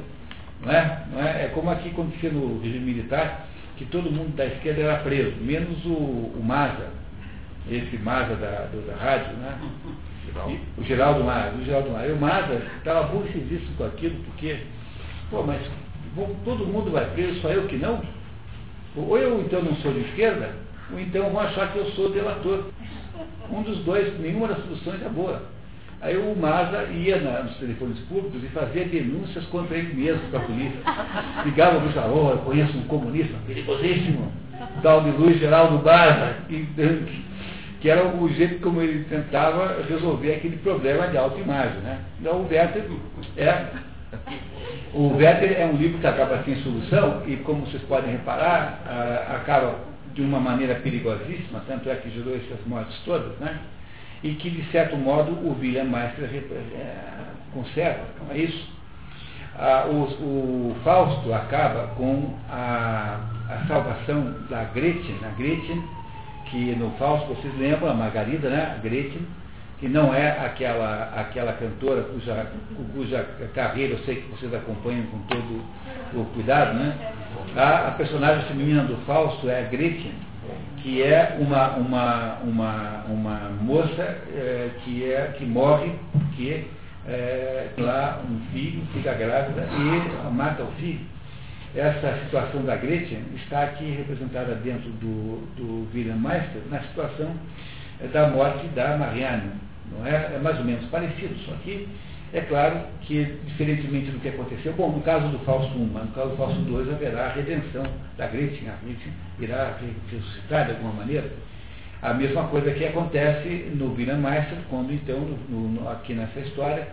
[0.63, 1.07] Não é?
[1.13, 1.45] Não é?
[1.45, 3.47] é como aqui acontecia no regime militar,
[3.77, 6.89] que todo mundo da esquerda era preso, menos o, o Maza,
[7.71, 9.59] esse Maza da, do, da rádio, né?
[10.49, 12.07] E, o Geraldo Maza, o Geraldo Maza.
[12.07, 14.59] E o Maza estava aborrecidíssimo com aquilo, porque,
[15.31, 15.61] pô, mas
[16.45, 18.03] todo mundo vai preso, só eu que não?
[18.97, 20.51] Ou eu então não sou de esquerda,
[20.93, 22.71] ou então vão achar que eu sou delator.
[23.51, 25.43] Um dos dois, nenhuma das soluções é boa.
[26.01, 30.41] Aí o Maza ia na, nos telefones públicos e fazia denúncias contra ele mesmo para
[30.41, 30.79] a polícia.
[31.47, 34.31] Ligava para o falou, eu conheço um comunista perigosíssimo,
[34.83, 36.69] tal de Luiz Geraldo Maza, que,
[37.81, 41.79] que era o jeito como ele tentava resolver aquele problema de autoimagem.
[41.81, 41.99] Né?
[42.21, 42.85] Então o Werther
[43.39, 43.67] é.
[44.95, 48.81] O Werther é um livro que acaba sem solução e, como vocês podem reparar,
[49.35, 49.75] acaba
[50.15, 53.59] de uma maneira perigosíssima, tanto é que gerou essas mortes todas, né?
[54.25, 56.97] e que, de certo modo, o William Meister é,
[57.53, 58.73] conserva, não é isso?
[59.91, 65.85] O, o, Fausto acaba com a, a, salvação da Gretchen, a Gretchen,
[66.47, 68.75] que no Fausto, vocês lembram, a Margarida, né?
[68.75, 69.27] a Gretchen,
[69.85, 72.47] que não é aquela, aquela cantora cuja,
[72.95, 73.23] cuja
[73.55, 75.63] carreira eu sei que vocês acompanham com todo
[76.15, 76.97] o cuidado, né?
[77.55, 80.15] A, a personagem feminina do Fausto é a Gretchen,
[80.79, 86.65] que é uma, uma, uma, uma moça é, que, é, que morre porque
[87.07, 91.01] é, lá um filho, fica grávida e mata o filho.
[91.77, 97.31] Essa situação da Gretchen está aqui representada dentro do, do William Meister na situação
[98.15, 99.74] da morte da Marianne.
[99.91, 100.35] Não é?
[100.35, 101.89] é mais ou menos parecido, só que
[102.33, 106.13] é claro que, diferentemente do que aconteceu, bom, no caso do Fausto I, mas no
[106.13, 107.85] caso do Fausto II haverá a redenção
[108.19, 109.77] da Gretchen, a Gretchen irá
[110.11, 111.31] ressuscitar de alguma maneira.
[112.03, 116.89] A mesma coisa que acontece no William Meister, quando então, no, no, aqui nessa história,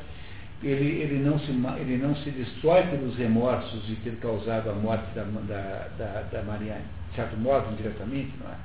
[0.62, 5.06] ele, ele, não se, ele não se destrói pelos remorsos de ter causado a morte
[5.16, 8.56] da, da, da, da de certo modo, indiretamente, não é?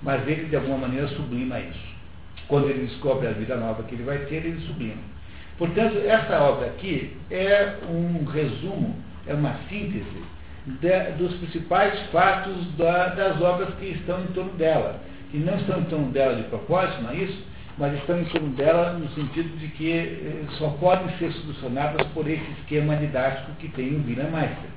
[0.00, 1.94] Mas ele, de alguma maneira, sublima isso.
[2.48, 5.02] Quando ele descobre a vida nova que ele vai ter, ele sublima.
[5.56, 8.96] Portanto, essa obra aqui é um resumo,
[9.26, 10.24] é uma síntese
[10.66, 15.00] de, dos principais fatos da, das obras que estão em torno dela.
[15.30, 17.42] Que não estão em torno dela de propósito, não é isso?
[17.78, 22.28] Mas estão em torno dela no sentido de que eh, só podem ser solucionadas por
[22.28, 24.70] esse esquema didático que tem o William Meister.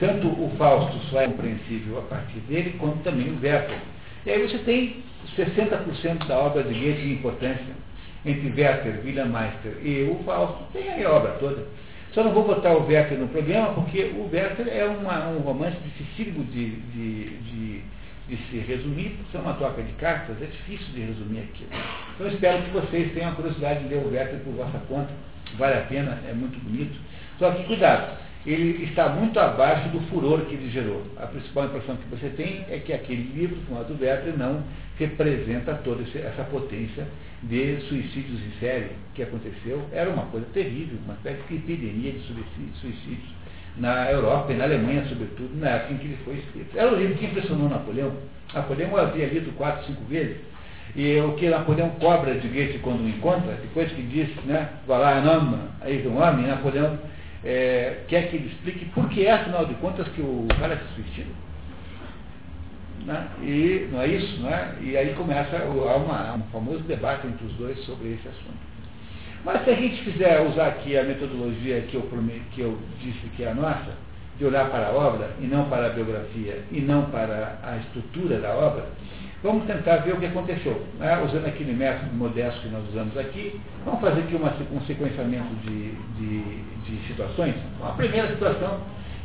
[0.00, 3.78] Tanto o Fausto só é compreensível a partir dele, quanto também o Werther.
[4.26, 4.96] E aí você tem
[5.36, 7.84] 60% da obra de Goethe de importância
[8.24, 11.66] entre Werther, Meister e o Fausto, tem aí a obra toda.
[12.12, 15.76] Só não vou botar o Werther no programa, porque o Werther é uma, um romance
[15.78, 17.82] dificílimo de, de, de,
[18.28, 21.70] de, se resumir, porque é uma troca de cartas, é difícil de resumir aquilo.
[22.14, 25.10] Então espero que vocês tenham a curiosidade de ler o Werther por vossa conta,
[25.58, 26.96] vale a pena, é muito bonito.
[27.38, 28.16] Só que cuidado,
[28.46, 31.02] ele está muito abaixo do furor que ele gerou.
[31.16, 34.62] A principal impressão que você tem é que aquele livro, chamado Werther, não
[34.98, 37.06] representa toda essa potência
[37.42, 39.82] de suicídios em série que aconteceu.
[39.92, 43.34] Era uma coisa terrível, uma espécie de epidemia de suicídios
[43.76, 46.76] na Europa e na Alemanha, sobretudo, na época em que ele foi escrito.
[46.76, 48.12] Era um livro que impressionou Napoleão.
[48.52, 50.36] Napoleão havia lido quatro, cinco vezes,
[50.94, 55.20] e o que Napoleão cobra de Goethe quando o encontra, depois que diz, né, lá,
[55.20, 56.98] não, aí do homem, Napoleão
[57.44, 60.94] é, quer que ele explique por que é, afinal de contas, que o cara se
[60.94, 61.30] suicida.
[63.04, 63.28] Né?
[63.42, 64.74] E não é isso, não é?
[64.80, 68.74] E aí começa uma, um famoso debate entre os dois sobre esse assunto.
[69.44, 72.08] Mas se a gente quiser usar aqui a metodologia que eu,
[72.52, 73.92] que eu disse que é a nossa,
[74.38, 78.40] de olhar para a obra e não para a biografia e não para a estrutura
[78.40, 78.86] da obra,
[79.44, 80.82] vamos tentar ver o que aconteceu.
[80.98, 81.22] Né?
[81.22, 85.90] Usando aquele método modesto que nós usamos aqui, vamos fazer aqui uma, um sequenciamento de,
[85.92, 87.54] de, de situações.
[87.76, 88.80] Então, a primeira situação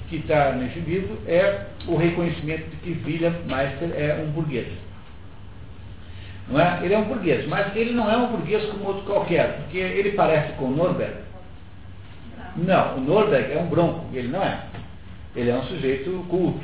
[0.09, 4.67] que está nesse livro é o reconhecimento de que William Meister é um burguês.
[6.49, 6.79] Não é?
[6.83, 10.11] Ele é um burguês, mas ele não é um burguês como outro qualquer, porque ele
[10.11, 11.13] parece com o Norberg.
[12.57, 14.63] Não, o Norberg é um bronco, ele não é.
[15.33, 16.59] Ele é um sujeito culto.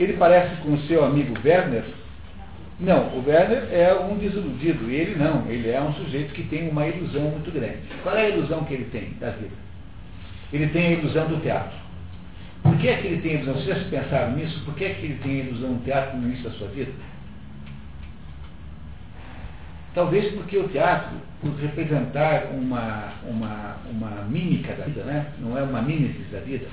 [0.00, 1.84] Ele parece com o seu amigo Werner.
[2.82, 6.68] Não, o Werner é um desiludido, e ele não, ele é um sujeito que tem
[6.68, 7.78] uma ilusão muito grande.
[8.02, 9.54] Qual é a ilusão que ele tem da vida?
[10.52, 11.78] Ele tem a ilusão do teatro.
[12.60, 13.54] Por que é que ele tem a ilusão?
[13.54, 14.64] Vocês pensaram nisso?
[14.64, 16.92] Por que é que ele tem a ilusão do teatro no início da sua vida?
[19.94, 25.26] Talvez porque o teatro, por representar uma, uma, uma mímica da vida, né?
[25.38, 26.66] não é uma mímesis da vida,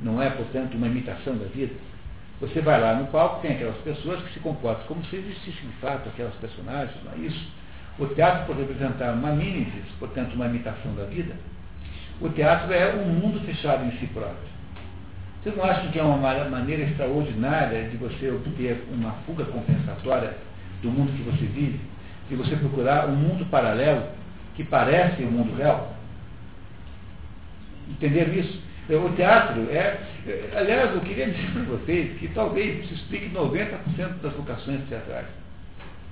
[0.00, 1.74] não é, portanto, uma imitação da vida.
[2.40, 5.76] Você vai lá no palco, tem aquelas pessoas que se comportam como se existissem de
[5.76, 7.50] fato aquelas personagens, não é isso?
[7.98, 11.34] O teatro, por representar uma mimesis, portanto, uma imitação da vida,
[12.20, 14.56] o teatro é um mundo fechado em si próprio.
[15.42, 16.16] Vocês não acham que é uma
[16.50, 20.36] maneira extraordinária de você obter uma fuga compensatória
[20.82, 21.80] do mundo que você vive?
[22.28, 24.08] De você procurar um mundo paralelo
[24.56, 25.94] que parece o mundo real?
[27.88, 28.60] Entenderam isso?
[28.88, 29.98] O teatro é.
[30.54, 35.26] Aliás, eu queria dizer para vocês que talvez isso explique 90% das vocações teatrais.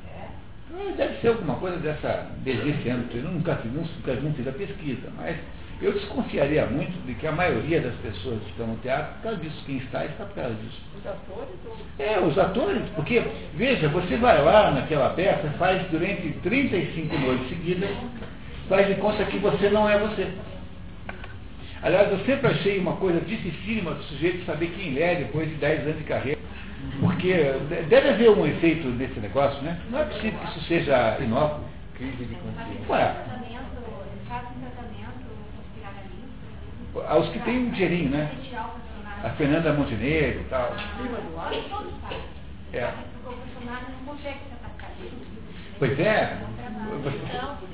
[0.09, 0.93] É?
[0.97, 3.17] Deve ser alguma coisa dessa, desse âmbito.
[3.17, 5.37] Eu nunca, nunca, nunca fiz a pesquisa, mas
[5.81, 9.39] eu desconfiaria muito de que a maioria das pessoas que estão no teatro, por causa
[9.39, 10.81] disso, quem está, está por causa disso.
[10.99, 11.55] Os atores?
[11.67, 11.77] Ou...
[11.99, 13.23] É, os atores, porque,
[13.55, 17.91] veja, você vai lá naquela peça, faz durante 35 noites seguidas,
[18.69, 20.29] faz de conta que você não é você.
[21.85, 25.55] Aliás, eu sempre achei uma coisa dificílima do sujeito saber quem ele é depois de
[25.57, 26.41] 10 anos de carreira.
[26.99, 27.35] Porque
[27.91, 29.79] deve haver um efeito desse negócio, né?
[29.91, 31.63] Não é possível que isso seja inócuo.
[31.95, 32.85] Crise de consciência.
[32.89, 33.17] Ué,
[37.07, 38.31] aos que têm um dinheirinho, né?
[39.23, 40.75] A Fernanda Montenegro e tal.
[42.73, 42.93] É.
[45.85, 46.39] Pois é.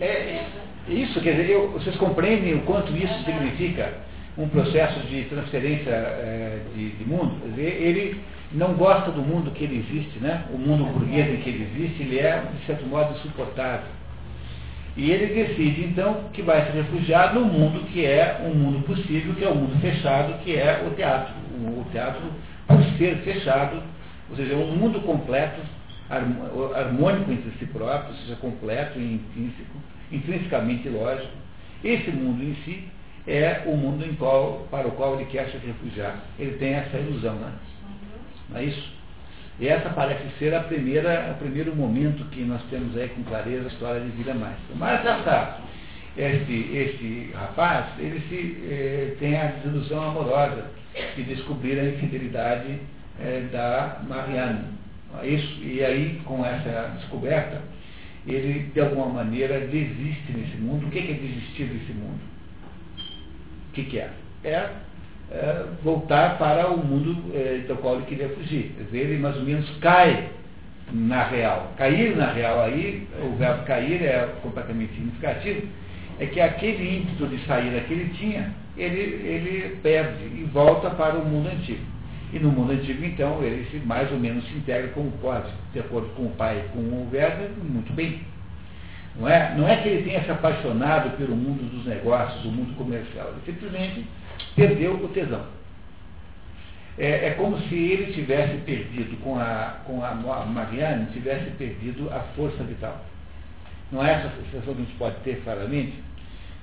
[0.00, 0.46] É,
[0.88, 3.92] isso, quer dizer, eu, vocês compreendem o quanto isso significa
[4.36, 7.36] um processo de transferência é, de, de, mundo?
[7.40, 8.20] Quer dizer, ele
[8.52, 10.44] não gosta do mundo que ele existe, né?
[10.52, 13.86] O mundo burguês em que ele existe, ele é, de certo modo, insuportável.
[14.96, 19.34] E ele decide, então, que vai se refugiar no mundo que é um mundo possível,
[19.34, 21.32] que é o um mundo fechado, que é o teatro.
[21.54, 22.22] O teatro,
[22.66, 23.80] por ser fechado,
[24.28, 25.60] ou seja, um mundo completo,
[26.10, 29.78] harmônico entre si próprio, seja, completo e intrínseco,
[30.10, 31.32] intrinsecamente lógico.
[31.84, 32.88] Esse mundo em si
[33.26, 36.18] é o mundo qual, para o qual ele quer se refugiar.
[36.38, 37.52] Ele tem essa ilusão, né?
[38.50, 39.00] Não é isso?
[39.60, 43.64] E essa parece ser a primeira, o primeiro momento que nós temos aí com clareza
[43.64, 44.56] a história de Vida Mais.
[44.74, 45.58] Mas essa,
[46.16, 50.64] esse, esse rapaz, ele se, eh, tem a desilusão amorosa
[51.14, 52.80] de descobrir a infidelidade
[53.20, 54.79] eh, da Marianne.
[55.22, 57.62] Isso, e aí, com essa descoberta,
[58.26, 60.86] ele, de alguma maneira, desiste nesse mundo.
[60.86, 62.20] O que é desistir desse mundo?
[63.68, 64.10] O que, é?
[64.44, 64.70] É
[65.30, 68.72] é, voltar para o mundo é, do qual ele queria fugir.
[68.92, 70.28] Ele mais ou menos cai
[70.92, 71.72] na real.
[71.76, 75.68] Cair na real aí, o verbo cair é completamente significativo,
[76.18, 81.16] é que aquele ímpeto de sair que ele tinha, ele, ele perde e volta para
[81.16, 81.84] o mundo antigo.
[82.32, 85.80] E no mundo antigo, então, ele se, mais ou menos se integra como pode, de
[85.80, 88.20] acordo com o pai com o Werner, muito bem.
[89.16, 89.54] Não é?
[89.56, 93.30] não é que ele tenha se apaixonado pelo mundo dos negócios, o mundo comercial.
[93.30, 94.06] Ele simplesmente
[94.54, 95.44] perdeu o tesão.
[96.96, 102.20] É, é, como se ele tivesse perdido, com a, com a Marianne, tivesse perdido a
[102.36, 103.04] força vital.
[103.90, 105.94] Não é essa sensação que a gente pode ter claramente?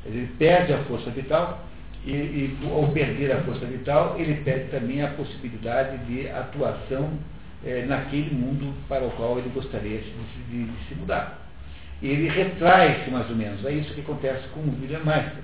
[0.05, 1.66] Ele perde a força vital
[2.07, 7.11] e, e, ao perder a força vital, ele perde também a possibilidade de atuação
[7.65, 10.11] é, naquele mundo para o qual ele gostaria de,
[10.49, 11.39] de, de se mudar.
[12.01, 13.65] Ele retrai-se mais ou menos.
[13.65, 15.43] É isso que acontece com o William Meister.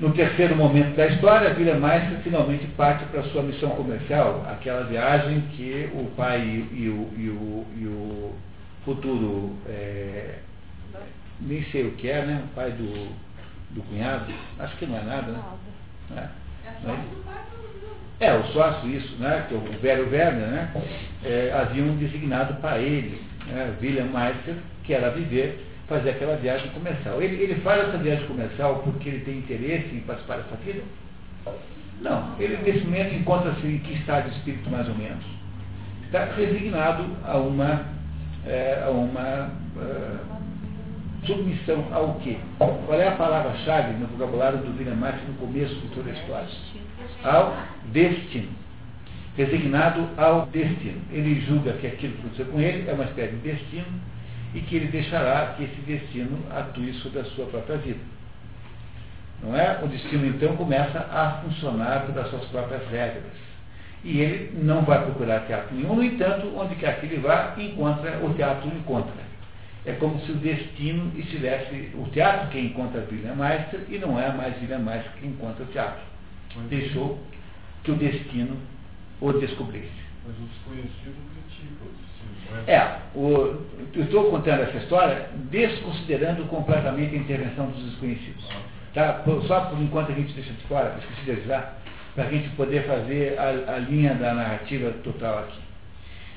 [0.00, 5.40] No terceiro momento da história, Vila Maestra finalmente parte para sua missão comercial, aquela viagem
[5.56, 8.34] que o pai e, e, o, e, o, e o,
[8.84, 10.36] futuro, é,
[11.40, 12.42] nem sei o que é, né?
[12.44, 13.08] O pai do,
[13.70, 15.32] do cunhado, acho que não é nada,
[16.10, 16.30] né?
[16.64, 19.46] É, é, é o sócio, isso, né?
[19.48, 20.72] Que o velho Werner, né?
[21.24, 23.74] É, haviam designado para ele, né?
[23.80, 27.20] William Meister, que era viver fazer aquela viagem comercial.
[27.20, 30.82] Ele, ele faz essa viagem comercial porque ele tem interesse em participar dessa vida?
[32.00, 32.34] Não.
[32.38, 35.24] Ele, nesse momento, encontra-se em que estado de espírito, mais ou menos?
[36.04, 37.86] Está resignado a uma,
[38.46, 40.16] é, a uma é,
[41.24, 42.38] submissão ao quê?
[42.58, 46.48] Qual é a palavra-chave no vocabulário do William Marx no começo de toda a história?
[47.24, 47.56] Ao
[47.92, 48.50] destino.
[49.36, 51.00] Resignado ao destino.
[51.12, 54.00] Ele julga que aquilo que aconteceu com ele é uma espécie de destino
[54.54, 58.00] e que ele deixará que esse destino atue sobre a sua própria vida.
[59.42, 59.78] Não é?
[59.82, 63.24] O destino então começa a funcionar pelas suas próprias regras.
[64.04, 68.18] E ele não vai procurar teatro nenhum, no entanto, onde quer que ele vá, encontra,
[68.24, 69.27] o teatro encontra.
[69.88, 74.30] É como se o destino estivesse, o teatro que encontra William Meister e não é
[74.30, 76.02] mais William Meister que encontra o teatro.
[76.68, 77.18] Deixou
[77.82, 78.54] que o destino
[79.18, 79.88] o descobrisse.
[80.26, 82.08] Mas o desconhecido critica o
[82.66, 83.62] é, o,
[83.94, 88.46] eu estou contando essa história desconsiderando completamente a intervenção dos desconhecidos.
[88.94, 89.22] Tá?
[89.46, 91.78] Só por enquanto a gente deixa de fora, esqueci de avisar,
[92.14, 95.67] para a gente poder fazer a, a, linha da narrativa total aqui.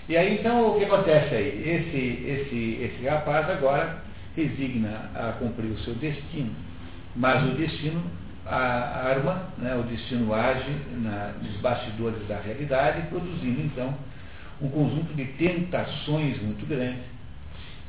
[0.09, 1.63] E aí então o que acontece aí?
[1.65, 4.03] Esse, esse, esse rapaz agora
[4.35, 6.51] resigna a cumprir o seu destino,
[7.15, 8.01] mas o destino
[8.45, 13.93] a arma, né, o destino age na, nos bastidores da realidade, produzindo então
[14.61, 17.11] um conjunto de tentações muito grandes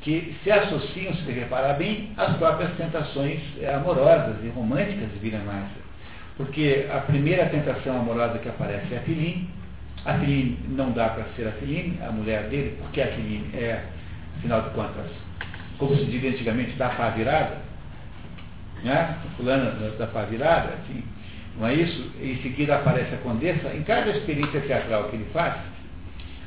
[0.01, 3.39] que se associam, se reparar bem, às próprias tentações
[3.73, 5.81] amorosas e românticas de William Master.
[6.35, 9.49] Porque a primeira tentação amorosa que aparece é a Filine.
[10.05, 13.83] A Filine não dá para ser a Filine, a mulher dele, porque a Filine é,
[14.37, 15.07] afinal de contas,
[15.77, 17.57] como se diz antigamente, da pá virada,
[18.83, 19.17] né?
[19.37, 21.03] fulana da pá virada, assim,
[21.57, 22.11] não é isso?
[22.21, 23.69] Em seguida aparece a condessa.
[23.69, 25.55] Em cada experiência teatral que ele faz,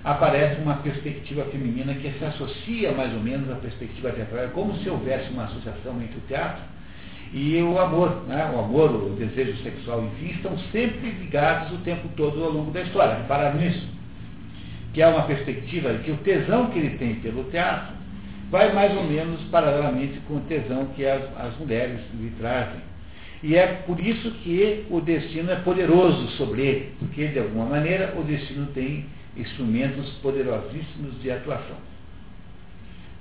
[0.05, 4.45] aparece uma perspectiva feminina que se associa mais ou menos à perspectiva teatral.
[4.45, 6.63] É como se houvesse uma associação entre o teatro
[7.37, 8.25] e o amor.
[8.27, 8.51] Né?
[8.55, 12.81] O amor, o desejo sexual, enfim, estão sempre ligados o tempo todo ao longo da
[12.81, 13.17] história.
[13.17, 13.87] Repararam nisso?
[14.95, 17.95] Que é uma perspectiva que o tesão que ele tem pelo teatro
[18.51, 22.81] vai mais ou menos paralelamente com o tesão que as, as mulheres lhe trazem.
[23.43, 28.15] E é por isso que o destino é poderoso sobre ele, porque de alguma maneira
[28.17, 29.05] o destino tem
[29.37, 31.77] instrumentos poderosíssimos de atuação.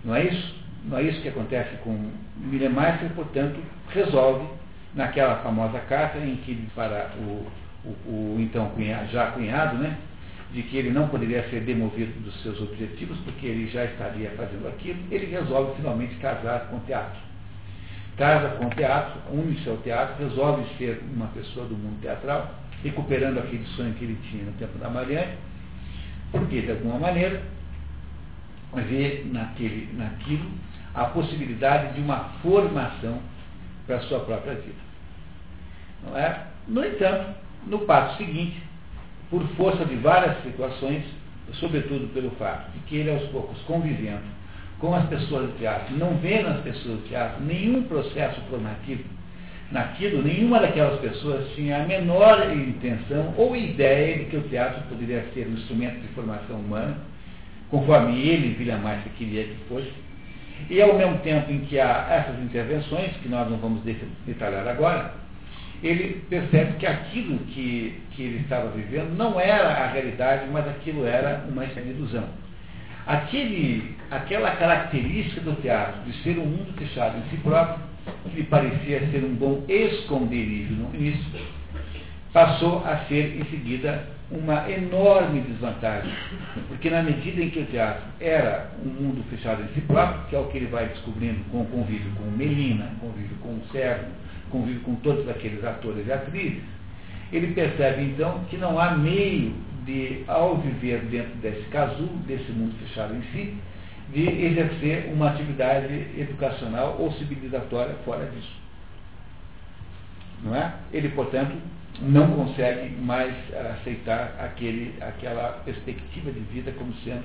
[0.06, 0.65] Não é isso?
[0.86, 2.12] Não é isso que acontece com
[2.52, 3.60] William Meister, portanto,
[3.90, 4.48] resolve,
[4.94, 7.48] naquela famosa carta em que para o,
[7.84, 9.98] o, o então cunhado, já cunhado, né,
[10.54, 14.68] de que ele não poderia ser demovido dos seus objetivos, porque ele já estaria fazendo
[14.68, 17.20] aquilo, ele resolve finalmente casar com o teatro.
[18.16, 23.40] Casa com o teatro, une-se ao teatro, resolve ser uma pessoa do mundo teatral, recuperando
[23.40, 25.34] aquele sonho que ele tinha no tempo da Marianne,
[26.32, 27.42] porque, de alguma maneira,
[28.74, 30.50] vê naquele, naquilo
[30.96, 33.20] a possibilidade de uma formação
[33.86, 34.86] para a sua própria vida.
[36.04, 36.48] Não é?
[36.68, 37.36] No entanto,
[37.68, 38.62] no passo seguinte,
[39.30, 41.04] por força de várias situações,
[41.54, 44.24] sobretudo pelo fato de que ele, aos poucos, convivendo
[44.80, 49.04] com as pessoas do teatro, não vendo nas pessoas do teatro nenhum processo formativo,
[49.72, 55.26] naquilo, nenhuma daquelas pessoas tinha a menor intenção ou ideia de que o teatro poderia
[55.34, 56.98] ser um instrumento de formação humana,
[57.70, 60.05] conforme ele, William Meister, queria que fosse.
[60.70, 63.82] E ao mesmo tempo em que há essas intervenções, que nós não vamos
[64.26, 65.14] detalhar agora,
[65.84, 71.06] ele percebe que aquilo que, que ele estava vivendo não era a realidade, mas aquilo
[71.06, 72.26] era uma ilusão.
[73.06, 77.84] Aquele, aquela característica do teatro de ser um mundo fechado em si próprio,
[78.24, 81.24] que lhe parecia ser um bom esconderijo no início,
[82.34, 86.12] passou a ser em seguida uma enorme desvantagem,
[86.68, 90.36] porque na medida em que o teatro era um mundo fechado em si próprio, que
[90.36, 94.08] é o que ele vai descobrindo com o convívio com Melina, convívio com o Sérgio,
[94.50, 96.64] convívio com todos aqueles atores e atrizes,
[97.32, 99.54] ele percebe então que não há meio
[99.86, 103.56] de, ao viver dentro desse casulo, desse mundo fechado em si,
[104.12, 108.56] de exercer uma atividade educacional ou civilizatória fora disso.
[110.44, 110.74] Não é?
[110.94, 111.56] Ele, portanto,
[112.02, 113.34] não consegue mais
[113.78, 117.24] aceitar aquele, aquela perspectiva de vida como sendo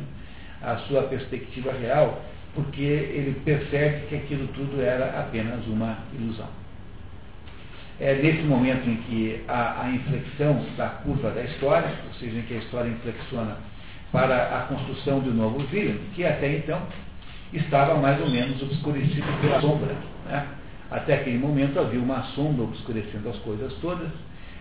[0.63, 2.23] a sua perspectiva real,
[2.55, 6.49] porque ele percebe que aquilo tudo era apenas uma ilusão.
[7.99, 12.43] É nesse momento em que a, a inflexão da curva da história, ou seja, em
[12.43, 13.59] que a história inflexiona
[14.11, 16.81] para a construção de um novo William, que até então
[17.53, 19.95] estava mais ou menos obscurecido pela sombra.
[20.27, 20.47] Né?
[20.91, 24.09] Até aquele momento havia uma sombra obscurecendo as coisas todas,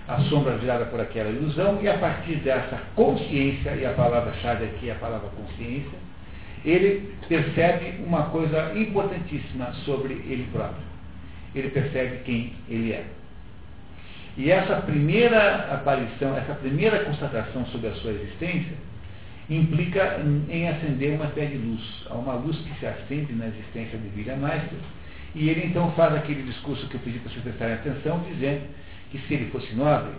[0.10, 4.90] a sombra virada por aquela ilusão, e a partir dessa consciência, e a palavra-chave aqui
[4.90, 6.00] é a palavra consciência,
[6.66, 10.82] ele percebe uma coisa importantíssima sobre ele próprio.
[11.54, 13.06] Ele percebe quem ele é.
[14.36, 18.74] E essa primeira aparição, essa primeira constatação sobre a sua existência,
[19.48, 20.20] implica
[20.50, 21.82] em acender uma fé de luz.
[22.10, 24.80] Há uma luz que se acende na existência de William Meister.
[25.36, 28.64] E ele então faz aquele discurso que eu pedi para vocês prestarem atenção, dizendo
[29.12, 30.12] que se ele fosse nobre,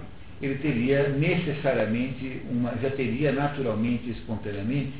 [0.42, 4.94] ele teria necessariamente, uma, já teria naturalmente, espontaneamente,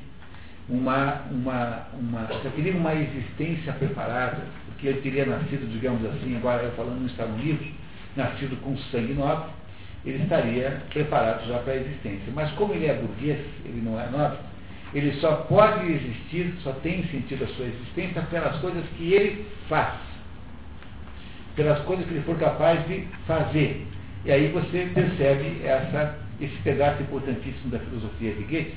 [0.68, 6.62] uma, uma, uma, já teria uma existência preparada, porque ele teria nascido, digamos assim, agora
[6.62, 7.66] eu falando no livro,
[8.16, 9.50] nascido com sangue nobre,
[10.04, 12.32] ele estaria preparado já para a existência.
[12.34, 14.38] Mas como ele é burguês, ele não é nobre,
[14.94, 20.09] ele só pode existir, só tem sentido a sua existência pelas coisas que ele faz.
[21.56, 23.86] Pelas coisas que ele for capaz de fazer.
[24.24, 28.74] E aí você percebe essa, esse pedaço importantíssimo da filosofia de Goethe,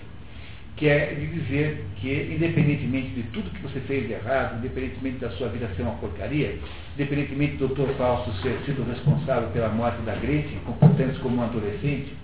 [0.75, 5.29] que é de dizer que, independentemente de tudo que você fez de errado, independentemente da
[5.31, 6.57] sua vida ser uma porcaria,
[6.95, 7.93] independentemente do Dr.
[7.97, 12.15] Fausto ser sido responsável pela morte da Gretchen, comportando-se como um adolescente,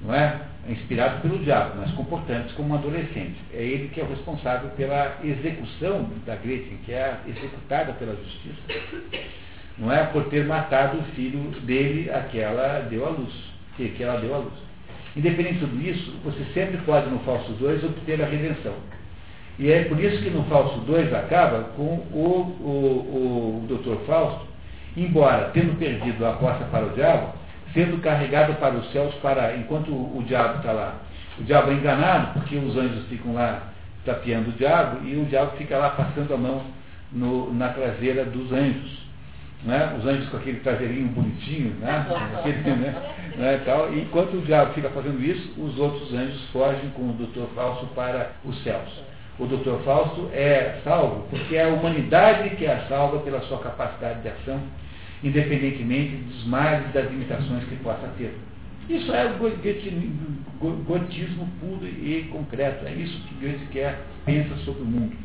[0.00, 0.40] não é?
[0.66, 3.36] Inspirado pelo diabo, mas comportando-se como um adolescente.
[3.52, 8.62] É ele que é o responsável pela execução da Gretchen, que é executada pela justiça,
[9.78, 10.04] não é?
[10.04, 13.32] Por ter matado o filho dele a que ela deu à luz,
[13.76, 14.54] que, que ela deu à luz.
[15.16, 18.74] Independente de tudo isso, você sempre pode, no falso 2, obter a redenção.
[19.58, 24.04] E é por isso que no falso 2 acaba com o, o, o Dr.
[24.06, 24.46] Fausto,
[24.96, 27.32] embora tendo perdido a aposta para o diabo,
[27.72, 30.96] sendo carregado para os céus para, enquanto o, o diabo está lá.
[31.38, 33.68] O diabo é enganado, porque os anjos ficam lá
[34.04, 36.62] tapeando o diabo, e o diabo fica lá passando a mão
[37.12, 39.03] no, na traseira dos anjos.
[39.62, 39.96] Né?
[39.98, 42.06] Os anjos com aquele traseirinho bonitinho, né?
[42.38, 42.94] Aquele, né?
[43.36, 43.62] né?
[43.64, 43.92] Tal.
[43.94, 47.86] E enquanto o diabo fica fazendo isso, os outros anjos fogem com o doutor Falso
[47.94, 48.90] para os céus
[49.38, 54.22] o doutor Fausto é salvo porque é a humanidade que é salva pela sua capacidade
[54.22, 54.60] de ação,
[55.22, 58.36] independentemente dos males e das limitações que possa ter.
[58.88, 59.38] Isso é o
[60.84, 62.86] gotismo puro e concreto.
[62.86, 65.16] É isso que Goethe quer, pensa sobre o mundo.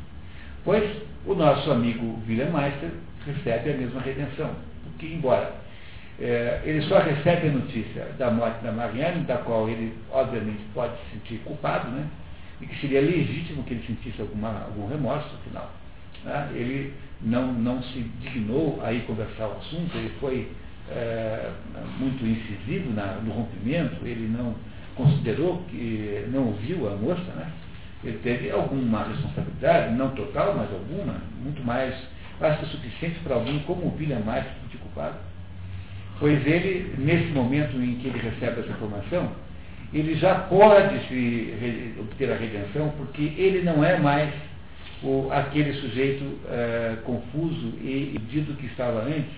[0.63, 0.89] Pois
[1.25, 2.89] o nosso amigo William Meister
[3.25, 4.51] recebe a mesma redenção.
[4.83, 5.53] Porque, embora
[6.19, 10.93] é, ele só recebe a notícia da morte da Marianne, da qual ele, obviamente, pode
[10.97, 12.07] se sentir culpado, né?
[12.61, 15.71] e que seria legítimo que ele sentisse alguma, algum remorso, afinal.
[16.25, 16.49] Né?
[16.53, 20.51] Ele não, não se dignou a ir conversar o assunto, ele foi
[20.89, 21.51] é,
[21.99, 24.55] muito incisivo na, no rompimento, ele não
[24.95, 27.49] considerou que não ouviu a moça, né?
[28.03, 31.95] ele teve alguma responsabilidade, não total, mas alguma, muito mais,
[32.39, 35.17] que é suficiente para alguém como o William se sentir culpado.
[36.19, 39.31] Pois ele, nesse momento em que ele recebe essa informação,
[39.93, 44.31] ele já pode se obter a redenção, porque ele não é mais
[45.01, 49.31] o, aquele sujeito é, confuso e dito que estava antes,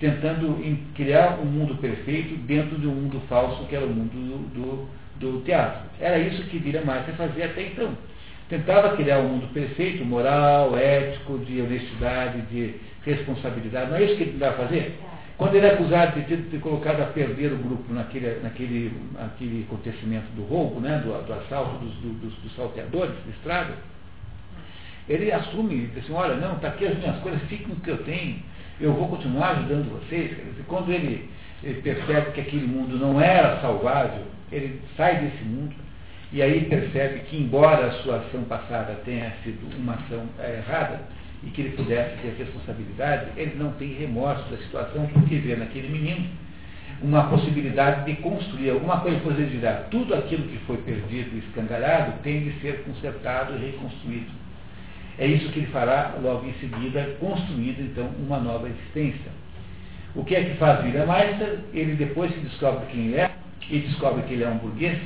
[0.00, 0.58] tentando
[0.94, 4.88] criar um mundo perfeito dentro de um mundo falso, que era o mundo do,
[5.18, 5.88] do, do teatro.
[6.00, 7.92] Era isso que Vira Márcia fazia até então.
[8.48, 13.90] Tentava criar um mundo perfeito, moral, ético, de honestidade, de responsabilidade.
[13.90, 14.98] Não é isso que ele tentava fazer?
[15.36, 20.26] Quando ele é acusado de ter, colocado a perder o grupo naquele, naquele, naquele acontecimento
[20.34, 23.74] do roubo, né, do, do assalto dos, dos, dos salteadores de estrada,
[25.08, 27.98] ele assume, diz assim, olha, não, está aqui as minhas coisas, fiquem no que eu
[27.98, 28.42] tenho,
[28.80, 30.36] eu vou continuar ajudando vocês.
[30.66, 31.30] Quando ele,
[31.62, 35.74] ele percebe que aquele mundo não era salvável, ele sai desse mundo
[36.32, 41.00] e aí percebe que, embora a sua ação passada tenha sido uma ação é, errada,
[41.42, 45.88] e que ele pudesse ter responsabilidade, ele não tem remorso da situação porque vê naquele
[45.88, 46.26] menino
[47.00, 51.38] uma possibilidade de construir alguma coisa, pois ele dirá, tudo aquilo que foi perdido e
[51.38, 54.32] escangalhado tem de ser consertado e reconstruído.
[55.16, 59.30] É isso que ele fará logo em seguida, construindo então uma nova existência.
[60.14, 61.60] O que é que faz William Meister?
[61.72, 63.30] Ele depois se descobre quem ele é,
[63.70, 64.98] e descobre que ele é um burguês,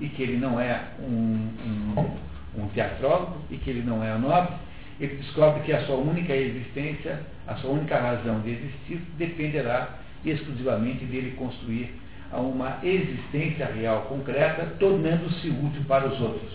[0.00, 4.54] e que ele não é um, um, um teatrólogo, e que ele não é nobre,
[5.00, 11.04] ele descobre que a sua única existência, a sua única razão de existir, dependerá exclusivamente
[11.04, 11.94] dele construir
[12.32, 16.52] uma existência real concreta, tornando-se útil para os outros.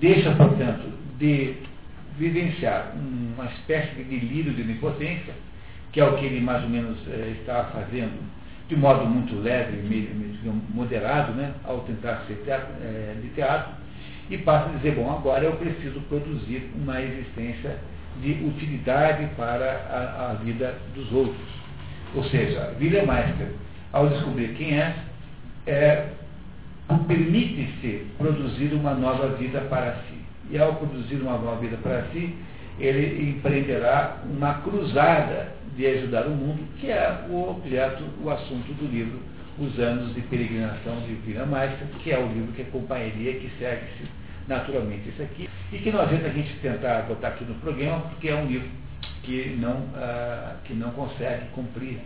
[0.00, 1.54] Deixa, portanto, de
[2.18, 5.32] vivenciar uma espécie de delírio de onipotência,
[5.92, 8.18] que é o que ele mais ou menos eh, estava fazendo,
[8.68, 9.82] de modo muito leve,
[10.74, 13.72] moderado, né, ao tentar ser teatro, eh, de teatro,
[14.30, 17.76] e passa a dizer, bom, agora eu preciso produzir uma existência
[18.20, 21.48] de utilidade para a, a vida dos outros.
[22.14, 23.48] Ou seja, William Meister,
[23.92, 24.94] ao descobrir quem é,
[25.66, 26.08] é
[27.06, 30.20] permite-se produzir uma nova vida para si.
[30.50, 32.34] E ao produzir uma nova vida para si,
[32.78, 38.86] ele empreenderá uma cruzada de ajudar o mundo, que é o objeto, o assunto do
[38.86, 39.20] livro
[39.58, 44.08] Os Anos de Peregrinação de William Meister, que é o livro que acompanharia, que segue-se
[44.46, 48.28] naturalmente isso aqui, e que não adianta a gente tentar botar aqui no programa, porque
[48.28, 48.68] é um livro
[49.22, 51.98] que não, ah, que não consegue cumprir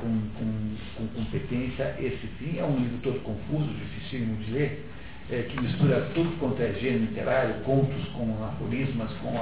[0.00, 2.58] com, com, com, competência esse fim.
[2.58, 4.86] É um livro todo confuso, dificílimo de ler,
[5.30, 9.36] é, que mistura tudo quanto é gênero literário, contos com aforismas, com,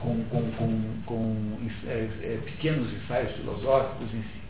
[0.00, 4.40] com, com, com, com é, é, pequenos ensaios filosóficos, enfim.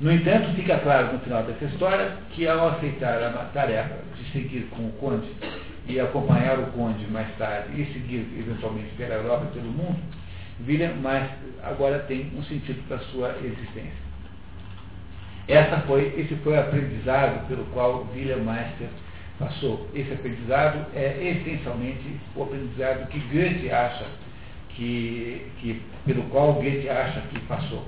[0.00, 4.66] No entanto, fica claro no final dessa história que ao aceitar a tarefa de seguir
[4.70, 5.28] com o Conde
[5.86, 9.98] e acompanhar o conde mais tarde e seguir eventualmente pela Europa e pelo mundo,
[10.66, 11.28] William mas
[11.62, 14.12] agora tem um sentido para a sua existência.
[15.48, 18.88] Essa foi, esse foi o aprendizado pelo qual William Meister
[19.38, 19.88] passou.
[19.92, 24.06] Esse aprendizado é essencialmente o aprendizado que Goethe acha
[24.74, 27.86] que, que pelo qual Goethe acha que passou.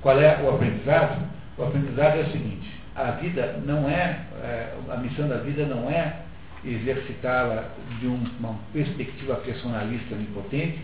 [0.00, 1.26] Qual é o aprendizado?
[1.56, 5.90] O aprendizado é o seguinte: a vida não é, é a missão da vida não
[5.90, 6.22] é
[6.64, 7.64] exercitá-la
[8.00, 10.80] de uma perspectiva personalista onipotente,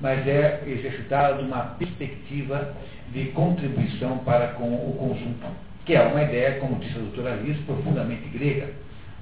[0.00, 2.74] mas é exercitá-la de uma perspectiva
[3.12, 5.46] de contribuição para com o conjunto,
[5.84, 8.70] que é uma ideia, como disse a doutora Liz, profundamente grega,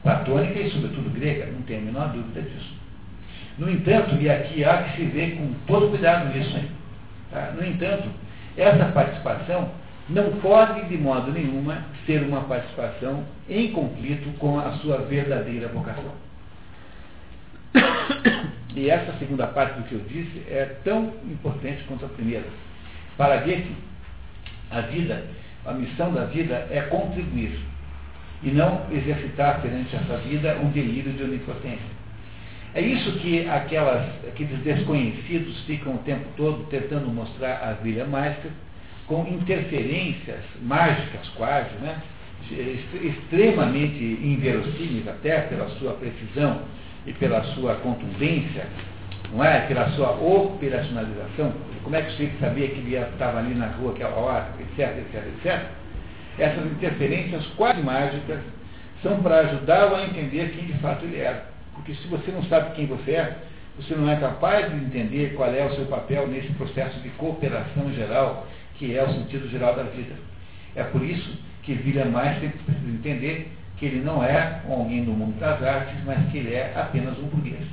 [0.02, 2.76] platônica e, sobretudo, grega, não tenho a menor dúvida disso.
[3.58, 6.70] No entanto, e aqui há que se ver com todo cuidado isso, hein?
[7.30, 7.52] Tá?
[7.56, 8.08] no entanto,
[8.56, 9.70] essa participação
[10.08, 16.12] não pode, de modo nenhuma, ser uma participação em conflito com a sua verdadeira vocação.
[18.74, 22.44] E essa segunda parte do que eu disse é tão importante quanto a primeira.
[23.16, 23.74] Para Goethe,
[24.70, 25.24] a vida,
[25.66, 27.58] a missão da vida é contribuir
[28.42, 31.97] e não exercitar perante essa vida um delírio de onipotência.
[32.74, 38.50] É isso que aquelas, aqueles desconhecidos ficam o tempo todo tentando mostrar a William Meister
[39.06, 42.00] com interferências mágicas quase, né?
[43.02, 46.62] extremamente inverossímeis até pela sua precisão
[47.06, 48.66] e pela sua contundência,
[49.32, 49.60] não é?
[49.66, 51.52] Pela sua operacionalização.
[51.82, 54.98] Como é que o sujeito sabia que ele estava ali na rua aquela hora, etc,
[54.98, 55.62] etc, etc.
[56.38, 58.40] Essas interferências quase mágicas
[59.02, 61.57] são para ajudá-lo a entender quem de fato ele era.
[61.78, 63.36] Porque se você não sabe quem você é,
[63.76, 67.92] você não é capaz de entender qual é o seu papel nesse processo de cooperação
[67.94, 70.14] geral, que é o sentido geral da vida.
[70.74, 75.38] É por isso que William Meister precisa entender que ele não é alguém do mundo
[75.38, 77.66] das artes, mas que ele é apenas um burguês.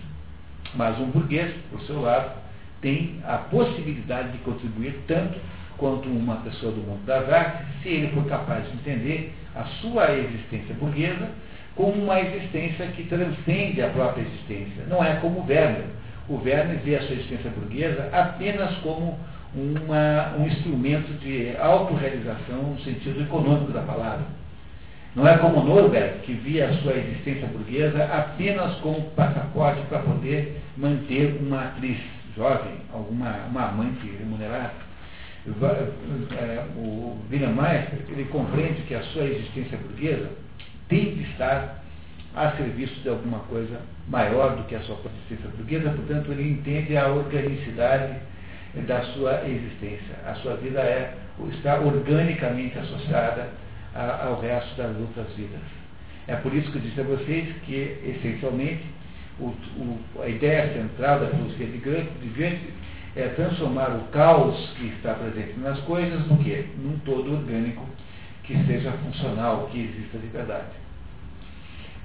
[0.76, 2.34] Mas um burguês, por seu lado,
[2.82, 5.40] tem a possibilidade de contribuir tanto
[5.78, 10.12] quanto uma pessoa do mundo das artes, se ele for capaz de entender a sua
[10.12, 11.30] existência burguesa
[11.76, 14.86] como uma existência que transcende a própria existência.
[14.88, 15.86] Não é como Werner.
[16.28, 19.20] O Werner vê a sua existência burguesa apenas como
[19.54, 24.26] uma, um instrumento de autorrealização no sentido econômico da palavra.
[25.16, 30.62] Não é como Norberg, que via a sua existência burguesa apenas como passaporte para poder
[30.76, 31.98] manter uma atriz
[32.36, 34.74] jovem, alguma uma amante remunerada.
[35.48, 40.30] É, o William Meister, ele compreende que a sua existência burguesa
[40.88, 41.84] tem que estar
[42.36, 46.98] a serviço de alguma coisa maior do que a sua existência burguesa, portanto, ele entende
[46.98, 48.20] a organicidade
[48.86, 50.16] da sua existência.
[50.26, 51.16] A sua vida é,
[51.54, 53.50] está organicamente associada
[53.94, 55.62] a, ao resto das outras vidas.
[56.28, 58.84] É por isso que eu disse a vocês que, essencialmente,
[59.40, 62.60] o, o, a ideia central da filosofia de Kant,
[63.16, 66.68] é transformar o caos que está presente nas coisas no que?
[66.78, 67.86] Num todo orgânico
[68.46, 70.86] que seja funcional, que exista de verdade.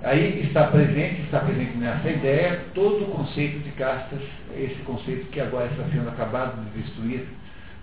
[0.03, 4.21] Aí está presente, está presente nessa ideia todo o conceito de castas,
[4.57, 7.27] esse conceito que agora está sendo acabado de destruir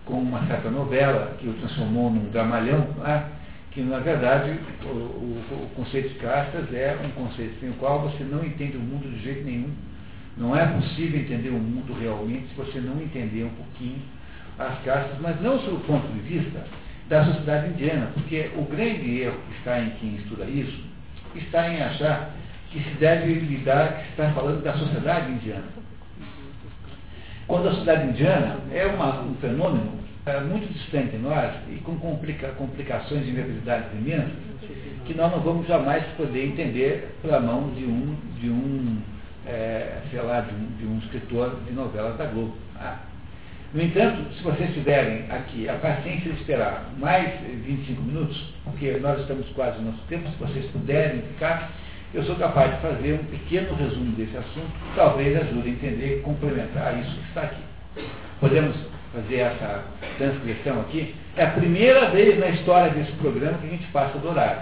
[0.03, 3.23] com uma certa novela que o transformou num dramalhão, né?
[3.69, 8.01] que na verdade o, o, o, conceito de castas é um conceito sem o qual
[8.01, 9.69] você não entende o mundo de jeito nenhum.
[10.35, 14.01] Não é possível entender o mundo realmente se você não entender um pouquinho
[14.57, 16.63] as castas, mas não sob o ponto de vista
[17.09, 20.83] da sociedade indiana, porque o grande erro que está em quem estuda isso
[21.35, 22.31] está em achar
[22.71, 25.65] que se deve lidar, que se está falando da sociedade indiana.
[27.47, 29.91] Quando a sociedade indiana é uma, um fenômeno
[30.25, 34.33] é, muito distante de nós e com complica, complicações e inevitabilidades imensas,
[35.05, 39.01] que nós não vamos jamais poder entender pela mão de um, de um
[39.45, 42.57] é, sei lá, de um, de um escritor de novelas da Globo.
[42.75, 42.99] Ah.
[43.73, 47.29] No entanto, se vocês tiverem aqui a paciência de esperar mais
[47.65, 51.69] 25 minutos, porque nós estamos quase no nosso tempo, se vocês puderem ficar,
[52.13, 56.21] eu sou capaz de fazer um pequeno resumo desse assunto, que talvez ajude a entender
[56.23, 57.61] complementar isso que está aqui.
[58.39, 58.73] Podemos
[59.13, 59.83] fazer essa
[60.17, 61.13] transcrição aqui?
[61.35, 64.61] É a primeira vez na história desse programa que a gente passa do horário.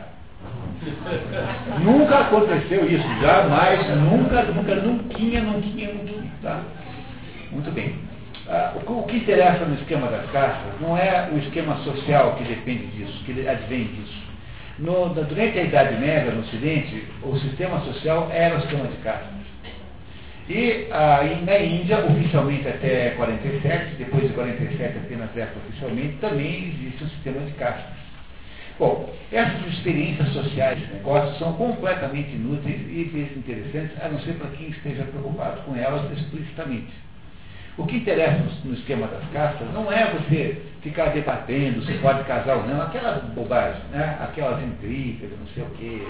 [1.79, 6.63] nunca aconteceu isso, jamais, nunca, nunca, nunca, nunca, nunca, tá?
[7.51, 7.95] Muito bem.
[8.47, 12.85] Ah, o, que interessa no esquema das castas não é o esquema social que depende
[12.87, 14.23] disso, que advém disso.
[14.77, 19.35] No, durante a Idade Média, no Ocidente, o sistema social era o sistema de castas.
[20.47, 27.09] E aí, na Índia, oficialmente até 47, depois de 47 apenas oficialmente, também existe um
[27.09, 27.95] sistema de castas.
[28.77, 34.49] Bom, essas experiências sociais de negócios são completamente inúteis e desinteressantes, a não ser para
[34.51, 36.93] quem esteja preocupado com elas explicitamente.
[37.77, 42.57] O que interessa no, esquema das castas não é você ficar debatendo se pode casar
[42.57, 44.17] ou não, aquelas bobagens, né?
[44.21, 46.07] aquelas intrigas, não sei o quê.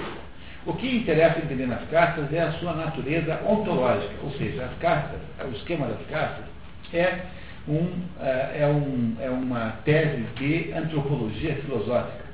[0.66, 5.20] O que interessa entender nas castas é a sua natureza ontológica, ou seja, as castas,
[5.44, 6.46] o esquema das castas
[6.94, 7.22] é,
[7.68, 7.90] um,
[8.20, 12.26] é, é um, é uma tese de antropologia filosófica.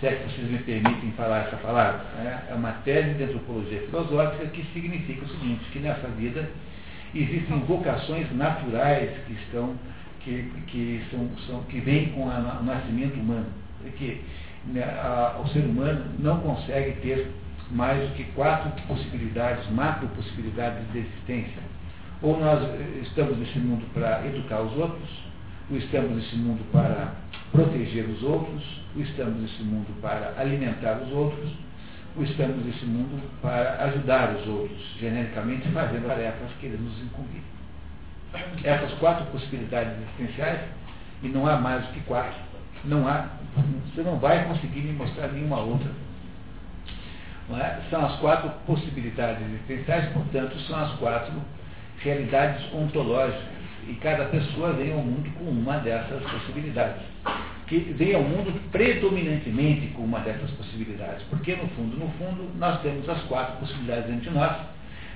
[0.00, 2.42] se é que vocês me permitem falar essa palavra, né?
[2.50, 6.48] é uma tese de antropologia filosófica que significa o seguinte, que nessa vida
[7.20, 9.74] existem vocações naturais que estão,
[10.20, 13.46] que, que, são, são, que vêm com a, o nascimento humano.
[13.86, 14.20] É que
[14.66, 17.30] né, a, o ser humano não consegue ter
[17.70, 21.62] mais do que quatro possibilidades, macro possibilidades de existência.
[22.20, 22.62] Ou nós
[23.02, 25.10] estamos nesse mundo para educar os outros,
[25.70, 27.14] ou estamos nesse mundo para
[27.50, 28.62] proteger os outros,
[28.94, 31.50] ou estamos nesse mundo para alimentar os outros,
[32.16, 37.42] ou estamos nesse mundo para ajudar os outros, genericamente fazendo tarefas que eles nos incumbem.
[38.64, 40.60] Essas quatro possibilidades existenciais,
[41.22, 42.38] e não há mais do que quatro,
[42.84, 43.28] não há,
[43.94, 45.90] você não vai conseguir me mostrar nenhuma outra.
[47.50, 47.82] É?
[47.90, 51.34] São as quatro possibilidades existenciais, portanto, são as quatro
[51.98, 53.51] realidades ontológicas.
[53.88, 57.02] E cada pessoa vem ao mundo com uma dessas possibilidades.
[57.66, 61.22] Que vem ao mundo predominantemente com uma dessas possibilidades.
[61.30, 64.52] Porque, no fundo, no fundo, nós temos as quatro possibilidades entre nós,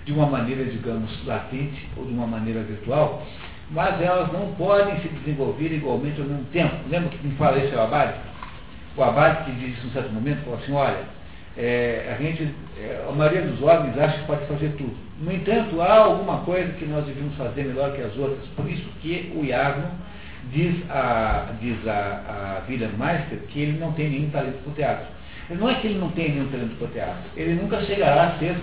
[0.05, 3.27] de uma maneira, digamos, latente ou de uma maneira virtual,
[3.71, 6.75] mas elas não podem se desenvolver igualmente ao mesmo tempo.
[6.89, 8.15] Lembra que me fala isso é o Abade?
[8.97, 11.05] O Abade que diz, num certo momento, falou assim, olha,
[11.57, 15.06] é, a gente, é, a maioria dos homens acha que pode fazer tudo.
[15.21, 18.47] No entanto, há alguma coisa que nós devíamos fazer melhor que as outras.
[18.55, 19.91] Por isso que o Iagno
[20.53, 24.75] diz a, diz a, a William Meister que ele não tem nenhum talento para o
[24.75, 25.07] teatro.
[25.51, 27.23] Não é que ele não tem nenhum talento para o teatro.
[27.37, 28.57] Ele nunca chegará a ser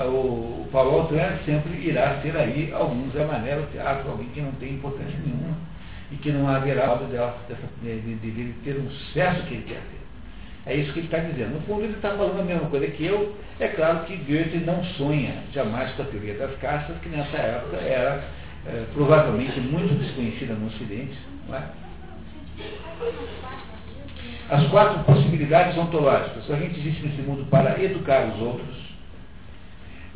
[0.00, 4.74] o Paulo Autuano sempre irá ser aí alguns Zé Mané teatro, alguém que não tem
[4.74, 5.54] importância nenhuma
[6.10, 7.36] e que não haverá modo dela,
[7.82, 10.01] de, de, de, ter um sucesso que ele quer ter.
[10.64, 11.54] É isso que ele está dizendo.
[11.54, 13.36] No fundo, ele está falando a mesma coisa que eu.
[13.58, 17.76] É claro que Goethe não sonha jamais com a teoria das castas, que nessa época
[17.78, 18.22] era
[18.66, 21.18] é, provavelmente muito desconhecida no Ocidente.
[21.52, 21.62] É?
[24.50, 26.48] As quatro possibilidades ontológicas.
[26.50, 28.76] A gente existe nesse mundo para educar os outros.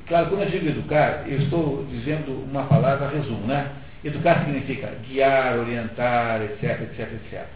[0.07, 3.73] Claro, quando eu digo educar, eu estou dizendo uma palavra resumo, né?
[4.05, 7.47] Educar significa guiar, orientar, etc, etc, etc.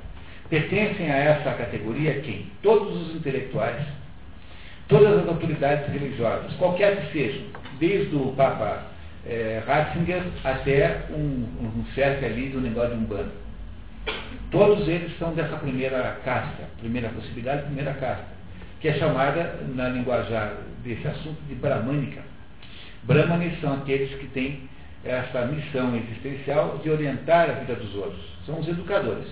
[0.51, 2.47] Pertencem a essa categoria quem?
[2.61, 3.87] Todos os intelectuais,
[4.89, 7.45] todas as autoridades religiosas, qualquer que sejam,
[7.79, 8.83] desde o Papa
[9.25, 11.47] é, Ratzinger até um,
[11.79, 13.31] um chefe ali do negócio de Umbanda.
[14.51, 18.27] Todos eles são dessa primeira casta, primeira possibilidade, primeira casta,
[18.81, 22.23] que é chamada, na linguajar desse assunto, de bramânica.
[23.05, 24.69] Brahmanes são aqueles que têm
[25.05, 28.21] essa missão existencial de orientar a vida dos outros.
[28.45, 29.29] São os educadores.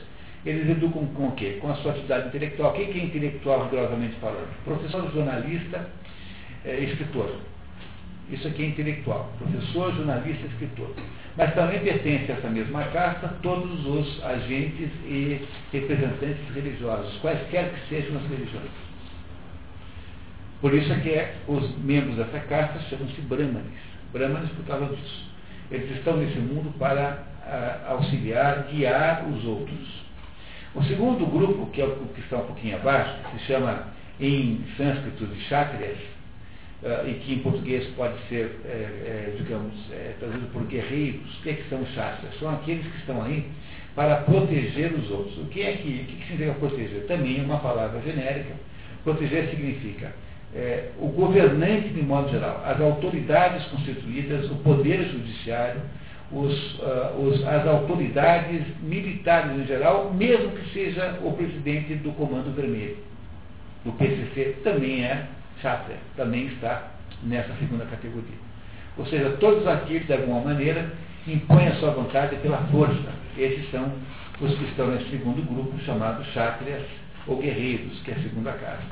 [0.46, 1.58] Eles educam com o quê?
[1.60, 2.72] Com a sua atividade intelectual.
[2.72, 4.48] Quem que é intelectual, rigorosamente falando?
[4.64, 5.88] Professor, jornalista,
[6.64, 7.36] é, escritor.
[8.30, 9.32] Isso aqui é intelectual.
[9.38, 10.94] Professor, jornalista, escritor.
[11.36, 17.88] Mas também pertence a essa mesma casta todos os agentes e representantes religiosos, quaisquer que
[17.88, 18.70] sejam as religiões.
[20.60, 23.78] Por isso é que é, os membros dessa casta chamam-se Brahmanes.
[24.12, 25.24] Brahmanes por causa disso.
[25.70, 30.07] Eles estão nesse mundo para a, auxiliar, guiar os outros.
[30.74, 33.88] O segundo grupo, que é o que está um pouquinho abaixo, se chama
[34.20, 35.96] em sânscrito de chátrias,
[36.82, 41.38] uh, e que em português pode ser, é, é, digamos, é, traduzido por guerreiros.
[41.38, 42.38] O que, é que são chátrias?
[42.38, 43.46] São aqueles que estão aí
[43.94, 45.38] para proteger os outros.
[45.38, 47.06] O que é que, o que significa proteger?
[47.06, 48.54] Também é uma palavra genérica.
[49.02, 50.12] Proteger significa
[50.54, 55.80] é, o governante de modo geral, as autoridades constituídas, o poder judiciário,
[56.30, 62.54] os, uh, os, as autoridades militares em geral, mesmo que seja o presidente do Comando
[62.54, 62.98] Vermelho.
[63.86, 65.26] O PCC também é
[65.62, 66.90] chata, também está
[67.22, 68.36] nessa segunda categoria.
[68.96, 70.92] Ou seja, todos aqueles, de alguma maneira,
[71.26, 73.12] impõem a sua vontade pela força.
[73.36, 73.92] Esses são
[74.40, 76.82] os que estão nesse segundo grupo, chamado chátrias
[77.26, 78.82] ou guerreiros, que é a segunda casa.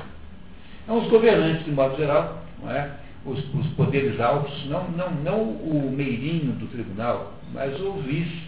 [0.85, 2.91] Então, os governantes, de modo geral, não é?
[3.27, 8.43] Os, os poderes altos, não, não, não o meirinho do tribunal, mas o vice,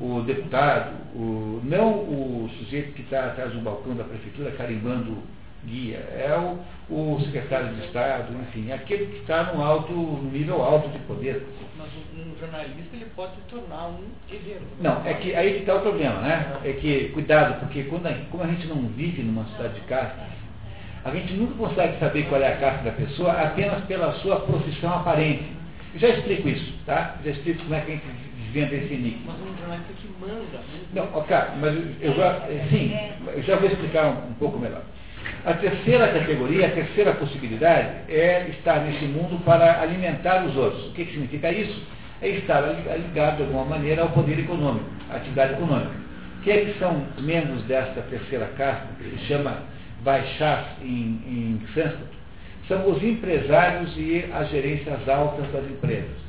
[0.00, 5.18] o deputado, o, não o sujeito que está atrás do balcão da prefeitura carimbando
[5.64, 6.58] guia, é o,
[6.94, 11.46] o secretário de Estado, enfim, aquele que está no, alto, no nível alto de poder.
[11.76, 14.62] Mas um, um jornalista ele pode se tornar um guerreiro.
[14.80, 16.58] Não, é que aí que está o problema, né?
[16.64, 20.35] É que, cuidado, porque quando a, como a gente não vive numa cidade de castas,
[21.06, 24.92] a gente nunca consegue saber qual é a casta da pessoa apenas pela sua profissão
[24.92, 25.44] aparente.
[25.94, 27.16] Eu já explico isso, tá?
[27.24, 28.06] Já explico como é que a gente
[28.42, 29.32] desvenda esse enigma.
[29.32, 30.60] Mas um jornalista que manda.
[30.92, 32.92] Não, ok, mas eu já, sim,
[33.34, 34.82] eu já vou explicar um, um pouco melhor.
[35.44, 40.86] A terceira categoria, a terceira possibilidade é estar nesse mundo para alimentar os outros.
[40.88, 41.80] O que, que significa isso?
[42.20, 45.92] É estar ligado de alguma maneira ao poder econômico, à atividade econômica.
[46.42, 49.75] Quem é que são membros desta terceira casta, que se chama
[50.06, 52.16] Vaixás em, em sânscrito,
[52.68, 56.24] são os empresários e as gerências altas das empresas.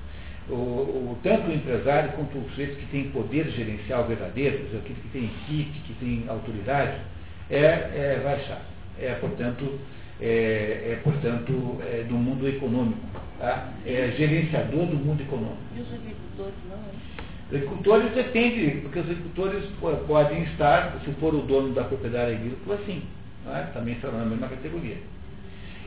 [0.49, 5.09] O, o, tanto o empresário quanto o sujeito que tem poder gerencial verdadeiro, aquele que
[5.09, 6.97] tem equipe, que tem autoridade,
[7.51, 8.63] é, é Vaixás.
[8.99, 9.79] É, portanto,
[10.19, 13.05] é, é portanto, é, do mundo econômico.
[13.37, 13.73] Tá?
[13.85, 15.57] É gerenciador do mundo econômico.
[15.75, 16.79] E os agricultores não?
[17.47, 19.65] Os agricultores depende, porque os agricultores
[20.07, 23.03] podem estar, se for o dono da propriedade agrícola, sim.
[23.55, 23.61] É?
[23.73, 24.97] Também estarão na mesma categoria.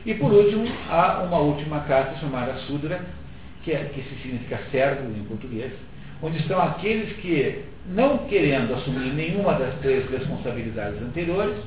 [0.05, 3.01] E por último, há uma última carta chamada Sudra,
[3.63, 5.71] que, é, que significa servo em português,
[6.21, 11.57] onde estão aqueles que, não querendo assumir nenhuma das três responsabilidades anteriores,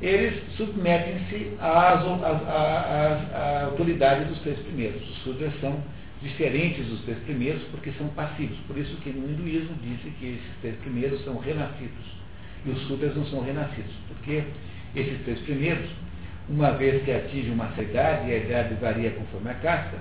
[0.00, 5.02] eles submetem-se às, às, às, à autoridade dos três primeiros.
[5.02, 5.82] Os Sudras são
[6.22, 8.56] diferentes dos três primeiros porque são passivos.
[8.66, 12.18] Por isso que no hinduísmo disse que esses três primeiros são renascidos.
[12.64, 14.44] E os Sudras não são renascidos, porque
[14.94, 15.88] esses três primeiros,
[16.48, 19.96] uma vez que atingem uma idade, e a idade varia conforme a casta,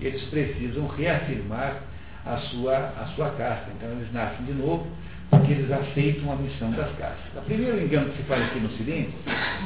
[0.00, 1.82] eles precisam reafirmar
[2.24, 3.70] a sua, a sua casta.
[3.76, 4.86] Então eles nascem de novo
[5.30, 7.36] porque eles aceitam a missão das castas.
[7.36, 9.10] O primeiro engano que se faz aqui no Ocidente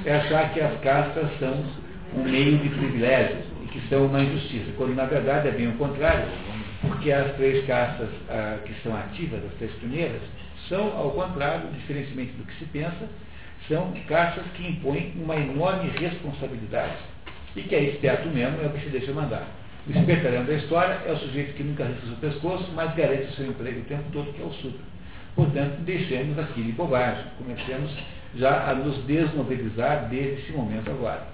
[0.05, 1.65] é achar que as castas são
[2.17, 5.73] um meio de privilégio e que são uma injustiça, quando na verdade é bem o
[5.75, 6.27] contrário,
[6.81, 10.21] porque as três castas ah, que são ativas, as três primeiras,
[10.69, 13.09] são, ao contrário, diferentemente do que se pensa,
[13.69, 16.97] são castas que impõem uma enorme responsabilidade
[17.55, 19.47] e que é esperto mesmo, é o que se deixa mandar.
[19.87, 23.33] O espertalhão da história é o sujeito que nunca risca o pescoço, mas garante o
[23.33, 24.81] seu emprego o tempo todo, que é o super.
[25.35, 27.25] Portanto, deixemos aquilo de bobagem.
[27.39, 27.91] Comecemos
[28.37, 31.27] já a nos desmobilizar desde esse momento agora.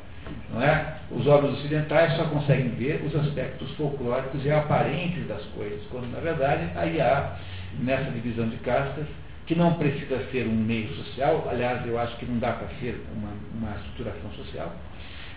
[0.53, 0.95] Não é?
[1.11, 6.21] Os homens ocidentais só conseguem ver os aspectos folclóricos e aparentes das coisas, quando na
[6.21, 7.37] verdade aí há,
[7.79, 9.07] nessa divisão de castas,
[9.49, 13.03] que não precisa ser um meio social, aliás, eu acho que não dá para ser
[13.17, 14.77] uma, uma estruturação social,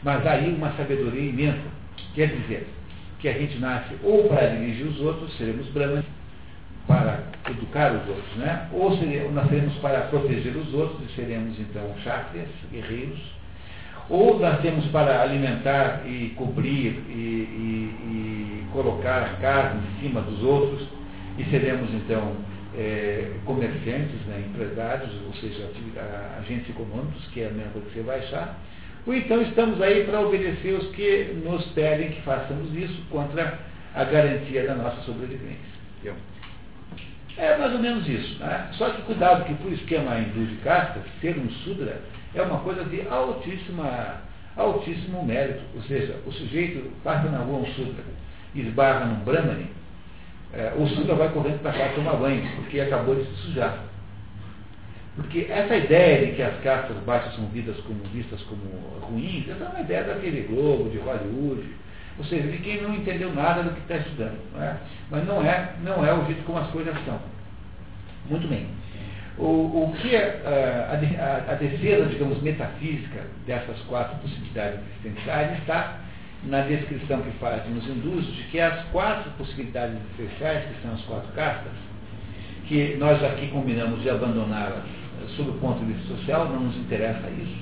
[0.04, 1.82] mas aí uma sabedoria imensa.
[2.14, 2.68] Quer dizer,
[3.22, 6.06] que a gente nasce ou para dirigir os outros, seremos brahmanes,
[6.88, 8.68] para educar os outros, né?
[8.74, 13.20] ou seremos, nasceremos para proteger os outros e seremos então chátrias, guerreiros,
[14.10, 20.44] ou nascemos para alimentar e cobrir e, e, e colocar a carne em cima dos
[20.44, 20.86] outros
[21.38, 22.36] e seremos então
[22.76, 25.70] é, comerciantes, né, empresários, ou seja,
[26.40, 28.58] agentes econômicos, que é a mesma coisa que você vai achar,
[29.06, 33.60] ou então estamos aí para obedecer os que nos pedem que façamos isso contra
[33.96, 35.72] a garantia da nossa sobrevivência.
[37.38, 38.40] É mais ou menos isso.
[38.40, 38.70] Né?
[38.74, 42.02] Só que cuidado que por esquema hindu de castas, ser um sudra
[42.36, 44.22] é uma coisa de altíssima,
[44.56, 45.62] altíssimo mérito.
[45.76, 48.04] Ou seja, o sujeito passa na rua um sudra
[48.56, 49.68] esbarra num brahmane,
[50.54, 53.86] é, o sudra vai correndo para cá tomar banho, porque acabou de se sujar.
[55.16, 58.62] Porque essa ideia de que as castas baixas são vistas como, vistas como
[59.02, 61.64] ruins, essa é uma ideia da TV Globo, de Hollywood,
[62.18, 64.40] ou seja, de quem não entendeu nada do que está estudando.
[64.54, 64.78] Não é?
[65.10, 67.20] Mas não é, não é o jeito como as coisas são.
[68.30, 68.68] Muito bem.
[69.38, 76.00] O, o que é a, a, a, defesa, digamos, metafísica dessas quatro possibilidades existenciais está
[76.44, 81.02] na descrição que fazem os hindus de que as quatro possibilidades existenciais, que são as
[81.02, 81.72] quatro castas,
[82.68, 84.84] que nós aqui combinamos de abandoná-las
[85.36, 87.58] sob o ponto de vista social, não nos interessa isso,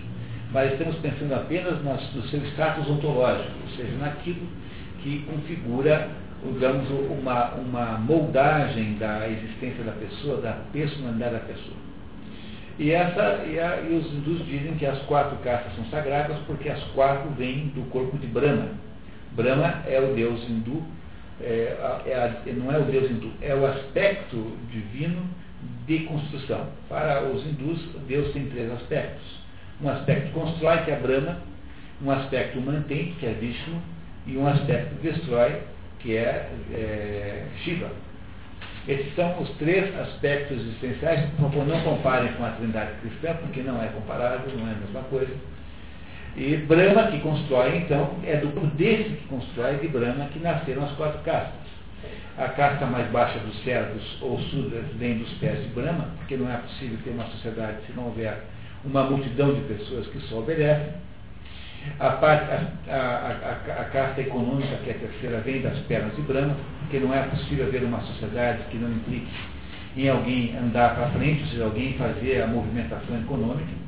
[0.51, 4.47] mas estamos pensando apenas no seu status ontológico, ou seja, naquilo
[5.01, 6.09] que configura,
[6.53, 11.88] digamos, uma, uma moldagem da existência da pessoa, da personalidade da pessoa.
[12.79, 16.69] E, essa, e, a, e os hindus dizem que as quatro castas são sagradas porque
[16.69, 18.69] as quatro vêm do corpo de Brahma.
[19.33, 20.81] Brahma é o deus hindu,
[21.41, 21.75] é,
[22.05, 25.23] é não é o deus hindu, é o aspecto divino
[25.85, 26.67] de construção.
[26.87, 29.39] Para os hindus, Deus tem três aspectos.
[29.81, 31.37] Um aspecto constrói, que é Brahma,
[32.01, 33.81] um aspecto mantém, que é Vishnu,
[34.25, 35.63] e um aspecto destrói,
[35.99, 37.89] que é, é Shiva.
[38.89, 40.65] Esses são os três aspectos
[41.51, 45.01] favor, não comparem com a trindade cristã, porque não é comparável, não é a mesma
[45.03, 45.31] coisa.
[46.35, 50.91] E Brahma, que constrói, então, é do desse que constrói, de Brahma, que nasceram as
[50.93, 51.69] quatro castas.
[52.35, 56.51] A casta mais baixa dos servos ou sudras vem dos pés de Brahma, porque não
[56.51, 58.43] é possível ter uma sociedade se não houver
[58.83, 60.93] uma multidão de pessoas que só obedecem.
[61.99, 66.15] A, parte, a, a, a, a casta econômica, que é a terceira, vem das pernas
[66.15, 69.27] de Brahma, porque não é possível haver uma sociedade que não implique
[69.97, 73.79] em alguém andar para frente, ou seja, alguém fazer a movimentação econômica.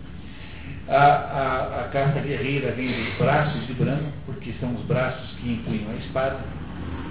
[0.87, 5.51] A, a, a casta guerreira vem dos braços de Brahma, porque são os braços que
[5.51, 6.39] empunham a espada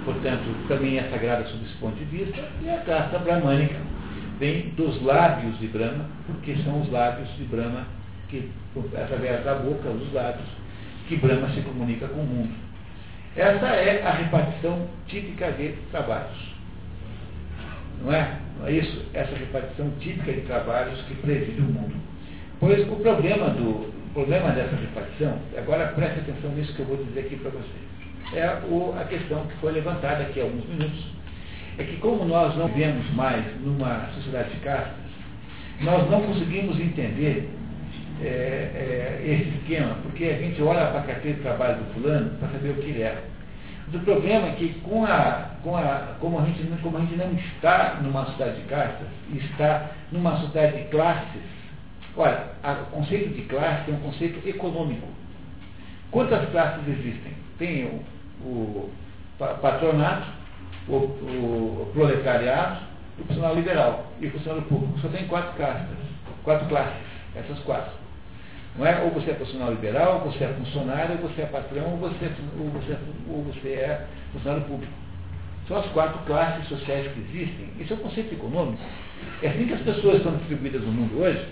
[0.05, 3.77] portanto, também é sagrada sob esse ponto de vista, e a casta brahmânica
[4.39, 7.85] vem dos lábios de Brahma, porque são os lábios de Brahma
[8.29, 8.49] que,
[8.95, 10.47] através da boca, os lábios,
[11.11, 12.53] que Brahma se comunica com o mundo.
[13.35, 16.55] Essa é a repartição típica de trabalhos.
[18.01, 18.39] Não é?
[18.57, 19.05] Não é isso?
[19.13, 21.93] Essa repartição típica de trabalhos que preside o mundo.
[22.61, 27.03] Pois o problema, do, o problema dessa repartição, agora preste atenção nisso que eu vou
[27.03, 31.07] dizer aqui para vocês, é o, a questão que foi levantada aqui há alguns minutos,
[31.77, 34.95] é que como nós não vivemos mais numa sociedade de castas,
[35.81, 37.49] nós não conseguimos entender
[38.23, 42.37] é, é, esse esquema, porque a gente olha para a carteira de trabalho do fulano
[42.37, 43.23] para saber o que ele é.
[43.93, 47.33] O problema é que com a, com a, como, a gente, como a gente não
[47.33, 51.41] está numa sociedade de castas, está numa sociedade de classes,
[52.15, 55.07] olha, o conceito de classe é um conceito econômico.
[56.09, 57.33] Quantas classes existem?
[57.57, 58.01] Tem o,
[58.45, 58.89] o
[59.37, 60.27] patronato,
[60.87, 62.81] o, o, proletariado,
[63.19, 64.99] o funcionário liberal e o funcionário público.
[64.99, 65.97] Só tem quatro castas,
[66.43, 67.01] quatro classes,
[67.35, 68.00] essas quatro.
[68.77, 69.01] Não é?
[69.01, 72.25] Ou você é profissional liberal, ou você é funcionário, ou você é patrão, ou você,
[72.25, 72.99] é ou você, é,
[73.29, 74.93] ou você é funcionário público.
[75.67, 77.69] São as quatro classes sociais que existem.
[77.79, 78.81] Isso é um conceito econômico.
[79.41, 81.45] É assim que as pessoas estão distribuídas no mundo hoje.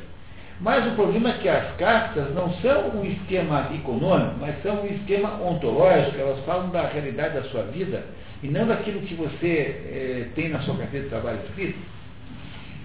[0.59, 4.85] Mas o problema é que as castas não são um esquema econômico, mas são um
[4.87, 8.03] esquema ontológico, elas falam da realidade da sua vida
[8.43, 11.79] e não daquilo que você eh, tem na sua carteira de trabalho escrito.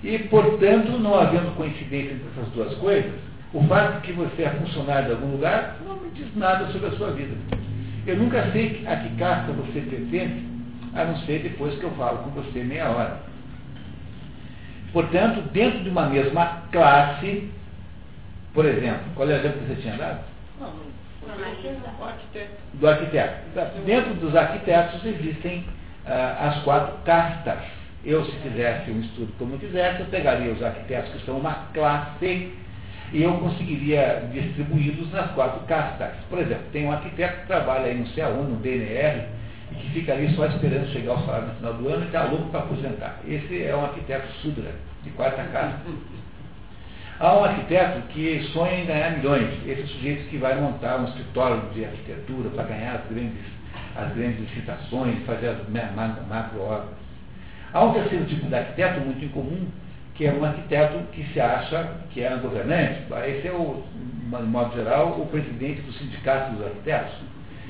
[0.05, 3.13] E, portanto, não havendo coincidência entre essas duas coisas,
[3.55, 6.89] o fato de que você é funcionário de algum lugar não me diz nada sobre
[6.89, 7.35] a sua vida.
[8.05, 10.45] Eu nunca sei a que casta você pertence,
[10.93, 13.21] a não ser depois que eu falo com você meia hora.
[14.93, 17.49] Portanto, dentro de uma mesma classe,
[18.53, 20.21] por exemplo, qual é o exemplo que você tinha dado?
[20.61, 22.07] Não, não.
[22.07, 22.51] arquiteto.
[22.75, 23.85] Do arquiteto.
[23.87, 25.65] Dentro dos arquitetos existem
[26.07, 27.59] ah, as quatro castas.
[28.05, 31.69] Eu, se fizesse um estudo como eu quisesse, eu pegaria os arquitetos que são uma
[31.73, 32.53] classe
[33.15, 36.11] e eu conseguiria distribuí-los nas quatro castas.
[36.29, 39.27] Por exemplo, tem um arquiteto que trabalha aí no CA1, no DNR,
[39.71, 42.25] e que fica ali só esperando chegar o salário no final do ano e está
[42.25, 43.21] louco para aposentar.
[43.25, 44.73] Esse é um arquiteto Sudra,
[45.05, 45.79] de quarta casta.
[47.21, 49.65] Há um arquiteto que sonha em ganhar milhões.
[49.65, 53.45] Esse sujeito que vai montar um escritório de arquitetura para ganhar as grandes,
[53.95, 56.89] as grandes licitações, fazer as macro obras.
[57.73, 59.69] Há um terceiro tipo de arquiteto muito incomum,
[60.15, 63.01] que é um arquiteto que se acha que é um governante.
[63.27, 63.83] Esse é, o,
[64.31, 67.15] de modo geral, o presidente do sindicato dos arquitetos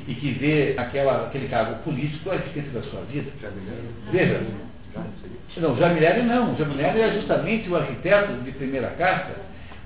[0.06, 3.30] e que vê aquela, aquele cargo político a existência da sua vida.
[4.12, 4.42] Veja.
[5.56, 6.54] Não, Jamilhério não.
[6.56, 9.34] Jamilhério é justamente o arquiteto de primeira casta,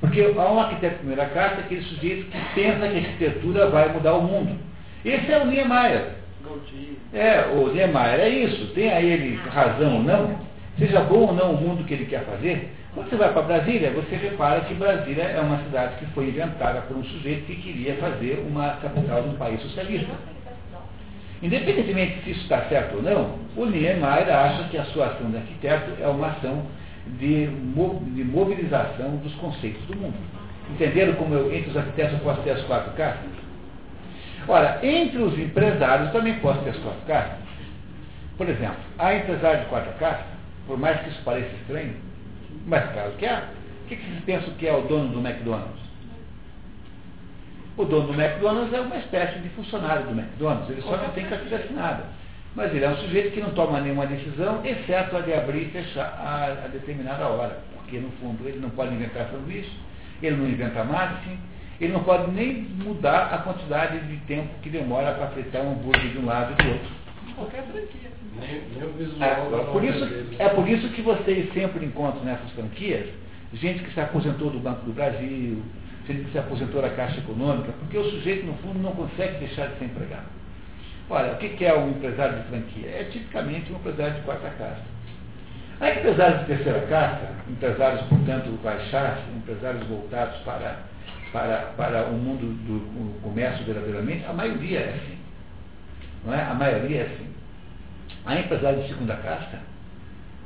[0.01, 3.93] porque há um arquiteto de primeira casta, aquele sujeito que pensa que a arquitetura vai
[3.93, 4.59] mudar o mundo.
[5.05, 6.19] Esse é o Niemeyer.
[7.13, 8.67] É, o Niemeyer é isso.
[8.75, 10.48] Tem a ele razão ou não,
[10.79, 13.91] seja bom ou não o mundo que ele quer fazer, quando você vai para Brasília,
[13.91, 17.97] você repara que Brasília é uma cidade que foi inventada por um sujeito que queria
[17.97, 20.13] fazer uma capital de um país socialista.
[21.43, 25.37] Independentemente se isso está certo ou não, o Niemeyer acha que a sua ação de
[25.37, 26.65] arquiteto é uma ação
[27.19, 30.17] de, de mobilização dos conceitos do mundo.
[30.71, 33.31] Entenderam como eu, entre os arquitetos eu posso ter as quatro castas?
[34.47, 37.49] Ora, entre os empresários também posso ter as quatro castas.
[38.37, 40.38] Por exemplo, há empresário de quarta casta,
[40.69, 41.97] por mais que isso pareça estranho,
[42.66, 43.49] mas claro que há.
[43.85, 45.81] O que, que vocês pensam que é o dono do McDonald's?
[47.78, 51.24] O dono do McDonald's é uma espécie de funcionário do McDonald's, ele só não tem
[51.24, 52.05] carteira assinada.
[52.55, 55.70] Mas ele é um sujeito que não toma nenhuma decisão, exceto a de abrir e
[55.70, 57.61] fechar a, a determinada hora.
[57.74, 59.73] Porque, no fundo, ele não pode inventar sanduíche,
[60.23, 61.39] ele não inventa marketing,
[61.81, 66.11] ele não pode nem mudar a quantidade de tempo que demora para fritar um hambúrguer
[66.11, 66.90] de um lado e do outro.
[67.36, 68.18] Qualquer franquia.
[69.20, 70.09] É, por isso,
[70.39, 73.09] é por isso que vocês sempre encontram nessas franquias
[73.55, 75.62] gente que se aposentou do Banco do Brasil,
[76.06, 79.69] gente que se aposentou da Caixa Econômica, porque o sujeito, no fundo, não consegue deixar
[79.69, 80.27] de ser empregado.
[81.10, 82.89] Olha, o que é um empresário de franquia?
[82.89, 84.98] É tipicamente um empresário de quarta casta.
[85.81, 90.81] Há empresários de terceira casta, empresários, portanto, baixados, empresários voltados para,
[91.32, 95.19] para, para o mundo do comércio verdadeiramente, a maioria é assim.
[96.27, 96.43] Não é?
[96.43, 97.27] A maioria é assim.
[98.24, 99.59] Há empresários de segunda casta?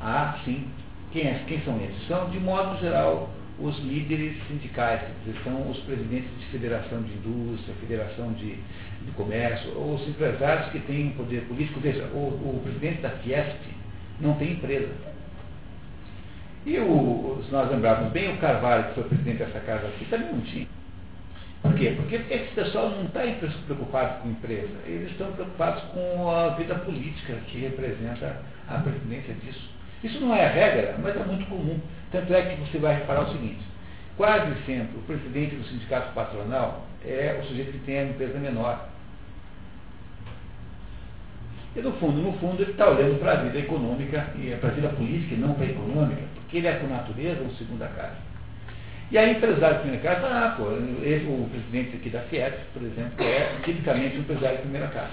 [0.01, 0.69] Há, sim.
[1.13, 2.07] Quem, é, quem são esses?
[2.07, 5.03] São, de modo geral, os líderes sindicais,
[5.45, 10.81] são os presidentes de federação de indústria, federação de, de comércio, ou os empresários que
[10.81, 11.81] têm poder político.
[11.81, 13.61] Veja, o, o presidente da Fiesp
[14.21, 14.93] não tem empresa.
[16.65, 20.33] E o, se nós lembrarmos bem, o Carvalho, que foi presidente dessa casa aqui, também
[20.33, 20.67] não tinha.
[21.63, 21.95] Por quê?
[21.97, 23.21] Porque esse pessoal não está
[23.67, 29.71] preocupado com empresa, eles estão preocupados com a vida política que representa a presidência disso.
[30.03, 31.81] Isso não é regra, mas é muito comum.
[32.11, 33.61] Tanto é que você vai reparar o seguinte,
[34.17, 38.89] quase sempre o presidente do sindicato patronal é o sujeito que tem a empresa menor.
[41.75, 44.73] E no fundo, no fundo, ele está olhando para a vida econômica e para a
[44.73, 48.32] vida política e não para a econômica, porque ele é por natureza um segunda casa.
[49.13, 52.83] E aí, empresário de primeira casa, ah, pô, ele, o presidente aqui da Fiat, por
[52.83, 55.13] exemplo, é tipicamente um empresário de primeira casa.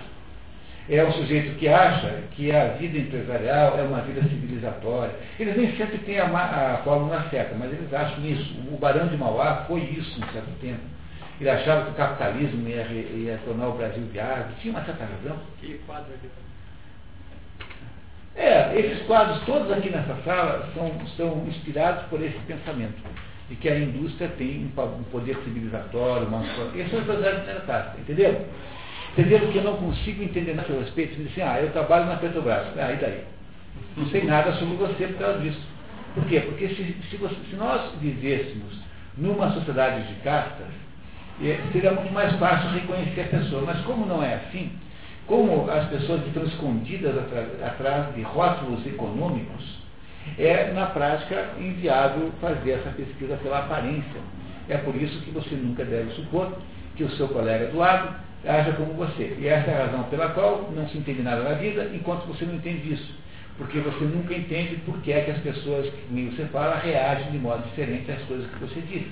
[0.89, 5.13] É um sujeito que acha que a vida empresarial é uma vida civilizatória.
[5.37, 8.55] Eles nem sempre têm a, a fórmula certa, mas eles acham isso.
[8.71, 10.79] O Barão de Mauá foi isso um certo tempo.
[11.41, 14.45] Ele achava que o capitalismo ia, ia tornar o Brasil viável.
[14.61, 15.37] Tinha uma certa razão.
[15.57, 16.31] Aquele quadro ali.
[18.37, 22.95] É, esses quadros todos aqui nessa sala são, são inspirados por esse pensamento,
[23.49, 26.43] de que a indústria tem um poder civilizatório, uma
[26.75, 28.45] Esse é o empresário de classe, entendeu?
[29.13, 31.17] Entenderam que eu não consigo entender a seu respeito?
[31.17, 32.67] Me dizem, ah, eu trabalho na Petrobras.
[32.77, 33.23] Ah, e daí?
[33.97, 35.59] Não sei nada sobre você por causa disso.
[36.13, 36.41] Por quê?
[36.41, 38.79] Porque se, se, você, se nós vivêssemos
[39.17, 40.67] numa sociedade de castas,
[41.41, 43.63] é, seria muito mais fácil reconhecer a pessoa.
[43.65, 44.71] Mas como não é assim,
[45.25, 47.15] como as pessoas estão escondidas
[47.63, 49.78] atrás de rótulos econômicos,
[50.37, 54.21] é, na prática, inviável fazer essa pesquisa pela aparência.
[54.67, 56.57] É por isso que você nunca deve supor
[56.95, 58.15] que o seu colega do lado
[58.45, 59.35] haja como você.
[59.39, 62.45] E essa é a razão pela qual não se entende nada na vida enquanto você
[62.45, 63.17] não entende isso.
[63.57, 67.37] Porque você nunca entende por que é que as pessoas que você fala reagem de
[67.37, 69.03] modo diferente às coisas que você diz.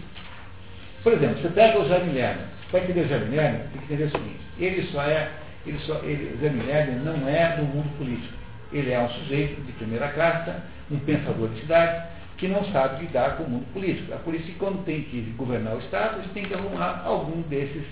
[1.04, 2.46] Por exemplo, você pega o Jaime Lerner.
[2.72, 4.40] Para entender o Jaime Lerner, tem que entender o seguinte.
[4.60, 5.32] Ele só é
[5.68, 6.38] ele só, ele,
[7.04, 8.34] não é do mundo político.
[8.72, 12.08] Ele é um sujeito de primeira casta, um pensador de cidade,
[12.38, 14.14] que não sabe lidar com o mundo político.
[14.14, 17.84] É por isso que quando tem que governar o Estado, tem que arrumar algum desses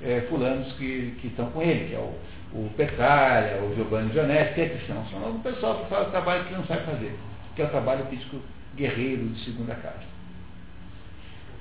[0.00, 2.12] é, fulanos que, que estão com ele, que é o,
[2.58, 5.06] o Petralha, o Giovanni Gianetti, que é que são?
[5.06, 7.14] São o pessoal que faz o trabalho que não sabe fazer,
[7.54, 8.38] que é o trabalho político
[8.74, 10.12] guerreiro de segunda casa.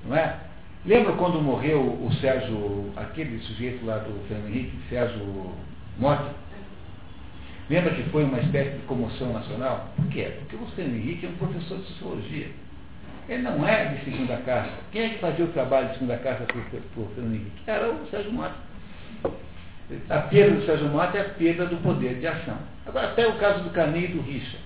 [0.06, 0.36] Não é?
[0.86, 5.53] Lembra quando morreu o Sérgio, aquele sujeito lá do Fernando Henrique, Sérgio
[5.99, 6.34] Mota?
[7.72, 9.93] Lembra que foi uma espécie de comoção nacional?
[9.95, 10.30] Por quê?
[10.39, 12.48] Porque o Fernando Henrique é um professor de sociologia.
[13.30, 14.72] Ele não é de segunda casa.
[14.91, 17.61] Quem é que fazia o trabalho de segunda casa para o Fernando Henrique?
[17.65, 18.56] Era o Sérgio Mota.
[20.10, 22.57] A perda do Sérgio Mota é a perda do poder de ação.
[22.85, 24.57] Agora, até o caso do Carneiro e do Richa.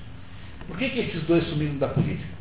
[0.66, 2.34] Por que, que esses dois sumiram da política?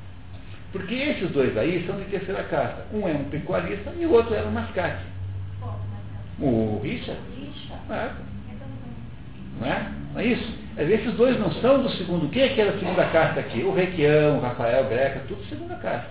[0.72, 2.86] Porque esses dois aí são de terceira casta.
[2.90, 5.04] Um é um pecuarista e o outro era um mascate.
[6.40, 7.20] O Richard?
[7.90, 8.33] É.
[9.60, 9.92] Não é?
[10.12, 10.64] Não é isso?
[10.76, 12.28] Esses dois não são do segundo.
[12.30, 13.62] Quem é que era a segunda casta aqui?
[13.62, 16.10] O Requião, o Rafael Greca, tudo segunda casta.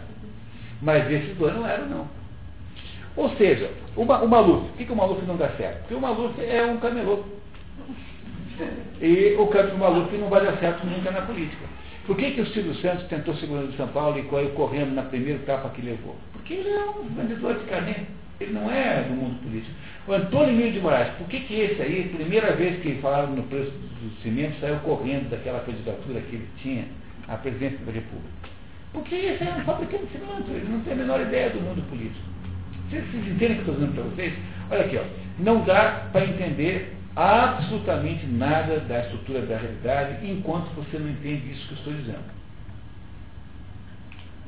[0.82, 2.08] Mas esses dois não eram, não.
[3.16, 5.80] Ou seja, o, o Maluf, por que, que o Maluf não dá certo?
[5.80, 7.24] Porque o Maluf é um camelô.
[9.02, 11.66] E o do Maluf não vai dar certo nunca na política.
[12.06, 15.04] Por que, que o Silvio Santos tentou segurar de São Paulo e caiu correndo na
[15.04, 16.16] primeira etapa que levou?
[16.34, 18.08] Porque ele é um vendedor de carne.
[18.44, 19.74] Ele não é do mundo político.
[20.06, 23.44] O Antônio Emílio de Moraes, por que, que esse aí, primeira vez que falaram no
[23.44, 26.86] preço do cimento, saiu correndo daquela candidatura que ele tinha
[27.28, 28.28] à presidência da República?
[28.92, 31.82] Porque esse é um fabricante de cimento, ele não tem a menor ideia do mundo
[31.90, 32.26] político.
[32.90, 34.34] Vocês, vocês entendem o que eu estou dizendo para vocês?
[34.70, 35.04] Olha aqui, ó,
[35.40, 41.68] não dá para entender absolutamente nada da estrutura da realidade enquanto você não entende isso
[41.68, 42.43] que eu estou dizendo.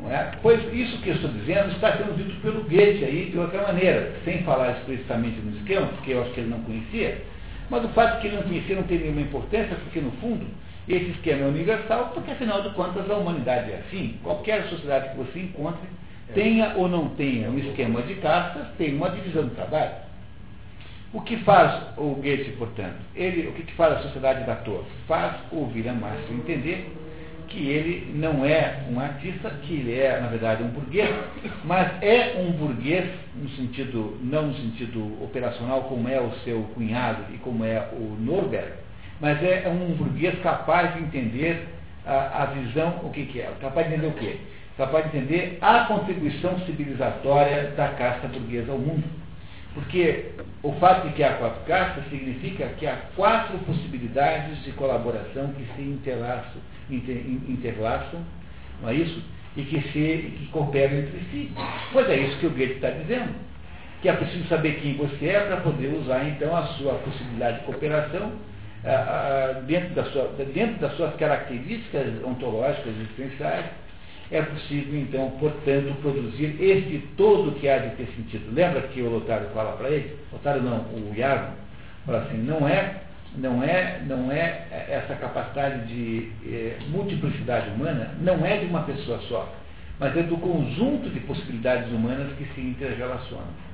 [0.10, 0.32] É?
[0.42, 4.14] Pois isso que eu estou dizendo está sendo dito pelo Goethe aí de outra maneira,
[4.26, 7.24] sem falar explicitamente no esquema, porque eu acho que ele não conhecia,
[7.70, 10.46] mas o fato de que ele não conhecia não tem nenhuma importância, porque no fundo
[10.88, 14.20] esse esquema é universal, porque afinal de contas a humanidade é assim.
[14.22, 15.88] Qualquer sociedade que você encontre,
[16.34, 20.06] tenha ou não tenha um esquema de castas, tem uma divisão do trabalho.
[21.14, 22.98] O que faz o Goethe, portanto?
[23.16, 24.86] Ele, o que, faz a sociedade da torre?
[25.08, 26.92] Faz o William Márcio entender
[27.56, 31.10] que ele não é um artista, que ele é, na verdade, um burguês,
[31.64, 37.34] mas é um burguês no sentido, não no sentido operacional, como é o seu cunhado
[37.34, 38.74] e como é o Norberg,
[39.22, 41.70] mas é um burguês capaz de entender
[42.06, 43.50] a, a visão, o que, que é?
[43.62, 44.38] Capaz de entender o quê?
[44.78, 49.06] Capaz de entender a contribuição civilizatória da casta burguesa ao mundo
[49.76, 50.32] porque
[50.64, 55.68] o fato de que há quatro castas significa que há quatro possibilidades de colaboração que
[55.76, 57.18] se interlaçam, inter,
[57.48, 58.22] interlaçam
[58.82, 59.22] não é isso?
[59.56, 61.52] E que, se, que cooperam entre si.
[61.94, 63.34] Pois é isso que o Goethe está dizendo.
[64.02, 67.66] Que é preciso saber quem você é para poder usar então a sua possibilidade de
[67.66, 68.34] cooperação
[69.66, 73.66] dentro, da sua, dentro das suas características ontológicas existenciais
[74.32, 78.54] é possível, então, portanto, produzir este todo que há de ter sentido.
[78.54, 80.18] Lembra que o Lotário fala para ele?
[80.34, 81.54] Lotário não, o Iago,
[82.06, 83.02] fala assim, não é,
[83.38, 89.20] não é, não é essa capacidade de é, multiplicidade humana, não é de uma pessoa
[89.28, 89.54] só.
[90.00, 93.66] mas é do conjunto de possibilidades humanas que se interrelacionam.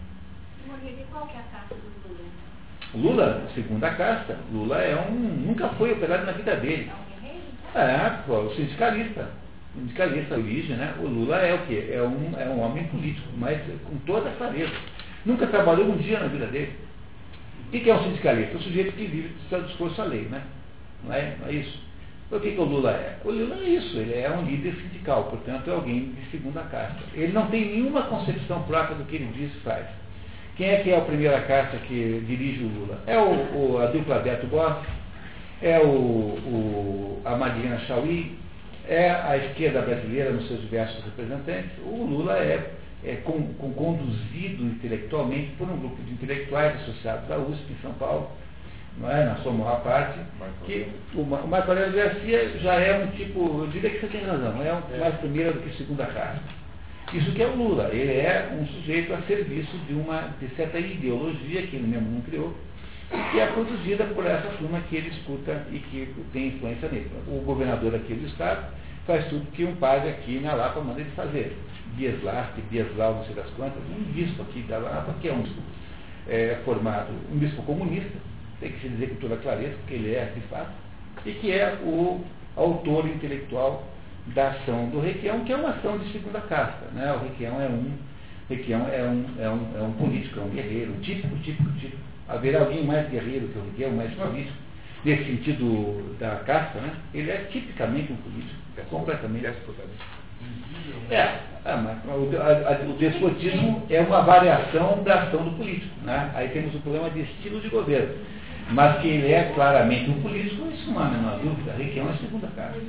[0.66, 3.16] E qual que é a casta do Lula?
[3.16, 6.90] Lula, segunda casta, Lula é um, nunca foi operário na vida dele.
[6.90, 8.22] É guerreiro?
[8.30, 9.30] É, o sindicalista.
[9.74, 10.94] Sindicalista, origem, né?
[11.00, 11.90] O Lula é o quê?
[11.92, 14.74] É um, é um homem político, mas com toda a clareza.
[15.26, 16.76] Nunca trabalhou um dia na vida dele.
[17.72, 18.58] O que é um sindicalista?
[18.58, 20.42] O sujeito que vive do seu discurso à lei, né?
[21.06, 21.80] Não é, não é isso?
[22.28, 23.18] Então, o que, que o Lula é?
[23.24, 27.00] O Lula é isso, ele é um líder sindical, portanto é alguém de segunda casta.
[27.14, 29.86] Ele não tem nenhuma concepção própria do que ele diz e faz.
[30.58, 33.02] Quem é que é a primeira casta que dirige o Lula?
[33.08, 34.86] É o, o, a dupla Beto Boff,
[35.62, 38.38] é o, o, a Madina Chauí,
[38.88, 41.72] é a esquerda brasileira nos seus diversos representantes.
[41.86, 42.74] O Lula é,
[43.04, 47.94] é com, com, conduzido intelectualmente por um grupo de intelectuais associados à USP em São
[47.94, 48.30] Paulo,
[48.98, 49.26] não é?
[49.26, 50.20] na sua maior parte,
[50.66, 54.26] que o, o Marco Aurélio Garcia já é um tipo, eu diria que você tem
[54.26, 56.62] razão, é um mais primeira do que segunda casta.
[57.14, 60.80] Isso que é o Lula, ele é um sujeito a serviço de uma de certa
[60.80, 62.56] ideologia que ele mesmo não criou,
[63.32, 67.12] que é produzida por essa turma que ele escuta e que tem influência nele.
[67.28, 68.66] O governador aqui do estado
[69.06, 71.58] faz tudo que um padre aqui na Lapa manda ele fazer.
[71.98, 75.34] Dias Larte, Dias Lau, não sei das quantas, um bispo aqui da Lapa, que é
[75.34, 75.62] um bispo
[76.28, 78.18] é, formado, um bispo comunista,
[78.60, 80.72] tem que se dizer com toda clareza, porque ele é de fato,
[81.26, 82.22] e que é o
[82.56, 83.84] autor intelectual
[84.28, 86.86] da ação do Requião, que é uma ação de segunda casta.
[86.94, 87.12] Né?
[87.14, 87.92] O Requião é um,
[88.50, 92.02] Requião é um, é um, é um político, é um guerreiro, típico, típico, típico.
[92.30, 94.58] Haverá alguém mais guerreiro que o Requião, mais político,
[95.04, 96.94] nesse sentido da casta, né?
[97.14, 99.46] ele é tipicamente um político, é completamente
[101.10, 105.94] é, é, mas o, a- a- o despotismo é uma variação da ação do político.
[106.04, 106.32] Né?
[106.34, 108.16] Aí temos o problema de estilo de governo.
[108.70, 111.74] Mas que ele é claramente um político, isso não há a menor dúvida.
[111.74, 112.80] Requião é a segunda casa.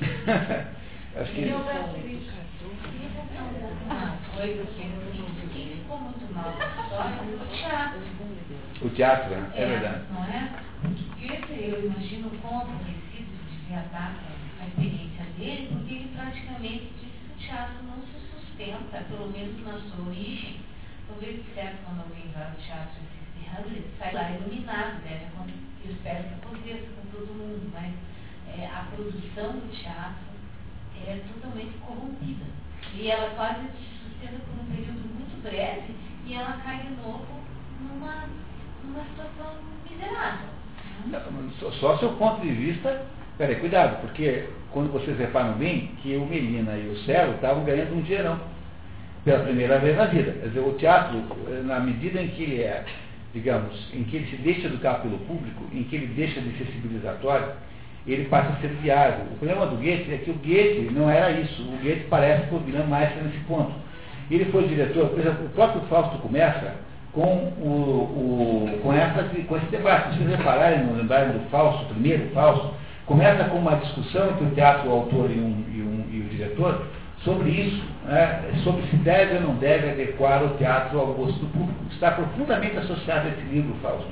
[1.20, 1.52] Acho que.
[8.82, 9.50] O teatro, né?
[9.56, 10.00] é verdade.
[10.12, 10.69] Não é?
[11.20, 14.16] Porque eu imagino como Recife devia dar
[14.58, 19.62] a experiência dele, porque ele praticamente disse que o teatro não se sustenta, pelo menos
[19.62, 20.60] na sua origem.
[21.06, 25.60] Talvez certo quando alguém vai ao teatro e assiste Hamlet, sai lá iluminado, deve acontecer,
[25.84, 27.92] eu espero que aconteça com todo mundo, mas
[28.56, 30.24] é, a produção do teatro
[31.06, 32.46] é totalmente corrompida.
[32.94, 35.94] E ela quase se sustenta por um período muito breve
[36.24, 37.26] e ela cai de novo
[37.78, 38.26] numa,
[38.82, 40.59] numa situação miserável.
[41.06, 43.02] Não, Só, seu ponto de vista.
[43.38, 47.96] Peraí, cuidado, porque quando vocês reparam bem que o Melina e o Celo estavam ganhando
[47.96, 48.38] um dinheirão
[49.24, 50.32] pela primeira vez na vida.
[50.32, 52.84] Quer dizer, o teatro, eh, na medida em que ele é,
[53.32, 56.66] digamos, em que ele se deixa educar pelo público, em que ele deixa de ser
[56.66, 57.48] civilizatório,
[58.06, 59.24] ele passa a ser viável.
[59.32, 61.62] O problema do Goethe é que o Goethe não era isso.
[61.62, 63.72] O Goethe parece com o William Meister nesse ponto.
[64.30, 66.74] Ele foi diretor, por exemplo, o próprio Fausto começa
[67.12, 70.12] com, o, o, com, essa, com esse debate.
[70.12, 72.72] Se vocês repararem, não lembrarem do Fausto, o primeiro Fausto,
[73.06, 76.28] começa com uma discussão entre o teatro, o autor e, um, e, um, e o
[76.28, 76.86] diretor,
[77.24, 81.46] sobre isso, né, sobre se deve ou não deve adequar o teatro ao gosto do
[81.48, 81.84] público.
[81.90, 84.08] Está profundamente associado a esse livro, Fausto.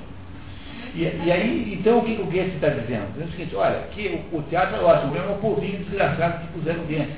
[0.95, 3.13] E, e aí, então, o que o Goethe está dizendo?
[3.13, 6.53] Dizendo o seguinte, olha, que o, o teatro é ótimo, é um povinho desgraçado que
[6.53, 7.13] puseram dentro.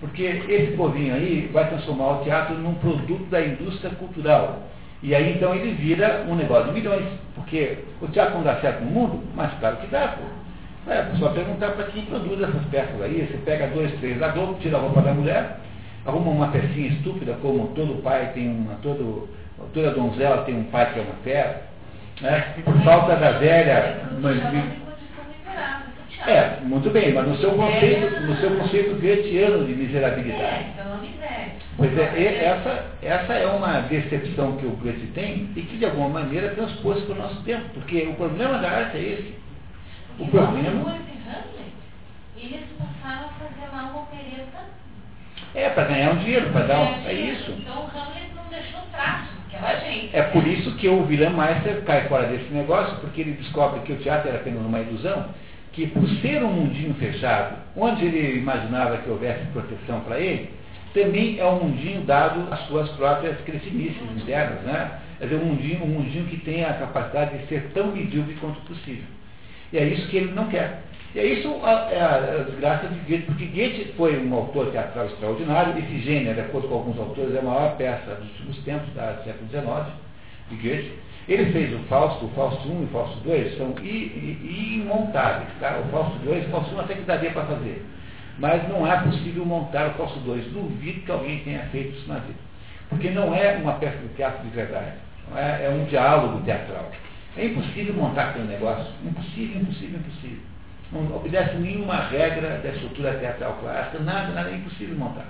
[0.00, 4.62] Porque esse povinho aí vai transformar o teatro num produto da indústria cultural.
[5.02, 7.06] E aí, então, ele vira um negócio de milhões.
[7.34, 10.40] Porque o teatro não dá certo no mundo, mas claro que dá, pô.
[10.90, 13.26] É, só perguntar para quem produz essas peças aí.
[13.26, 15.60] Você pega dois, três da Globo, tira a roupa da mulher,
[16.06, 19.28] arruma uma pecinha estúpida, como todo pai tem uma, todo,
[19.74, 21.62] toda donzela tem um pai que é uma fera.
[22.20, 22.54] Né?
[22.64, 24.00] Por falta da velha.
[24.20, 24.36] Mas,
[26.26, 30.42] é, muito bem, mas no seu conceito, no seu conceito goetiano de miserabilidade.
[30.42, 31.50] É, então é.
[31.76, 36.08] Pois é, essa, essa é uma decepção que o Goethe tem e que de alguma
[36.08, 39.34] maneira transpôs para o nosso tempo, porque o problema da arte é esse.
[40.18, 40.96] O problema.
[42.36, 44.70] eles passaram a fazer lá uma opereta.
[45.54, 47.06] É, para ganhar um dinheiro, para dar um.
[47.06, 47.50] É isso.
[47.52, 49.40] Então o Hamlet não deixou traço
[49.84, 50.16] gente.
[50.16, 53.92] É por isso que o William Meister cai fora desse negócio, porque ele descobre que
[53.92, 55.26] o teatro era apenas uma ilusão,
[55.72, 60.50] que por ser um mundinho fechado, onde ele imaginava que houvesse proteção para ele,
[60.92, 64.98] também é um mundinho dado às suas próprias cretinices internas, né?
[65.18, 68.60] Quer dizer, um mundinho, um mundinho que tem a capacidade de ser tão medíocre quanto
[68.62, 69.04] possível.
[69.72, 70.82] E é isso que ele não quer.
[71.14, 74.70] E é isso a, é a, a desgraça de Goethe, porque Goethe foi um autor
[74.70, 78.92] teatral extraordinário, Efigênia, de acordo com alguns autores, é a maior peça dos últimos tempos,
[78.94, 79.92] da século XIX,
[80.50, 80.92] de Goethe.
[81.30, 85.78] Ele fez o Fausto, o Fausto 1 e o Fausto 2 são imontáveis, tá?
[85.78, 87.86] O Fausto 2 e o Fausto 1 até que daria para fazer.
[88.40, 90.46] Mas não é possível montar o Fausto 2.
[90.46, 92.40] Duvido que alguém tenha feito isso na vida.
[92.88, 94.94] Porque não é uma peça de teatro de verdade.
[95.36, 96.90] É, é, um diálogo teatral.
[97.36, 98.92] É impossível montar aquele negócio.
[99.04, 100.40] Impossível, impossível, impossível.
[100.90, 105.28] Não obedece nenhuma regra da estrutura teatral clássica, nada, nada, é impossível montar.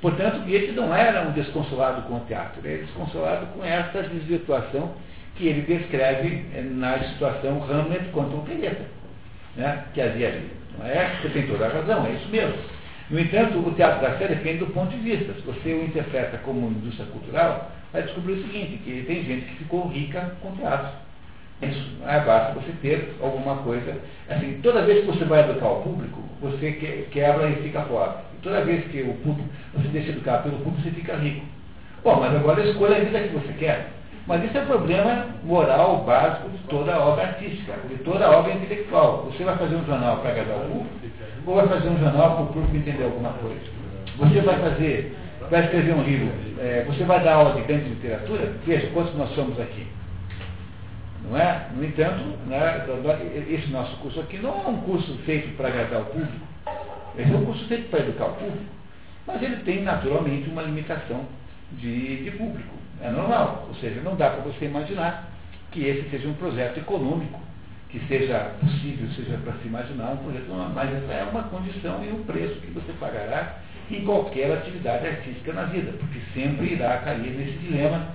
[0.00, 4.94] Portanto, Goethe não era um desconsolado com o teatro, ele é desconsolado com essa desvirtuação
[5.38, 8.84] que ele descreve eh, na situação Hamlet contra o Opereta,
[9.56, 10.50] né, que havia ali.
[10.76, 11.16] Não é?
[11.22, 12.54] Você tem toda a razão, é isso mesmo.
[13.08, 15.32] No entanto, o teatro da fé depende do ponto de vista.
[15.32, 19.56] Se você o interpreta como indústria cultural, vai descobrir o seguinte, que tem gente que
[19.56, 20.90] ficou rica com teatro.
[21.62, 23.96] Isso, é, basta você ter alguma coisa.
[24.28, 28.18] Assim, toda vez que você vai educar o público, você quebra e fica pobre.
[28.36, 31.44] E toda vez que o público, você deixa educar pelo público, você fica rico.
[32.04, 33.97] Bom, mas agora escolha a vida que você quer.
[34.28, 39.22] Mas isso é problema moral básico de toda obra artística, de toda obra intelectual.
[39.24, 40.94] Você vai fazer um jornal para agradar o público,
[41.46, 43.60] ou vai fazer um jornal para o público entender alguma coisa?
[44.18, 45.16] Você vai fazer,
[45.50, 48.52] vai escrever um livro, é, você vai dar aula de grande literatura?
[48.66, 49.86] Veja quantos nós somos aqui.
[51.26, 51.66] Não é?
[51.74, 52.84] No entanto, né,
[53.48, 56.46] esse nosso curso aqui não é um curso feito para agradar o público.
[57.16, 58.64] Esse é um curso feito para educar o público.
[59.26, 61.22] Mas ele tem naturalmente uma limitação
[61.72, 62.77] de, de público.
[63.02, 63.66] É normal.
[63.68, 65.30] Ou seja, não dá para você imaginar
[65.70, 67.40] que esse seja um projeto econômico,
[67.88, 72.12] que seja possível, seja para se imaginar um projeto, mas essa é uma condição e
[72.12, 73.56] um preço que você pagará
[73.90, 78.08] em qualquer atividade artística na vida, porque sempre irá cair nesse dilema,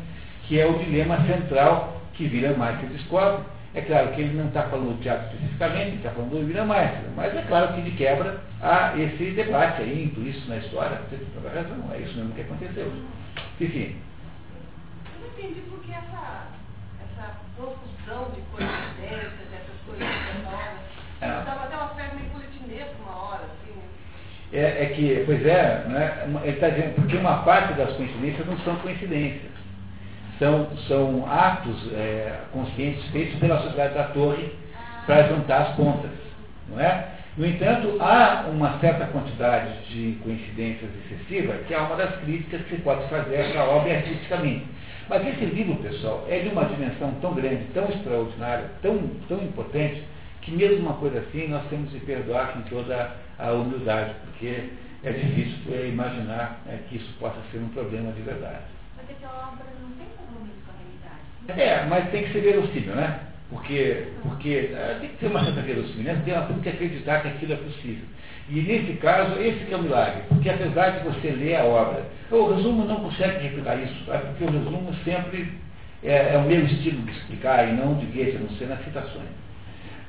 [0.44, 3.44] que é o dilema central que William Meister descobre.
[3.76, 7.10] É claro que ele não está falando do teatro especificamente, está falando do William Meister,
[7.16, 11.28] mas é claro que de quebra há esse debate aí, isso na história, você tem
[11.34, 12.92] toda razão, é isso mesmo que aconteceu.
[13.60, 13.96] Enfim,
[15.44, 16.48] entendi porque essa,
[17.04, 20.08] essa profusão de coincidências, dessas coisas
[20.44, 20.94] novas.
[21.22, 21.40] É.
[21.40, 23.76] Estava até uma festa meio politinesca uma hora, assim.
[23.76, 23.84] Né?
[24.54, 28.58] É, é que, pois é, né, ele está dizendo, porque uma parte das coincidências não
[28.60, 29.52] são coincidências.
[30.40, 34.52] São, são atos é, conscientes feitos pela sociedade da torre
[35.06, 36.12] para juntar as pontas.
[36.70, 37.08] Não é?
[37.38, 42.76] No entanto, há uma certa quantidade de coincidências excessivas, que é uma das críticas que
[42.76, 44.66] se pode fazer essa obra artisticamente.
[45.10, 48.98] Mas esse livro, pessoal, é de uma dimensão tão grande, tão extraordinária, tão,
[49.28, 50.04] tão importante,
[50.42, 54.70] que mesmo uma coisa assim nós temos de perdoar com toda a humildade, porque
[55.04, 58.64] é difícil é, imaginar é, que isso possa ser um problema de verdade.
[58.96, 61.62] Mas é que a obra não tem compromisso com a realidade.
[61.62, 63.20] É, mas tem que ser verossímil, né?
[63.50, 67.54] Porque, porque é, tem que ter uma certa verossimilhança, tem, tem que acreditar que aquilo
[67.54, 68.06] é possível.
[68.50, 72.06] E nesse caso, esse que é o milagre, porque apesar de você ler a obra,
[72.30, 75.48] o resumo não consegue replicar isso, porque o resumo sempre
[76.04, 78.84] é, é, o meu estilo de explicar e não de Goethe, a não ser nas
[78.84, 79.30] citações.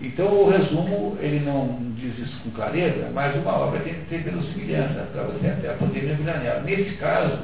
[0.00, 4.18] Então o resumo, ele não diz isso com clareza, mas uma obra tem que ter
[4.24, 6.60] verossimilhança para você até poder mergulhar nela.
[6.62, 7.38] Nesse caso,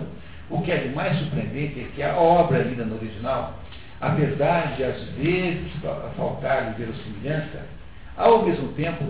[0.50, 3.60] o que é de mais surpreendente é que a obra lida no original,
[4.00, 5.70] apesar de às vezes
[6.16, 7.60] faltar verossimilhança,
[8.16, 9.04] ao mesmo tempo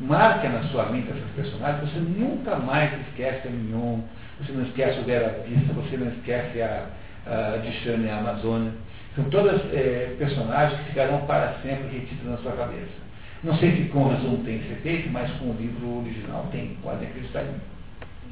[0.00, 4.00] marca na sua mente essas personagens, você nunca mais esquece a Mignon,
[4.40, 6.86] você não esquece o Vera Vista, você não esquece a,
[7.26, 8.72] a Dishane e a Amazônia.
[9.14, 13.06] São todas é, personagens que ficarão para sempre retidas na sua cabeça.
[13.42, 16.76] Não sei se com o resumo tem esse efeito, mas com o livro original tem,
[16.82, 17.60] pode acreditar em mim.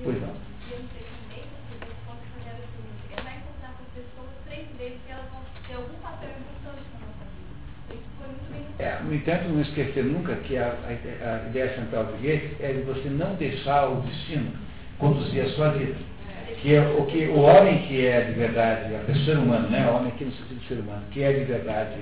[0.03, 0.35] Pois não.
[8.79, 12.73] É, no entanto, não esquecer nunca que a, a, a ideia central do Goethe é
[12.73, 14.51] de você não deixar o destino
[14.99, 15.95] conduzir a sua vida.
[16.61, 19.97] Que é o que o homem que é de verdade, a pessoa humana, né, o
[19.97, 21.95] homem aqui no sentido de ser humano, que é de verdade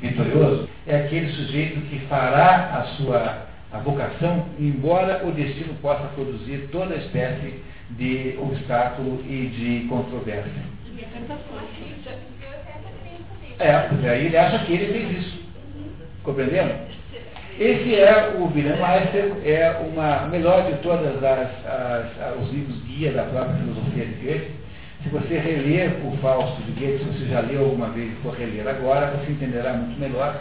[0.00, 6.68] vitorioso, é aquele sujeito que fará a sua a vocação, embora o destino possa produzir
[6.72, 10.62] toda espécie de obstáculo e de controvérsia.
[13.58, 15.39] É, porque aí ele acha que ele fez isso.
[16.30, 16.74] Compreendendo?
[17.58, 23.10] Esse é o William Meister, é uma melhor de todas as, as, os livros guia
[23.10, 24.50] da própria filosofia de Goethe.
[25.02, 28.32] Se você reler o Fausto de Goethe, se você já leu alguma vez e for
[28.34, 30.40] reler agora, você entenderá muito melhor